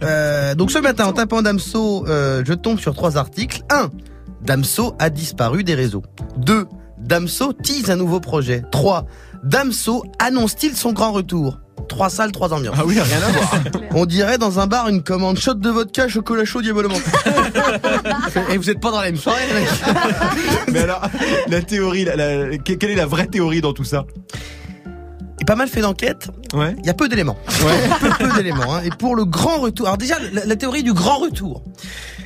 Euh, 0.04 0.56
donc 0.56 0.72
ce 0.72 0.80
matin, 0.80 1.06
en 1.06 1.14
tapant 1.14 1.44
Damso, 1.44 2.08
euh, 2.08 2.44
je 2.44 2.54
tombe 2.54 2.80
sur 2.80 2.96
trois 2.96 3.18
articles. 3.18 3.62
1. 3.70 3.92
Damso 4.46 4.96
a 5.00 5.10
disparu 5.10 5.64
des 5.64 5.76
réseaux. 5.76 6.04
2. 6.38 6.65
Damso 7.06 7.54
tease 7.54 7.90
un 7.92 7.96
nouveau 7.96 8.20
projet. 8.20 8.64
3. 8.72 9.06
Damso 9.44 10.04
annonce-t-il 10.20 10.76
son 10.76 10.92
grand 10.92 11.12
retour? 11.12 11.60
Trois 11.88 12.10
salles, 12.10 12.32
trois 12.32 12.52
ambiances. 12.52 12.76
Ah 12.80 12.84
oui, 12.86 13.00
rien 13.00 13.18
à 13.22 13.32
voir. 13.32 13.60
On 13.92 14.06
dirait 14.08 14.40
dans 14.40 14.60
un 14.60 14.66
bar 14.66 14.90
une 14.90 15.04
commande 15.04 15.38
shot 15.38 15.54
de 15.54 15.70
vodka, 15.70 16.08
chocolat 16.08 16.44
chaud, 16.46 16.64
diabolement. 16.64 16.96
Et 18.50 18.58
vous 18.58 18.70
êtes 18.72 18.80
pas 18.80 18.90
dans 18.92 19.00
la 19.02 19.06
même 19.12 19.18
soirée, 19.18 19.42
mecs. 19.54 19.94
Mais 20.74 20.80
alors, 20.80 21.02
la 21.48 21.62
théorie, 21.62 22.06
la- 22.06 22.16
la- 22.16 22.58
que- 22.58 22.74
quelle 22.74 22.90
est 22.90 22.96
la 22.96 23.06
vraie 23.06 23.28
théorie 23.28 23.62
dans 23.62 23.74
tout 23.74 23.84
ça? 23.84 24.06
Et 25.40 25.46
pas 25.46 25.56
mal 25.56 25.68
fait 25.68 25.82
d'enquête. 25.82 26.30
Ouais. 26.54 26.76
Il 26.80 26.88
y 26.88 26.90
a 26.90 26.96
peu 26.96 27.08
d'éléments. 27.08 27.38
peu, 28.00 28.10
peu 28.18 28.34
d'éléments. 28.36 28.74
hein. 28.76 28.82
Et 28.84 28.90
pour 28.90 29.16
le 29.16 29.26
grand 29.26 29.60
retour, 29.60 29.86
alors 29.86 29.98
déjà 30.00 30.16
la, 30.34 30.46
la 30.46 30.56
théorie 30.56 30.82
du 30.82 30.94
grand 30.94 31.18
retour, 31.20 31.62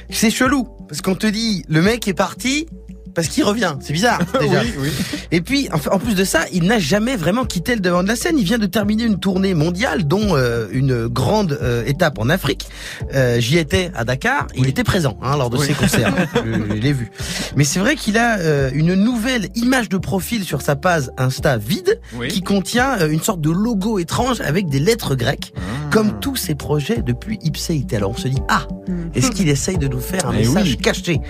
c'est 0.10 0.30
chelou 0.30 0.68
parce 0.88 1.02
qu'on 1.02 1.16
te 1.16 1.28
dit 1.28 1.66
le 1.68 1.82
mec 1.82 2.08
est 2.08 2.14
parti 2.14 2.68
parce 3.14 3.28
qu'il 3.28 3.44
revient. 3.44 3.76
C'est 3.82 3.94
bizarre 3.94 4.20
déjà. 4.40 4.62
Oui, 4.62 4.74
oui. 4.80 4.90
Et 5.32 5.42
puis, 5.42 5.70
en 5.92 6.00
plus 6.00 6.16
de 6.16 6.24
ça, 6.24 6.42
il 6.54 6.64
n'a 6.64 6.80
jamais 6.80 7.16
vraiment 7.16 7.46
quitté 7.46 7.76
le 7.76 7.82
devant 7.82 8.04
de 8.04 8.08
la 8.08 8.16
scène. 8.16 8.38
Il 8.38 8.46
vient 8.46 8.58
de 8.58 8.66
terminer 8.66 9.04
une 9.04 9.20
tournée 9.20 9.54
mondiale, 9.54 10.06
dont 10.08 10.36
euh, 10.36 10.68
une 10.72 11.08
grande 11.08 11.58
euh, 11.62 11.84
étape 11.86 12.20
en 12.20 12.30
Afrique. 12.30 12.68
Euh, 13.14 13.40
J'y 13.40 13.58
étais 13.58 13.92
à 13.96 14.04
Dakar. 14.06 14.48
Il 14.56 14.68
était 14.68 14.84
présent 14.84 15.18
hein, 15.22 15.38
lors 15.38 15.50
de 15.50 15.58
Oui. 15.58 15.66
ses 15.68 15.74
concerts. 15.74 16.14
je 16.36 16.42
je 16.70 16.74
l'ai 16.74 16.94
vu. 16.94 17.12
Mais 17.56 17.64
c'est 17.64 17.80
vrai 17.80 17.96
qu'il 17.96 18.18
a 18.18 18.38
euh, 18.40 18.70
une 18.74 18.94
nouvelle 18.96 19.50
image 19.56 19.90
de 19.90 19.98
profil 19.98 20.44
sur 20.44 20.62
sa 20.62 20.76
page 20.76 21.10
Insta 21.18 21.58
vide, 21.58 22.00
Oui. 22.18 22.28
qui 22.30 22.42
contient 22.42 23.00
euh, 23.00 23.10
une 23.10 23.22
sorte 23.22 23.42
de 23.42 23.50
logo 23.52 24.00
étrange 24.00 24.42
avec 24.42 24.68
des 24.70 24.80
lettres 24.80 25.16
grecques, 25.16 25.54
Ah. 25.58 25.60
comme 25.92 26.20
tous 26.20 26.36
ses 26.36 26.56
projets 26.56 27.02
depuis 27.02 27.38
Ipséité. 27.44 27.96
Alors 27.98 28.12
on 28.12 28.18
se 28.18 28.28
dit, 28.28 28.42
ah, 28.50 28.68
est-ce 29.16 29.32
qu'il 29.32 29.50
essaye 29.50 29.78
de 29.78 29.88
nous 29.88 30.00
faire 30.00 30.26
un 30.28 30.34
Eh 30.34 30.40
message 30.48 30.70
oui. 30.70 30.78
caché? 30.78 31.22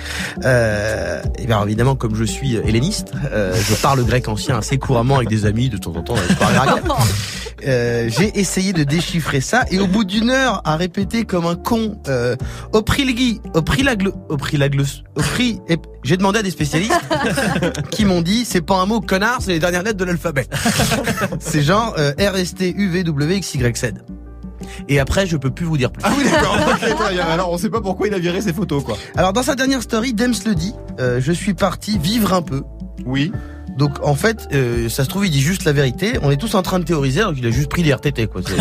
Euh, 0.45 1.21
Et 1.37 1.45
bien 1.47 1.59
évidemment, 1.69 1.95
comme 1.95 2.15
je 2.15 2.23
suis 2.23 2.55
helléniste, 2.55 3.13
euh, 3.31 3.55
je 3.55 3.75
parle 3.75 4.03
grec 4.03 4.27
ancien 4.27 4.57
assez 4.57 4.77
couramment 4.77 5.17
avec 5.17 5.29
des 5.29 5.45
amis 5.45 5.69
de 5.69 5.77
temps 5.77 5.95
en 5.95 6.01
temps. 6.01 6.15
Euh, 7.67 8.09
j'ai 8.09 8.39
essayé 8.39 8.71
de 8.71 8.83
déchiffrer 8.83 9.41
ça 9.41 9.65
et 9.69 9.79
au 9.79 9.87
bout 9.87 10.05
d'une 10.05 10.29
heure 10.29 10.61
à 10.63 10.77
répéter 10.77 11.25
comme 11.25 11.45
un 11.45 11.55
con 11.55 11.99
euh, 12.07 12.35
oprilgi, 12.71 13.41
oprilaglo, 13.53 14.13
oprilaglus, 14.29 15.03
opri, 15.15 15.59
et 15.67 15.77
j'ai 16.03 16.15
demandé 16.15 16.39
à 16.39 16.41
des 16.41 16.51
spécialistes 16.51 16.93
qui 17.91 18.05
m'ont 18.05 18.21
dit 18.21 18.45
c'est 18.45 18.61
pas 18.61 18.77
un 18.77 18.85
mot 18.85 19.01
connard, 19.01 19.39
c'est 19.41 19.51
les 19.51 19.59
dernières 19.59 19.83
lettres 19.83 19.97
de 19.97 20.05
l'alphabet. 20.05 20.47
c'est 21.39 21.61
genre 21.61 21.95
euh, 21.97 22.13
R 22.17 22.37
S 22.37 22.55
T 22.55 22.73
U 22.75 22.89
V 22.89 23.03
W 23.03 23.35
X 23.35 23.55
Y 23.55 23.77
Z. 23.77 23.93
Et 24.87 24.99
après, 24.99 25.25
je 25.25 25.37
peux 25.37 25.51
plus 25.51 25.65
vous 25.65 25.77
dire 25.77 25.91
plus. 25.91 26.03
Ah 26.05 26.11
oui, 26.17 26.23
d'accord. 26.23 26.57
Alors, 27.29 27.51
on 27.51 27.57
sait 27.57 27.69
pas 27.69 27.81
pourquoi 27.81 28.07
il 28.07 28.13
a 28.13 28.19
viré 28.19 28.41
ses 28.41 28.53
photos, 28.53 28.83
quoi. 28.83 28.97
Alors 29.15 29.33
dans 29.33 29.43
sa 29.43 29.55
dernière 29.55 29.81
story, 29.81 30.13
Dems 30.13 30.33
le 30.45 30.55
dit, 30.55 30.73
euh, 30.99 31.19
je 31.21 31.31
suis 31.31 31.53
parti 31.53 31.97
vivre 31.97 32.33
un 32.33 32.41
peu. 32.41 32.63
Oui. 33.05 33.31
Donc 33.79 33.97
en 34.03 34.13
fait, 34.13 34.49
euh, 34.53 34.89
ça 34.89 35.05
se 35.05 35.09
trouve, 35.09 35.25
il 35.25 35.31
dit 35.31 35.39
juste 35.39 35.63
la 35.63 35.71
vérité. 35.71 36.19
On 36.21 36.29
est 36.31 36.35
tous 36.35 36.53
en 36.53 36.61
train 36.61 36.79
de 36.79 36.83
théoriser 36.83 37.21
alors 37.21 37.33
qu'il 37.33 37.47
a 37.47 37.49
juste 37.49 37.69
pris 37.69 37.81
les 37.81 37.93
RTT. 37.93 38.27
Quoi. 38.27 38.41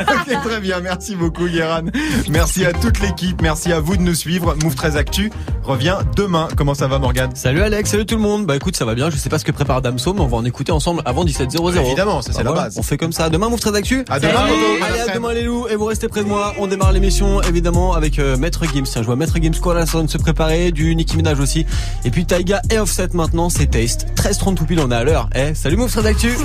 Ok, 0.00 0.42
très 0.44 0.60
bien. 0.60 0.80
Merci 0.80 1.16
beaucoup, 1.16 1.48
Guéran. 1.48 1.82
Merci 2.28 2.64
à 2.64 2.72
toute 2.72 3.00
l'équipe. 3.00 3.42
Merci 3.42 3.72
à 3.72 3.80
vous 3.80 3.96
de 3.96 4.02
nous 4.02 4.14
suivre. 4.14 4.54
Move 4.62 4.76
13 4.76 4.96
Actu 4.96 5.32
revient 5.64 5.98
demain. 6.14 6.46
Comment 6.56 6.74
ça 6.74 6.86
va, 6.86 7.00
Morgane? 7.00 7.34
Salut 7.34 7.62
Alex, 7.62 7.90
salut 7.90 8.06
tout 8.06 8.14
le 8.14 8.20
monde. 8.20 8.46
Bah 8.46 8.54
écoute, 8.54 8.76
ça 8.76 8.84
va 8.84 8.94
bien. 8.94 9.10
Je 9.10 9.16
sais 9.16 9.28
pas 9.28 9.40
ce 9.40 9.44
que 9.44 9.50
prépare 9.50 9.82
Damso, 9.82 10.14
mais 10.14 10.20
on 10.20 10.28
va 10.28 10.36
en 10.36 10.44
écouter 10.44 10.70
ensemble 10.70 11.02
avant 11.04 11.24
17h00. 11.24 11.74
Bah, 11.74 11.82
évidemment, 11.82 12.22
ça, 12.22 12.32
c'est 12.32 12.44
la 12.44 12.50
voilà, 12.50 12.64
base. 12.66 12.78
On 12.78 12.82
fait 12.82 12.96
comme 12.96 13.12
ça. 13.12 13.28
Demain, 13.28 13.48
Move 13.48 13.58
très 13.58 13.74
Actu. 13.74 14.04
À 14.08 14.20
demain, 14.20 14.46
Allez, 14.82 15.00
à 15.00 15.14
demain 15.14 15.32
les 15.32 15.42
loups. 15.42 15.66
Et 15.68 15.74
vous 15.74 15.86
restez 15.86 16.06
près 16.06 16.22
de 16.22 16.28
moi. 16.28 16.54
On 16.58 16.68
démarre 16.68 16.92
l'émission 16.92 17.42
évidemment 17.42 17.94
avec 17.94 18.20
euh, 18.20 18.36
Maître 18.36 18.64
Gims. 18.72 18.84
Tiens, 18.84 19.02
je 19.02 19.06
vois 19.06 19.16
Maître 19.16 19.36
Gims 19.42 19.58
Corazon 19.60 20.06
se 20.06 20.18
préparer, 20.18 20.70
du 20.70 20.94
Nicki 20.94 21.16
Minaj 21.16 21.40
aussi. 21.40 21.66
Et 22.04 22.10
puis 22.10 22.24
Taiga 22.24 22.62
et 22.70 22.78
Offset 22.78 23.08
maintenant, 23.14 23.50
c'est 23.50 23.66
Taste. 23.66 24.06
13 24.14 24.38
30 24.38 24.59
tout 24.66 24.74
on 24.78 24.90
est 24.90 24.94
à 24.94 25.04
l'heure. 25.04 25.28
Eh, 25.34 25.54
salut 25.54 25.76
Move 25.76 26.06
Actu. 26.06 26.36